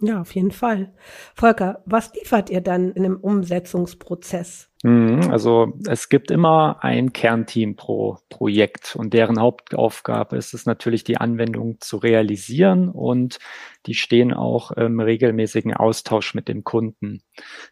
Ja, 0.00 0.22
auf 0.22 0.34
jeden 0.34 0.50
Fall. 0.50 0.94
Volker, 1.34 1.82
was 1.84 2.14
liefert 2.14 2.48
ihr 2.48 2.62
dann 2.62 2.92
in 2.92 3.04
einem 3.04 3.18
Umsetzungsprozess? 3.18 4.70
Mhm, 4.84 5.30
also 5.30 5.74
es 5.88 6.08
gibt 6.08 6.32
immer 6.32 6.78
ein 6.82 7.12
Kernteam 7.12 7.76
pro 7.76 8.18
Projekt 8.28 8.96
und 8.96 9.14
deren 9.14 9.38
Hauptaufgabe 9.40 10.36
ist 10.36 10.54
es 10.54 10.66
natürlich, 10.66 11.04
die 11.04 11.18
Anwendung 11.18 11.76
zu 11.80 11.98
realisieren 11.98 12.88
und 12.88 13.38
die 13.86 13.94
stehen 13.94 14.34
auch 14.34 14.72
im 14.72 14.98
regelmäßigen 14.98 15.72
Austausch 15.72 16.34
mit 16.34 16.48
dem 16.48 16.64
Kunden. 16.64 17.22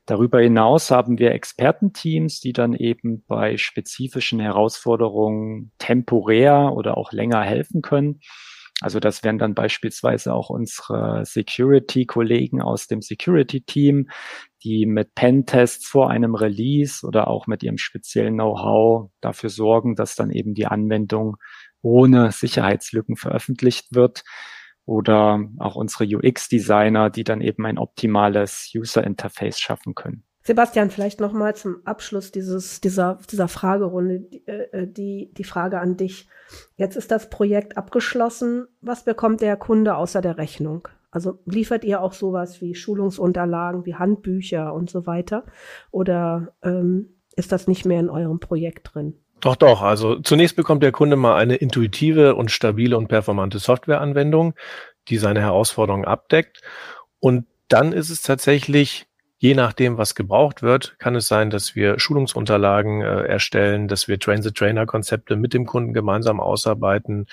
Darüber 0.07 0.41
hinaus 0.41 0.93
haben 0.93 1.19
wir 1.19 1.33
Expertenteams, 1.33 2.39
die 2.41 2.53
dann 2.53 2.75
eben 2.75 3.25
bei 3.27 3.57
spezifischen 3.57 4.39
Herausforderungen 4.39 5.73
temporär 5.79 6.73
oder 6.75 6.97
auch 6.97 7.11
länger 7.13 7.43
helfen 7.43 7.83
können. 7.83 8.21
Also 8.81 8.99
das 8.99 9.23
wären 9.23 9.39
dann 9.39 9.55
beispielsweise 9.55 10.33
auch 10.33 10.49
unsere 10.49 11.25
Security-Kollegen 11.27 12.63
aus 12.63 12.87
dem 12.87 13.03
Security-Team, 13.03 14.09
die 14.63 14.87
mit 14.87 15.15
Pen-Tests 15.15 15.87
vor 15.87 16.11
einem 16.11 16.35
Release 16.35 17.07
oder 17.07 17.29
auch 17.29 17.47
mit 17.47 17.63
ihrem 17.63 17.79
speziellen 17.79 18.35
Know-how 18.35 19.11
dafür 19.21 19.51
sorgen, 19.51 19.97
dass 19.97 20.15
dann 20.15 20.31
eben 20.31 20.55
die 20.55 20.67
Anwendung 20.67 21.37
ohne 21.83 22.33
Sicherheitslücken 22.33 23.17
veröffentlicht 23.17 23.95
wird. 23.95 24.23
Oder 24.87 25.45
auch 25.59 25.77
unsere 25.77 26.05
UX-Designer, 26.05 27.11
die 27.11 27.23
dann 27.23 27.41
eben 27.41 27.65
ein 27.65 27.79
optimales 27.79 28.73
User-Interface 28.75 29.61
schaffen 29.61 29.95
können. 29.95 30.25
Sebastian, 30.43 30.91
vielleicht 30.91 31.21
nochmal 31.21 31.55
zum 31.55 31.77
Abschluss 31.85 32.33
dieses, 32.33 32.81
dieser, 32.81 33.19
dieser 33.31 33.47
Fragerunde, 33.47 34.21
die, 34.21 34.47
äh, 34.49 34.89
die, 34.89 35.31
die 35.35 35.45
Frage 35.45 35.79
an 35.79 35.97
dich. 35.97 36.29
Jetzt 36.77 36.97
ist 36.97 37.11
das 37.11 37.31
Projekt 37.31 37.77
abgeschlossen. 37.77 38.67
Was 38.81 39.05
bekommt 39.05 39.43
der 39.43 39.57
Kunde 39.57 39.95
außer 39.97 40.23
der 40.23 40.39
Rechnung? 40.39 40.89
Also 41.11 41.39
liefert 41.45 41.85
ihr 41.85 42.01
auch 42.01 42.13
sowas 42.13 42.61
wie 42.61 42.75
Schulungsunterlagen, 42.75 43.85
wie 43.85 43.95
Handbücher 43.95 44.73
und 44.75 44.91
so 44.91 45.07
weiter? 45.07 45.45
Oder 45.91 46.55
ähm, 46.63 47.17
ist 47.37 47.53
das 47.53 47.67
nicht 47.67 47.85
mehr 47.85 48.01
in 48.01 48.11
eurem 48.11 48.41
Projekt 48.41 48.95
drin? 48.95 49.15
Doch, 49.41 49.57
doch. 49.57 49.83
Also 49.83 50.21
zunächst 50.21 50.57
bekommt 50.57 50.83
der 50.83 50.93
Kunde 50.93 51.17
mal 51.17 51.37
eine 51.37 51.57
intuitive 51.57 52.35
und 52.35 52.51
stabile 52.51 52.97
und 52.97 53.09
performante 53.09 53.59
Softwareanwendung, 53.59 54.55
die 55.09 55.17
seine 55.17 55.41
Herausforderungen 55.41 56.05
abdeckt. 56.05 56.61
Und 57.19 57.47
dann 57.69 57.93
ist 57.93 58.11
es 58.11 58.23
tatsächlich 58.23 59.07
Je 59.43 59.55
nachdem, 59.55 59.97
was 59.97 60.15
gebraucht 60.15 60.61
wird, 60.61 60.99
kann 60.99 61.15
es 61.15 61.27
sein, 61.27 61.49
dass 61.49 61.75
wir 61.75 61.99
Schulungsunterlagen 61.99 63.01
äh, 63.01 63.23
erstellen, 63.23 63.89
dass 63.89 64.07
wir 64.07 64.19
Train-the-Trainer-Konzepte 64.19 65.35
mit 65.35 65.55
dem 65.55 65.65
Kunden 65.65 65.95
gemeinsam 65.95 66.41
ausarbeiten. 66.41 67.25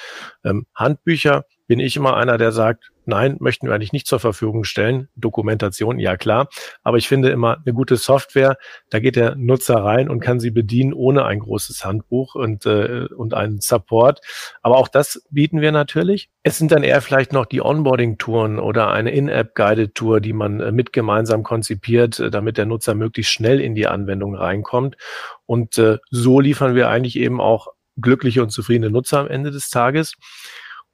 Ähm, 0.45 0.67
Handbücher 0.73 1.43
bin 1.67 1.81
ich 1.81 1.97
immer 1.97 2.15
einer, 2.15 2.37
der 2.37 2.53
sagt, 2.53 2.93
nein, 3.07 3.37
möchten 3.39 3.67
wir 3.67 3.73
eigentlich 3.73 3.93
nicht 3.93 4.07
zur 4.07 4.19
Verfügung 4.19 4.63
stellen. 4.63 5.09
Dokumentation, 5.15 5.99
ja 5.99 6.17
klar. 6.17 6.49
Aber 6.83 6.97
ich 6.97 7.07
finde 7.07 7.29
immer 7.29 7.57
eine 7.63 7.73
gute 7.73 7.97
Software, 7.97 8.57
da 8.89 8.99
geht 8.99 9.15
der 9.15 9.35
Nutzer 9.35 9.75
rein 9.75 10.09
und 10.09 10.19
kann 10.19 10.39
sie 10.39 10.51
bedienen 10.51 10.93
ohne 10.93 11.25
ein 11.25 11.39
großes 11.39 11.85
Handbuch 11.85 12.35
und, 12.35 12.65
äh, 12.65 13.05
und 13.15 13.33
einen 13.33 13.61
Support. 13.61 14.21
Aber 14.61 14.77
auch 14.77 14.87
das 14.87 15.23
bieten 15.29 15.61
wir 15.61 15.71
natürlich. 15.71 16.29
Es 16.43 16.57
sind 16.57 16.71
dann 16.71 16.83
eher 16.83 17.01
vielleicht 17.01 17.33
noch 17.33 17.45
die 17.45 17.61
Onboarding-Touren 17.61 18.59
oder 18.59 18.91
eine 18.91 19.11
In-App-Guided-Tour, 19.11 20.21
die 20.21 20.33
man 20.33 20.59
äh, 20.59 20.71
mit 20.71 20.93
gemeinsam 20.93 21.43
konzipiert, 21.43 22.19
äh, 22.19 22.29
damit 22.29 22.57
der 22.57 22.65
Nutzer 22.65 22.95
möglichst 22.95 23.33
schnell 23.33 23.59
in 23.59 23.75
die 23.75 23.87
Anwendung 23.87 24.35
reinkommt. 24.35 24.97
Und 25.45 25.77
äh, 25.77 25.97
so 26.09 26.39
liefern 26.39 26.75
wir 26.75 26.89
eigentlich 26.89 27.17
eben 27.17 27.41
auch 27.41 27.67
glückliche 27.99 28.43
und 28.43 28.49
zufriedene 28.49 28.91
Nutzer 28.91 29.19
am 29.19 29.27
Ende 29.27 29.51
des 29.51 29.69
Tages. 29.69 30.13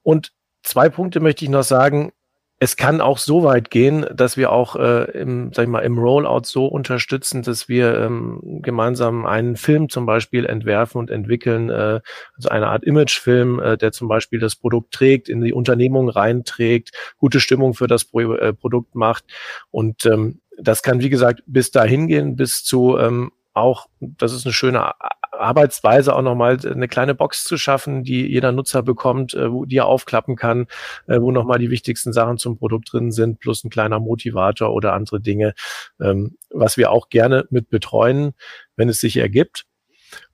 Und 0.02 0.32
Zwei 0.63 0.89
Punkte 0.89 1.19
möchte 1.19 1.45
ich 1.45 1.52
noch 1.52 1.63
sagen. 1.63 2.12
Es 2.60 2.78
kann 2.78 3.02
auch 3.02 3.17
so 3.17 3.43
weit 3.43 3.69
gehen, 3.71 4.06
dass 4.13 4.38
wir 4.38 4.54
auch 4.54 4.78
äh, 4.78 5.12
im, 5.12 5.52
sag 5.52 5.63
ich 5.63 5.69
mal, 5.69 5.82
im 5.82 5.97
Rollout 5.97 6.43
so 6.45 6.65
unterstützen, 6.65 7.41
dass 7.41 7.67
wir 7.67 7.99
ähm, 7.99 8.39
gemeinsam 8.62 9.26
einen 9.26 9.58
Film 9.58 9.89
zum 9.89 10.06
Beispiel 10.06 10.45
entwerfen 10.45 10.99
und 10.99 11.12
entwickeln, 11.12 11.69
äh, 11.69 11.99
also 12.38 12.47
eine 12.49 12.67
Art 12.67 12.86
Imagefilm, 12.86 13.60
äh, 13.60 13.78
der 13.78 13.91
zum 13.91 14.08
Beispiel 14.08 14.39
das 14.39 14.56
Produkt 14.56 14.93
trägt, 14.93 15.28
in 15.28 15.41
die 15.41 15.52
Unternehmung 15.52 16.08
reinträgt, 16.08 16.91
gute 17.17 17.41
Stimmung 17.41 17.73
für 17.73 17.88
das 17.88 18.06
Pro 18.06 18.34
äh, 18.34 18.54
Produkt 18.54 18.95
macht. 18.95 19.26
Und 19.70 20.05
ähm, 20.05 20.39
das 20.57 20.84
kann, 20.84 21.01
wie 21.01 21.09
gesagt, 21.09 21.43
bis 21.45 21.72
dahin 21.72 22.07
gehen, 22.07 22.38
bis 22.38 22.64
zu 22.64 22.97
ähm, 22.97 23.34
auch, 23.53 23.88
das 23.99 24.32
ist 24.32 24.45
eine 24.45 24.53
schöne 24.53 24.93
Arbeitsweise 25.38 26.15
auch 26.15 26.21
nochmal 26.21 26.57
eine 26.65 26.88
kleine 26.88 27.15
Box 27.15 27.43
zu 27.43 27.57
schaffen, 27.57 28.03
die 28.03 28.25
jeder 28.27 28.51
Nutzer 28.51 28.84
bekommt, 28.84 29.34
äh, 29.34 29.51
wo 29.51 29.65
die 29.65 29.77
er 29.77 29.86
aufklappen 29.86 30.36
kann, 30.36 30.67
äh, 31.07 31.19
wo 31.19 31.31
nochmal 31.31 31.59
die 31.59 31.69
wichtigsten 31.69 32.13
Sachen 32.13 32.38
zum 32.38 32.57
Produkt 32.57 32.91
drin 32.91 33.11
sind, 33.11 33.39
plus 33.39 33.63
ein 33.63 33.69
kleiner 33.69 33.99
Motivator 33.99 34.73
oder 34.73 34.93
andere 34.93 35.19
Dinge, 35.19 35.53
ähm, 36.01 36.38
was 36.49 36.77
wir 36.77 36.91
auch 36.91 37.09
gerne 37.09 37.45
mit 37.49 37.69
betreuen, 37.69 38.34
wenn 38.75 38.89
es 38.89 38.99
sich 38.99 39.17
ergibt. 39.17 39.65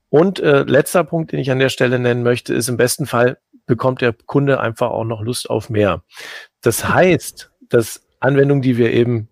Und 0.09 0.39
äh, 0.39 0.63
letzter 0.63 1.03
Punkt, 1.03 1.31
den 1.31 1.39
ich 1.39 1.51
an 1.51 1.59
der 1.59 1.69
Stelle 1.69 1.99
nennen 1.99 2.23
möchte, 2.23 2.53
ist 2.53 2.67
im 2.67 2.77
besten 2.77 3.05
Fall 3.05 3.37
bekommt 3.65 4.01
der 4.01 4.13
Kunde 4.13 4.59
einfach 4.59 4.89
auch 4.89 5.03
noch 5.03 5.21
Lust 5.21 5.49
auf 5.49 5.69
mehr. 5.69 6.03
Das 6.61 6.89
heißt, 6.89 7.51
dass 7.69 8.07
Anwendungen, 8.19 8.63
die 8.63 8.77
wir 8.77 8.91
eben 8.91 9.29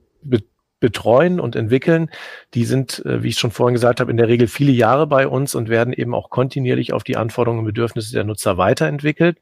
betreuen 0.80 1.40
und 1.40 1.56
entwickeln, 1.56 2.10
die 2.54 2.66
sind, 2.66 3.04
äh, 3.06 3.24
wie 3.24 3.30
ich 3.30 3.40
schon 3.40 3.52
vorhin 3.52 3.74
gesagt 3.74 4.00
habe, 4.00 4.12
in 4.12 4.18
der 4.18 4.28
Regel 4.28 4.48
viele 4.48 4.72
Jahre 4.72 5.08
bei 5.08 5.28
uns 5.28 5.56
und 5.56 5.70
werden 5.70 5.94
eben 5.94 6.14
auch 6.14 6.30
kontinuierlich 6.30 6.94
auf 6.94 7.04
die 7.04 7.18
Anforderungen 7.18 7.60
und 7.60 7.66
Bedürfnisse 7.66 8.14
der 8.14 8.24
Nutzer 8.24 8.58
weiterentwickelt. 8.58 9.40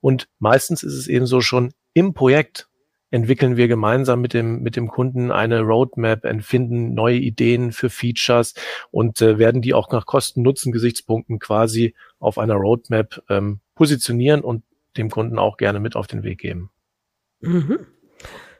Und 0.00 0.28
meistens 0.38 0.82
ist 0.82 0.94
es 0.94 1.08
eben 1.08 1.26
so 1.26 1.40
schon 1.40 1.72
im 1.94 2.14
Projekt 2.14 2.68
entwickeln 3.10 3.56
wir 3.56 3.68
gemeinsam 3.68 4.20
mit 4.20 4.34
dem, 4.34 4.62
mit 4.62 4.76
dem 4.76 4.88
Kunden 4.88 5.30
eine 5.30 5.60
Roadmap, 5.60 6.24
entfinden 6.24 6.92
neue 6.94 7.16
Ideen 7.16 7.72
für 7.72 7.88
Features 7.88 8.54
und 8.90 9.20
äh, 9.22 9.38
werden 9.38 9.62
die 9.62 9.74
auch 9.74 9.90
nach 9.90 10.06
Kosten-Nutzen-Gesichtspunkten 10.06 11.38
quasi 11.38 11.94
auf 12.18 12.38
einer 12.38 12.54
Roadmap 12.54 13.22
ähm, 13.28 13.60
positionieren 13.74 14.40
und 14.40 14.64
dem 14.96 15.10
Kunden 15.10 15.38
auch 15.38 15.56
gerne 15.56 15.80
mit 15.80 15.94
auf 15.96 16.06
den 16.06 16.22
Weg 16.24 16.38
geben. 16.40 16.70
Mhm. 17.40 17.86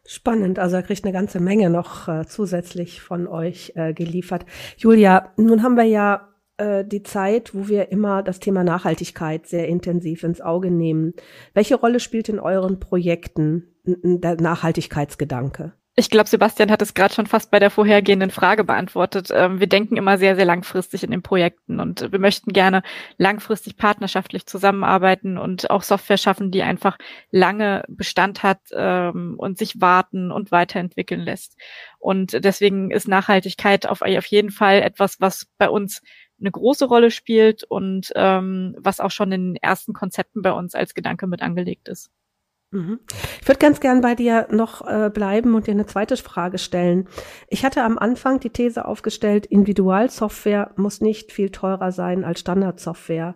Spannend, 0.07 0.59
also 0.59 0.77
er 0.77 0.83
kriegt 0.83 1.05
eine 1.05 1.13
ganze 1.13 1.41
Menge 1.41 1.69
noch 1.69 2.09
äh, 2.09 2.27
zusätzlich 2.27 3.01
von 3.01 3.27
euch 3.27 3.73
äh, 3.75 3.93
geliefert. 3.93 4.47
Julia, 4.77 5.33
nun 5.37 5.63
haben 5.63 5.77
wir 5.77 5.85
ja 5.85 6.29
äh, 6.59 6.85
die 6.85 7.03
Zeit, 7.03 7.55
wo 7.55 7.69
wir 7.69 7.91
immer 7.91 8.23
das 8.23 8.41
Thema 8.41 8.65
Nachhaltigkeit 8.65 9.47
sehr 9.47 9.69
intensiv 9.69 10.23
ins 10.23 10.41
Auge 10.41 10.71
nehmen. 10.71 11.15
Welche 11.55 11.75
Rolle 11.75 12.01
spielt 12.01 12.29
in 12.29 12.39
euren 12.39 12.81
Projekten 12.81 13.75
der 13.85 14.41
Nachhaltigkeitsgedanke? 14.41 15.73
Ich 15.99 16.11
glaube, 16.11 16.29
Sebastian 16.29 16.71
hat 16.71 16.83
es 16.83 16.93
gerade 16.93 17.15
schon 17.15 17.27
fast 17.27 17.51
bei 17.51 17.59
der 17.59 17.71
vorhergehenden 17.71 18.31
Frage 18.31 18.65
beantwortet. 18.65 19.31
Ähm, 19.33 19.61
wir 19.61 19.67
denken 19.67 19.97
immer 19.97 20.19
sehr, 20.19 20.37
sehr 20.37 20.45
langfristig 20.45 21.03
in 21.03 21.11
den 21.11 21.23
Projekten 21.23 21.81
und 21.81 22.13
wir 22.13 22.19
möchten 22.19 22.53
gerne 22.53 22.83
langfristig 23.17 23.79
partnerschaftlich 23.79 24.45
zusammenarbeiten 24.45 25.39
und 25.39 25.71
auch 25.71 25.83
Software 25.83 26.19
schaffen, 26.19 26.51
die 26.51 26.63
einfach 26.63 26.99
lange 27.31 27.83
Bestand 27.89 28.43
hat 28.43 28.61
ähm, 28.73 29.37
und 29.39 29.57
sich 29.57 29.81
warten 29.81 30.33
und 30.33 30.53
weiterentwickeln 30.53 31.23
lässt. 31.23 31.57
Und 31.99 32.45
deswegen 32.45 32.91
ist 32.91 33.09
Nachhaltigkeit 33.09 33.87
auf, 33.87 34.03
jeden 34.05 34.51
Fall 34.51 34.83
etwas, 34.83 35.19
was 35.19 35.47
bei 35.57 35.71
uns 35.71 36.03
eine 36.39 36.51
große 36.51 36.85
Rolle 36.85 37.11
spielt 37.11 37.65
und 37.65 38.13
ähm, 38.17 38.77
was 38.79 39.01
auch 39.01 39.11
schon 39.11 39.33
in 39.33 39.55
den 39.55 39.63
ersten 39.63 39.95
Konzepten 39.95 40.43
bei 40.43 40.53
uns 40.53 40.75
als 40.75 40.93
Gedanke 40.93 41.27
mit 41.27 41.41
angelegt 41.41 41.89
ist. 41.89 42.11
Mhm. 42.77 43.01
Ich 43.41 43.49
würde 43.49 43.59
ganz 43.59 43.81
gern 43.81 44.03
bei 44.03 44.15
dir 44.15 44.49
noch 44.51 44.87
äh, 44.87 45.09
bleiben 45.09 45.55
und 45.55 45.67
dir 45.67 45.71
eine 45.71 45.87
zweite 45.87 46.17
Frage 46.19 46.59
stellen. 46.59 47.09
Ich 47.49 47.65
hatte 47.65 47.83
am 47.83 47.97
Anfang 47.97 48.39
die 48.39 48.51
These 48.51 48.85
aufgestellt, 48.85 49.47
Individualsoftware 49.47 50.73
muss 50.77 51.01
nicht 51.01 51.33
viel 51.33 51.51
teurer 51.51 51.91
sein 51.91 52.23
als 52.23 52.41
Standardsoftware. 52.41 53.35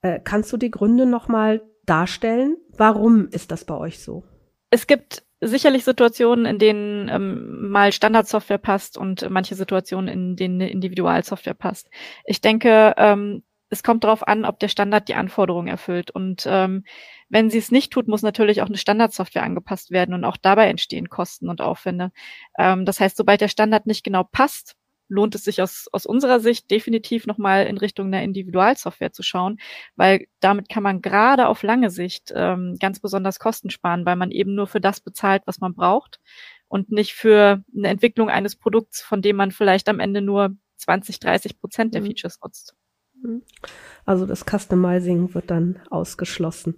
Äh, 0.00 0.20
kannst 0.24 0.50
du 0.52 0.56
die 0.56 0.70
Gründe 0.70 1.04
nochmal 1.04 1.62
darstellen? 1.84 2.56
Warum 2.70 3.28
ist 3.28 3.50
das 3.50 3.66
bei 3.66 3.76
euch 3.76 3.98
so? 3.98 4.24
Es 4.70 4.86
gibt 4.86 5.24
sicherlich 5.42 5.84
Situationen, 5.84 6.46
in 6.46 6.58
denen 6.58 7.08
ähm, 7.08 7.70
mal 7.70 7.92
Standardsoftware 7.92 8.58
passt 8.58 8.96
und 8.96 9.28
manche 9.28 9.56
Situationen, 9.56 10.08
in 10.08 10.36
denen 10.36 10.62
Individualsoftware 10.62 11.54
passt. 11.54 11.90
Ich 12.24 12.40
denke, 12.40 12.94
ähm, 12.96 13.42
es 13.70 13.82
kommt 13.82 14.04
darauf 14.04 14.26
an, 14.26 14.44
ob 14.44 14.58
der 14.58 14.68
Standard 14.68 15.08
die 15.08 15.14
Anforderungen 15.14 15.68
erfüllt. 15.68 16.10
Und 16.10 16.44
ähm, 16.46 16.84
wenn 17.30 17.48
sie 17.48 17.58
es 17.58 17.70
nicht 17.70 17.92
tut, 17.92 18.08
muss 18.08 18.22
natürlich 18.22 18.60
auch 18.60 18.66
eine 18.66 18.76
Standardsoftware 18.76 19.44
angepasst 19.44 19.90
werden 19.90 20.14
und 20.14 20.24
auch 20.24 20.36
dabei 20.36 20.68
entstehen 20.68 21.08
Kosten 21.08 21.48
und 21.48 21.60
Aufwände. 21.62 22.12
Ähm, 22.58 22.84
das 22.84 23.00
heißt, 23.00 23.16
sobald 23.16 23.40
der 23.40 23.48
Standard 23.48 23.86
nicht 23.86 24.04
genau 24.04 24.24
passt, 24.24 24.76
lohnt 25.08 25.34
es 25.34 25.44
sich 25.44 25.60
aus, 25.60 25.88
aus 25.92 26.06
unserer 26.06 26.40
Sicht 26.40 26.70
definitiv 26.70 27.26
nochmal 27.26 27.66
in 27.66 27.78
Richtung 27.78 28.06
einer 28.06 28.22
Individualsoftware 28.22 29.12
zu 29.12 29.22
schauen, 29.22 29.58
weil 29.96 30.26
damit 30.40 30.68
kann 30.68 30.82
man 30.82 31.02
gerade 31.02 31.48
auf 31.48 31.62
lange 31.62 31.90
Sicht 31.90 32.32
ähm, 32.34 32.76
ganz 32.80 33.00
besonders 33.00 33.38
Kosten 33.38 33.70
sparen, 33.70 34.06
weil 34.06 34.16
man 34.16 34.30
eben 34.30 34.54
nur 34.54 34.66
für 34.66 34.80
das 34.80 35.00
bezahlt, 35.00 35.42
was 35.46 35.60
man 35.60 35.74
braucht 35.74 36.20
und 36.68 36.90
nicht 36.90 37.14
für 37.14 37.64
eine 37.76 37.88
Entwicklung 37.88 38.30
eines 38.30 38.56
Produkts, 38.56 39.02
von 39.02 39.22
dem 39.22 39.36
man 39.36 39.50
vielleicht 39.50 39.88
am 39.88 40.00
Ende 40.00 40.22
nur 40.22 40.56
20, 40.76 41.18
30 41.18 41.58
Prozent 41.58 41.94
der 41.94 42.02
mhm. 42.02 42.06
Features 42.06 42.38
nutzt. 42.42 42.74
Mhm. 43.22 43.42
Also 44.06 44.26
das 44.26 44.44
Customizing 44.44 45.34
wird 45.34 45.50
dann 45.50 45.78
ausgeschlossen. 45.90 46.76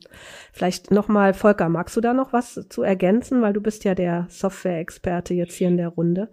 Vielleicht 0.53 0.91
nochmal, 0.91 1.35
Volker, 1.35 1.69
magst 1.69 1.97
du 1.97 2.01
da 2.01 2.13
noch 2.13 2.33
was 2.33 2.67
zu 2.69 2.83
ergänzen, 2.83 3.43
weil 3.43 3.53
du 3.53 3.61
bist 3.61 3.85
ja 3.85 3.95
der 3.95 4.27
Software-Experte 4.29 5.35
jetzt 5.35 5.55
hier 5.55 5.69
in 5.69 5.77
der 5.77 5.89
Runde. 5.89 6.29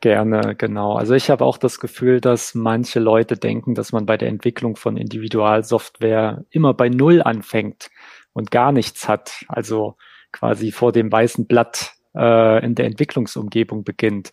Gerne, 0.00 0.54
genau. 0.56 0.94
Also 0.94 1.14
ich 1.14 1.30
habe 1.30 1.44
auch 1.44 1.58
das 1.58 1.80
Gefühl, 1.80 2.20
dass 2.20 2.54
manche 2.54 3.00
Leute 3.00 3.36
denken, 3.36 3.74
dass 3.74 3.92
man 3.92 4.06
bei 4.06 4.16
der 4.16 4.28
Entwicklung 4.28 4.76
von 4.76 4.96
Individualsoftware 4.96 6.44
immer 6.50 6.74
bei 6.74 6.88
Null 6.88 7.22
anfängt 7.22 7.90
und 8.32 8.50
gar 8.50 8.72
nichts 8.72 9.08
hat. 9.08 9.44
Also 9.48 9.96
quasi 10.32 10.70
vor 10.70 10.92
dem 10.92 11.10
weißen 11.10 11.46
Blatt 11.46 11.94
äh, 12.14 12.64
in 12.64 12.74
der 12.74 12.86
Entwicklungsumgebung 12.86 13.84
beginnt. 13.84 14.30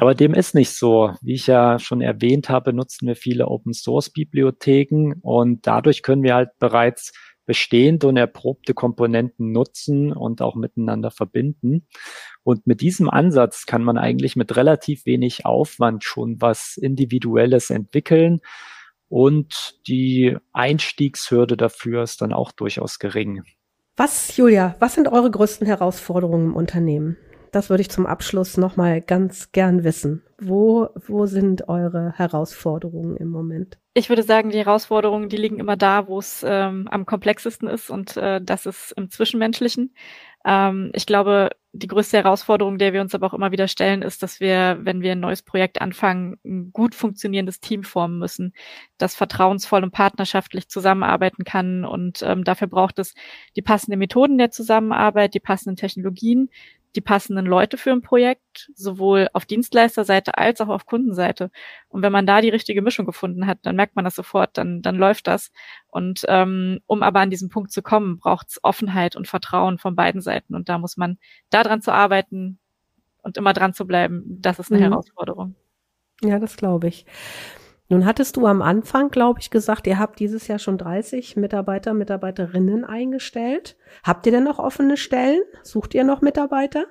Aber 0.00 0.14
dem 0.14 0.32
ist 0.32 0.54
nicht 0.54 0.70
so. 0.70 1.12
Wie 1.22 1.34
ich 1.34 1.48
ja 1.48 1.78
schon 1.80 2.00
erwähnt 2.00 2.48
habe, 2.48 2.72
nutzen 2.72 3.08
wir 3.08 3.16
viele 3.16 3.48
Open 3.48 3.72
Source 3.72 4.10
Bibliotheken 4.10 5.14
und 5.22 5.66
dadurch 5.66 6.02
können 6.02 6.22
wir 6.22 6.34
halt 6.34 6.50
bereits 6.60 7.12
bestehende 7.46 8.06
und 8.06 8.16
erprobte 8.16 8.74
Komponenten 8.74 9.50
nutzen 9.50 10.12
und 10.12 10.40
auch 10.40 10.54
miteinander 10.54 11.10
verbinden. 11.10 11.88
Und 12.44 12.66
mit 12.66 12.80
diesem 12.80 13.10
Ansatz 13.10 13.66
kann 13.66 13.82
man 13.82 13.98
eigentlich 13.98 14.36
mit 14.36 14.54
relativ 14.54 15.04
wenig 15.04 15.46
Aufwand 15.46 16.04
schon 16.04 16.40
was 16.40 16.76
Individuelles 16.76 17.70
entwickeln. 17.70 18.40
Und 19.08 19.80
die 19.88 20.36
Einstiegshürde 20.52 21.56
dafür 21.56 22.02
ist 22.02 22.20
dann 22.20 22.32
auch 22.32 22.52
durchaus 22.52 22.98
gering. 22.98 23.42
Was, 23.96 24.36
Julia, 24.36 24.76
was 24.78 24.94
sind 24.94 25.08
eure 25.08 25.30
größten 25.30 25.66
Herausforderungen 25.66 26.50
im 26.50 26.54
Unternehmen? 26.54 27.16
Das 27.52 27.70
würde 27.70 27.80
ich 27.80 27.90
zum 27.90 28.06
Abschluss 28.06 28.56
nochmal 28.56 29.00
ganz 29.00 29.52
gern 29.52 29.84
wissen. 29.84 30.22
Wo, 30.40 30.88
wo 31.06 31.26
sind 31.26 31.68
eure 31.68 32.12
Herausforderungen 32.16 33.16
im 33.16 33.28
Moment? 33.28 33.78
Ich 33.94 34.08
würde 34.08 34.22
sagen, 34.22 34.50
die 34.50 34.58
Herausforderungen, 34.58 35.28
die 35.28 35.36
liegen 35.36 35.58
immer 35.58 35.76
da, 35.76 36.06
wo 36.06 36.18
es 36.18 36.44
ähm, 36.46 36.86
am 36.88 37.06
komplexesten 37.06 37.68
ist 37.68 37.90
und 37.90 38.16
äh, 38.16 38.40
das 38.42 38.66
ist 38.66 38.92
im 38.96 39.10
Zwischenmenschlichen. 39.10 39.94
Ähm, 40.48 40.90
ich 40.94 41.04
glaube, 41.04 41.50
die 41.72 41.86
größte 41.86 42.16
Herausforderung, 42.16 42.78
der 42.78 42.94
wir 42.94 43.02
uns 43.02 43.14
aber 43.14 43.26
auch 43.26 43.34
immer 43.34 43.52
wieder 43.52 43.68
stellen, 43.68 44.00
ist, 44.00 44.22
dass 44.22 44.40
wir, 44.40 44.78
wenn 44.80 45.02
wir 45.02 45.12
ein 45.12 45.20
neues 45.20 45.42
Projekt 45.42 45.80
anfangen, 45.82 46.38
ein 46.44 46.72
gut 46.72 46.94
funktionierendes 46.94 47.60
Team 47.60 47.84
formen 47.84 48.18
müssen, 48.18 48.54
das 48.96 49.14
vertrauensvoll 49.14 49.84
und 49.84 49.92
partnerschaftlich 49.92 50.68
zusammenarbeiten 50.68 51.44
kann. 51.44 51.84
Und 51.84 52.22
ähm, 52.22 52.44
dafür 52.44 52.66
braucht 52.66 52.98
es 52.98 53.14
die 53.56 53.62
passenden 53.62 53.98
Methoden 53.98 54.38
der 54.38 54.50
Zusammenarbeit, 54.50 55.34
die 55.34 55.40
passenden 55.40 55.76
Technologien, 55.76 56.48
die 56.96 57.00
passenden 57.00 57.46
Leute 57.46 57.76
für 57.76 57.92
ein 57.92 58.02
Projekt, 58.02 58.70
sowohl 58.74 59.28
auf 59.32 59.44
Dienstleisterseite 59.44 60.38
als 60.38 60.60
auch 60.60 60.68
auf 60.68 60.86
Kundenseite. 60.86 61.50
Und 61.88 62.02
wenn 62.02 62.12
man 62.12 62.26
da 62.26 62.40
die 62.40 62.48
richtige 62.48 62.82
Mischung 62.82 63.06
gefunden 63.06 63.46
hat, 63.46 63.58
dann 63.62 63.76
merkt 63.76 63.94
man 63.94 64.04
das 64.04 64.14
sofort, 64.14 64.56
dann, 64.56 64.82
dann 64.82 64.96
läuft 64.96 65.26
das. 65.26 65.52
Und 65.88 66.24
ähm, 66.28 66.80
um 66.86 67.02
aber 67.02 67.20
an 67.20 67.30
diesen 67.30 67.50
Punkt 67.50 67.72
zu 67.72 67.82
kommen, 67.82 68.18
braucht 68.18 68.48
es 68.48 68.60
Offenheit 68.62 69.16
und 69.16 69.28
Vertrauen 69.28 69.78
von 69.78 69.94
beiden 69.94 70.20
Seiten. 70.20 70.37
Und 70.48 70.68
da 70.68 70.78
muss 70.78 70.96
man 70.96 71.18
daran 71.50 71.80
zu 71.82 71.92
arbeiten 71.92 72.58
und 73.22 73.36
immer 73.36 73.52
dran 73.52 73.74
zu 73.74 73.86
bleiben, 73.86 74.24
das 74.26 74.58
ist 74.58 74.72
eine 74.72 74.80
mhm. 74.80 74.90
Herausforderung. 74.90 75.54
Ja, 76.22 76.38
das 76.38 76.56
glaube 76.56 76.88
ich. 76.88 77.06
Nun 77.90 78.04
hattest 78.04 78.36
du 78.36 78.46
am 78.46 78.60
Anfang, 78.60 79.10
glaube 79.10 79.40
ich, 79.40 79.50
gesagt, 79.50 79.86
ihr 79.86 79.98
habt 79.98 80.20
dieses 80.20 80.46
Jahr 80.46 80.58
schon 80.58 80.76
30 80.76 81.36
Mitarbeiter, 81.36 81.94
Mitarbeiterinnen 81.94 82.84
eingestellt. 82.84 83.76
Habt 84.04 84.26
ihr 84.26 84.32
denn 84.32 84.44
noch 84.44 84.58
offene 84.58 84.98
Stellen? 84.98 85.40
Sucht 85.62 85.94
ihr 85.94 86.04
noch 86.04 86.20
Mitarbeiter? 86.20 86.84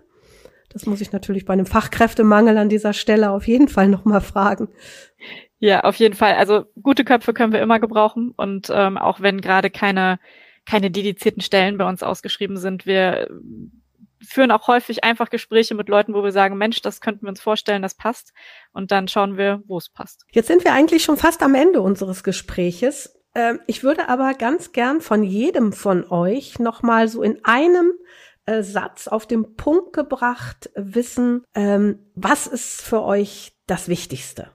Das 0.70 0.86
muss 0.86 1.02
ich 1.02 1.12
natürlich 1.12 1.46
bei 1.46 1.54
einem 1.54 1.68
Fachkräftemangel 1.68 2.58
an 2.58 2.70
dieser 2.70 2.94
Stelle 2.94 3.30
auf 3.32 3.48
jeden 3.48 3.68
Fall 3.68 3.88
nochmal 3.88 4.22
fragen. 4.22 4.70
Ja, 5.60 5.82
auf 5.82 5.96
jeden 5.96 6.16
Fall. 6.16 6.34
Also 6.34 6.66
gute 6.82 7.04
Köpfe 7.04 7.34
können 7.34 7.54
wir 7.54 7.62
immer 7.62 7.80
gebrauchen. 7.80 8.34
Und 8.36 8.72
ähm, 8.72 8.98
auch 8.98 9.22
wenn 9.22 9.40
gerade 9.40 9.70
keine, 9.70 10.20
keine 10.68 10.92
dedizierten 10.92 11.42
Stellen 11.42 11.78
bei 11.78 11.88
uns 11.88 12.04
ausgeschrieben 12.04 12.58
sind, 12.58 12.86
wir 12.86 13.30
führen 14.22 14.52
auch 14.52 14.68
häufig 14.68 15.04
einfach 15.04 15.30
Gespräche 15.30 15.76
mit 15.76 15.90
Leuten, 15.90 16.14
wo 16.14 16.24
wir 16.24 16.32
sagen, 16.32 16.58
Mensch, 16.58 16.82
das 16.82 17.02
könnten 17.02 17.26
wir 17.26 17.30
uns 17.30 17.42
vorstellen, 17.42 17.82
das 17.82 17.96
passt. 17.96 18.34
Und 18.74 18.92
dann 18.92 19.08
schauen 19.08 19.38
wir, 19.38 19.64
wo 19.68 19.78
es 19.78 19.90
passt. 19.90 20.26
Jetzt 20.32 20.48
sind 20.48 20.64
wir 20.64 20.74
eigentlich 20.74 21.04
schon 21.04 21.18
fast 21.18 21.42
am 21.44 21.56
Ende 21.56 21.82
unseres 21.82 22.24
Gespräches. 22.24 23.18
Ähm, 23.36 23.60
ich 23.68 23.84
würde 23.84 24.10
aber 24.10 24.34
ganz 24.34 24.72
gern 24.72 25.02
von 25.02 25.24
jedem 25.24 25.72
von 25.72 26.04
euch 26.10 26.60
nochmal 26.60 27.08
so 27.08 27.22
in 27.22 27.40
einem 27.46 27.94
äh, 28.46 28.64
Satz 28.64 29.08
auf 29.08 29.28
den 29.28 29.56
Punkt 29.56 29.94
gebracht 29.94 30.70
wissen, 30.76 31.44
ähm, 31.54 32.00
was 32.16 32.48
ist 32.48 32.82
für 32.82 33.04
euch 33.04 33.54
das 33.68 33.88
Wichtigste? 33.88 34.52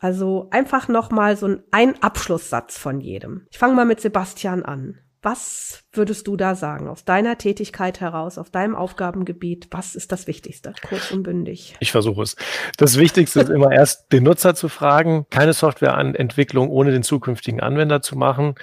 Also 0.00 0.48
einfach 0.50 0.88
nochmal 0.88 1.36
so 1.36 1.46
ein, 1.46 1.62
ein 1.70 2.02
Abschlusssatz 2.02 2.76
von 2.76 3.00
jedem. 3.00 3.46
Ich 3.50 3.58
fange 3.58 3.74
mal 3.74 3.86
mit 3.86 4.00
Sebastian 4.00 4.64
an. 4.64 4.98
Was 5.24 5.84
würdest 5.92 6.26
du 6.26 6.36
da 6.36 6.56
sagen, 6.56 6.88
aus 6.88 7.04
deiner 7.04 7.38
Tätigkeit 7.38 8.00
heraus, 8.00 8.38
auf 8.38 8.50
deinem 8.50 8.74
Aufgabengebiet? 8.74 9.68
Was 9.70 9.94
ist 9.94 10.10
das 10.10 10.26
Wichtigste? 10.26 10.74
Kurz 10.88 11.12
und 11.12 11.22
bündig. 11.22 11.76
Ich 11.78 11.92
versuche 11.92 12.22
es. 12.22 12.34
Das 12.76 12.98
Wichtigste 12.98 13.40
ist 13.40 13.48
immer 13.48 13.70
erst 13.70 14.12
den 14.12 14.24
Nutzer 14.24 14.56
zu 14.56 14.68
fragen, 14.68 15.26
keine 15.30 15.52
Softwareentwicklung 15.52 16.70
ohne 16.70 16.90
den 16.90 17.04
zukünftigen 17.04 17.60
Anwender 17.60 18.02
zu 18.02 18.18
machen. 18.18 18.56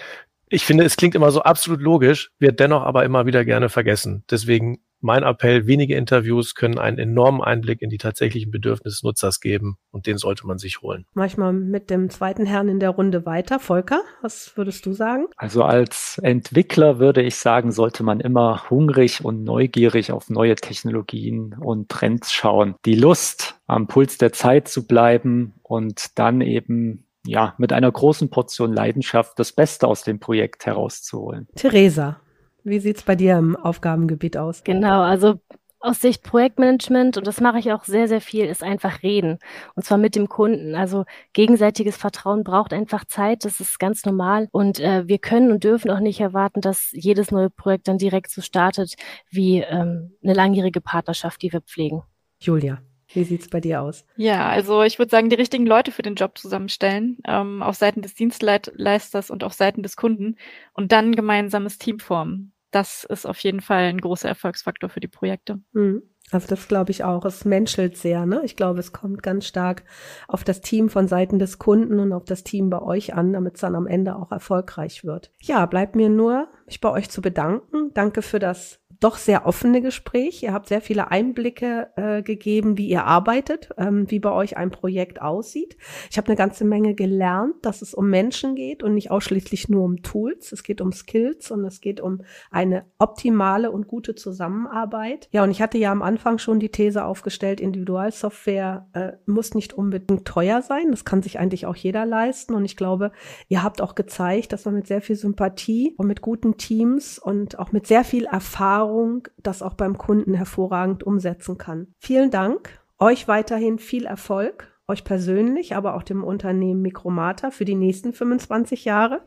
Ich 0.49 0.65
finde, 0.65 0.83
es 0.83 0.97
klingt 0.97 1.15
immer 1.15 1.31
so 1.31 1.43
absolut 1.43 1.79
logisch, 1.79 2.31
wird 2.39 2.59
dennoch 2.59 2.83
aber 2.83 3.05
immer 3.05 3.25
wieder 3.25 3.45
gerne 3.45 3.69
vergessen. 3.69 4.25
Deswegen 4.29 4.79
mein 5.01 5.23
Appell, 5.23 5.67
wenige 5.67 5.95
Interviews 5.95 6.55
können 6.55 6.77
einen 6.77 6.97
enormen 6.97 7.41
Einblick 7.41 7.81
in 7.81 7.89
die 7.89 7.97
tatsächlichen 7.97 8.51
Bedürfnisse 8.51 8.95
des 8.95 9.03
Nutzers 9.03 9.39
geben 9.39 9.77
und 9.91 10.07
den 10.07 10.17
sollte 10.17 10.45
man 10.45 10.57
sich 10.57 10.81
holen. 10.81 11.05
Manchmal 11.13 11.53
mit 11.53 11.89
dem 11.89 12.09
zweiten 12.09 12.45
Herrn 12.45 12.69
in 12.69 12.79
der 12.79 12.91
Runde 12.91 13.25
weiter. 13.25 13.59
Volker, 13.59 14.01
was 14.21 14.55
würdest 14.55 14.85
du 14.85 14.93
sagen? 14.93 15.27
Also 15.37 15.63
als 15.63 16.19
Entwickler 16.23 16.99
würde 16.99 17.21
ich 17.21 17.35
sagen, 17.35 17.71
sollte 17.71 18.03
man 18.03 18.19
immer 18.19 18.69
hungrig 18.69 19.23
und 19.23 19.43
neugierig 19.43 20.11
auf 20.11 20.29
neue 20.29 20.55
Technologien 20.55 21.55
und 21.59 21.89
Trends 21.89 22.31
schauen. 22.33 22.75
Die 22.85 22.95
Lust, 22.95 23.55
am 23.67 23.87
Puls 23.87 24.17
der 24.17 24.33
Zeit 24.33 24.67
zu 24.67 24.87
bleiben 24.87 25.53
und 25.63 26.17
dann 26.17 26.41
eben 26.41 27.05
ja, 27.25 27.53
mit 27.57 27.73
einer 27.73 27.91
großen 27.91 28.29
Portion 28.29 28.73
Leidenschaft 28.73 29.37
das 29.37 29.51
Beste 29.51 29.87
aus 29.87 30.03
dem 30.03 30.19
Projekt 30.19 30.65
herauszuholen. 30.65 31.47
Theresa, 31.55 32.21
wie 32.63 32.79
sieht's 32.79 33.03
bei 33.03 33.15
dir 33.15 33.37
im 33.37 33.55
Aufgabengebiet 33.55 34.37
aus? 34.37 34.63
Genau, 34.63 35.01
also 35.01 35.39
aus 35.81 36.01
Sicht 36.01 36.23
Projektmanagement, 36.23 37.17
und 37.17 37.25
das 37.25 37.39
mache 37.39 37.59
ich 37.59 37.71
auch 37.71 37.85
sehr, 37.85 38.07
sehr 38.07 38.19
viel, 38.19 38.45
ist 38.45 38.63
einfach 38.63 39.01
reden. 39.01 39.39
Und 39.75 39.85
zwar 39.85 39.97
mit 39.97 40.15
dem 40.15 40.27
Kunden. 40.27 40.75
Also 40.75 41.05
gegenseitiges 41.33 41.95
Vertrauen 41.95 42.43
braucht 42.43 42.73
einfach 42.73 43.05
Zeit, 43.05 43.45
das 43.45 43.59
ist 43.59 43.79
ganz 43.79 44.05
normal. 44.05 44.49
Und 44.51 44.79
äh, 44.79 45.07
wir 45.07 45.19
können 45.19 45.51
und 45.51 45.63
dürfen 45.63 45.89
auch 45.89 46.01
nicht 46.01 46.19
erwarten, 46.19 46.61
dass 46.61 46.89
jedes 46.91 47.31
neue 47.31 47.49
Projekt 47.49 47.87
dann 47.87 47.97
direkt 47.97 48.29
so 48.29 48.41
startet 48.41 48.95
wie 49.29 49.59
ähm, 49.61 50.15
eine 50.21 50.33
langjährige 50.33 50.81
Partnerschaft, 50.81 51.41
die 51.41 51.53
wir 51.53 51.61
pflegen. 51.61 52.03
Julia. 52.41 52.81
Wie 53.13 53.23
sieht's 53.23 53.49
bei 53.49 53.59
dir 53.59 53.81
aus? 53.81 54.05
Ja, 54.15 54.49
also 54.49 54.83
ich 54.83 54.99
würde 54.99 55.09
sagen, 55.09 55.29
die 55.29 55.35
richtigen 55.35 55.65
Leute 55.65 55.91
für 55.91 56.01
den 56.01 56.15
Job 56.15 56.37
zusammenstellen, 56.37 57.17
ähm, 57.25 57.63
auf 57.63 57.75
Seiten 57.75 58.01
des 58.01 58.13
Dienstleisters 58.15 59.29
und 59.31 59.43
auf 59.43 59.53
Seiten 59.53 59.81
des 59.81 59.95
Kunden 59.95 60.35
und 60.73 60.91
dann 60.91 61.15
gemeinsames 61.15 61.77
Team 61.77 61.99
formen. 61.99 62.53
Das 62.71 63.03
ist 63.05 63.25
auf 63.25 63.39
jeden 63.39 63.61
Fall 63.61 63.85
ein 63.85 63.99
großer 64.01 64.27
Erfolgsfaktor 64.29 64.89
für 64.89 64.99
die 64.99 65.07
Projekte. 65.07 65.59
Mhm. 65.71 66.03
Also 66.31 66.47
das 66.47 66.67
glaube 66.67 66.91
ich 66.91 67.03
auch. 67.03 67.25
Es 67.25 67.45
menschelt 67.45 67.97
sehr. 67.97 68.25
Ne? 68.25 68.41
Ich 68.43 68.55
glaube, 68.55 68.79
es 68.79 68.91
kommt 68.91 69.23
ganz 69.23 69.45
stark 69.45 69.83
auf 70.27 70.43
das 70.43 70.61
Team 70.61 70.89
von 70.89 71.07
Seiten 71.07 71.39
des 71.39 71.59
Kunden 71.59 71.99
und 71.99 72.13
auf 72.13 72.25
das 72.25 72.43
Team 72.43 72.69
bei 72.69 72.81
euch 72.81 73.13
an, 73.13 73.33
damit 73.33 73.55
es 73.55 73.61
dann 73.61 73.75
am 73.75 73.87
Ende 73.87 74.15
auch 74.15 74.31
erfolgreich 74.31 75.03
wird. 75.03 75.31
Ja, 75.41 75.65
bleibt 75.65 75.95
mir 75.95 76.09
nur, 76.09 76.47
mich 76.65 76.81
bei 76.81 76.89
euch 76.89 77.09
zu 77.09 77.21
bedanken. 77.21 77.91
Danke 77.93 78.21
für 78.21 78.39
das 78.39 78.79
doch 78.99 79.17
sehr 79.17 79.45
offene 79.45 79.81
Gespräch. 79.81 80.43
Ihr 80.43 80.53
habt 80.53 80.67
sehr 80.67 80.81
viele 80.81 81.09
Einblicke 81.09 81.89
äh, 81.95 82.21
gegeben, 82.21 82.77
wie 82.77 82.89
ihr 82.89 83.05
arbeitet, 83.05 83.69
ähm, 83.77 84.09
wie 84.11 84.19
bei 84.19 84.31
euch 84.31 84.57
ein 84.57 84.71
Projekt 84.71 85.21
aussieht. 85.21 85.77
Ich 86.11 86.17
habe 86.17 86.27
eine 86.27 86.35
ganze 86.35 86.65
Menge 86.65 86.95
gelernt, 86.95 87.55
dass 87.61 87.81
es 87.81 87.93
um 87.93 88.09
Menschen 88.09 88.55
geht 88.55 88.83
und 88.83 88.93
nicht 88.93 89.09
ausschließlich 89.09 89.69
nur 89.69 89.85
um 89.85 90.01
Tools. 90.01 90.51
Es 90.51 90.63
geht 90.63 90.81
um 90.81 90.91
Skills 90.91 91.49
und 91.51 91.63
es 91.63 91.79
geht 91.79 92.01
um 92.01 92.21
eine 92.51 92.85
optimale 92.97 93.71
und 93.71 93.87
gute 93.87 94.15
Zusammenarbeit. 94.15 95.29
Ja, 95.31 95.43
und 95.43 95.51
ich 95.51 95.61
hatte 95.61 95.77
ja 95.77 95.91
am 95.91 96.01
Anfang 96.01 96.18
schon 96.39 96.59
die 96.59 96.69
These 96.69 97.05
aufgestellt, 97.05 97.59
Individualsoftware 97.61 98.87
äh, 98.93 99.11
muss 99.25 99.53
nicht 99.53 99.73
unbedingt 99.73 100.25
teuer 100.25 100.61
sein. 100.61 100.91
Das 100.91 101.05
kann 101.05 101.21
sich 101.21 101.39
eigentlich 101.39 101.65
auch 101.65 101.75
jeder 101.75 102.05
leisten. 102.05 102.53
Und 102.53 102.65
ich 102.65 102.77
glaube, 102.77 103.11
ihr 103.47 103.63
habt 103.63 103.81
auch 103.81 103.95
gezeigt, 103.95 104.53
dass 104.53 104.65
man 104.65 104.75
mit 104.75 104.87
sehr 104.87 105.01
viel 105.01 105.15
Sympathie 105.15 105.95
und 105.97 106.07
mit 106.07 106.21
guten 106.21 106.57
Teams 106.57 107.19
und 107.19 107.57
auch 107.57 107.71
mit 107.71 107.87
sehr 107.87 108.03
viel 108.03 108.25
Erfahrung 108.25 108.49
Erfahrung 108.59 109.27
das 109.37 109.61
auch 109.61 109.73
beim 109.73 109.97
Kunden 109.97 110.33
hervorragend 110.33 111.03
umsetzen 111.03 111.57
kann. 111.57 111.87
Vielen 111.97 112.31
Dank. 112.31 112.79
Euch 112.97 113.27
weiterhin 113.27 113.79
viel 113.79 114.05
Erfolg. 114.05 114.67
Euch 114.87 115.03
persönlich, 115.03 115.75
aber 115.75 115.95
auch 115.95 116.03
dem 116.03 116.23
Unternehmen 116.23 116.81
Mikromata 116.81 117.51
für 117.51 117.65
die 117.65 117.75
nächsten 117.75 118.11
25 118.11 118.85
Jahre. 118.85 119.21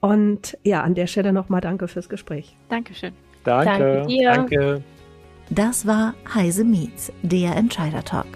Und 0.00 0.56
ja, 0.62 0.82
an 0.82 0.94
der 0.94 1.08
Stelle 1.08 1.32
nochmal 1.32 1.60
danke 1.60 1.88
fürs 1.88 2.08
Gespräch. 2.08 2.56
Dankeschön. 2.68 3.12
Danke. 3.42 3.78
Danke 3.78 4.06
dir. 4.06 4.32
Danke. 4.32 4.82
Das 5.50 5.86
war 5.86 6.14
Heise 6.34 6.62
Meets, 6.62 7.10
der 7.22 7.56
Entscheider 7.56 8.04
Talk. 8.04 8.26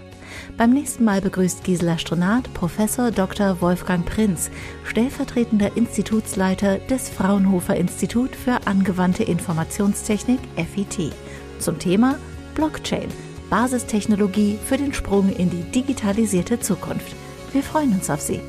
Beim 0.57 0.71
nächsten 0.71 1.05
Mal 1.05 1.21
begrüßt 1.21 1.63
Gisela 1.63 1.99
Stronat 1.99 2.53
Professor 2.55 3.11
Dr. 3.11 3.61
Wolfgang 3.61 4.07
Prinz, 4.07 4.51
stellvertretender 4.85 5.77
Institutsleiter 5.77 6.79
des 6.79 7.11
Fraunhofer 7.11 7.77
Institut 7.77 8.35
für 8.35 8.67
angewandte 8.67 9.25
Informationstechnik 9.25 10.41
FIT, 10.57 11.13
zum 11.59 11.79
Thema 11.79 12.19
Blockchain, 12.55 13.09
Basistechnologie 13.51 14.59
für 14.65 14.79
den 14.79 14.95
Sprung 14.95 15.31
in 15.31 15.51
die 15.51 15.71
digitalisierte 15.71 16.61
Zukunft. 16.61 17.15
Wir 17.53 17.63
freuen 17.63 17.93
uns 17.93 18.09
auf 18.09 18.23
Sie. 18.23 18.41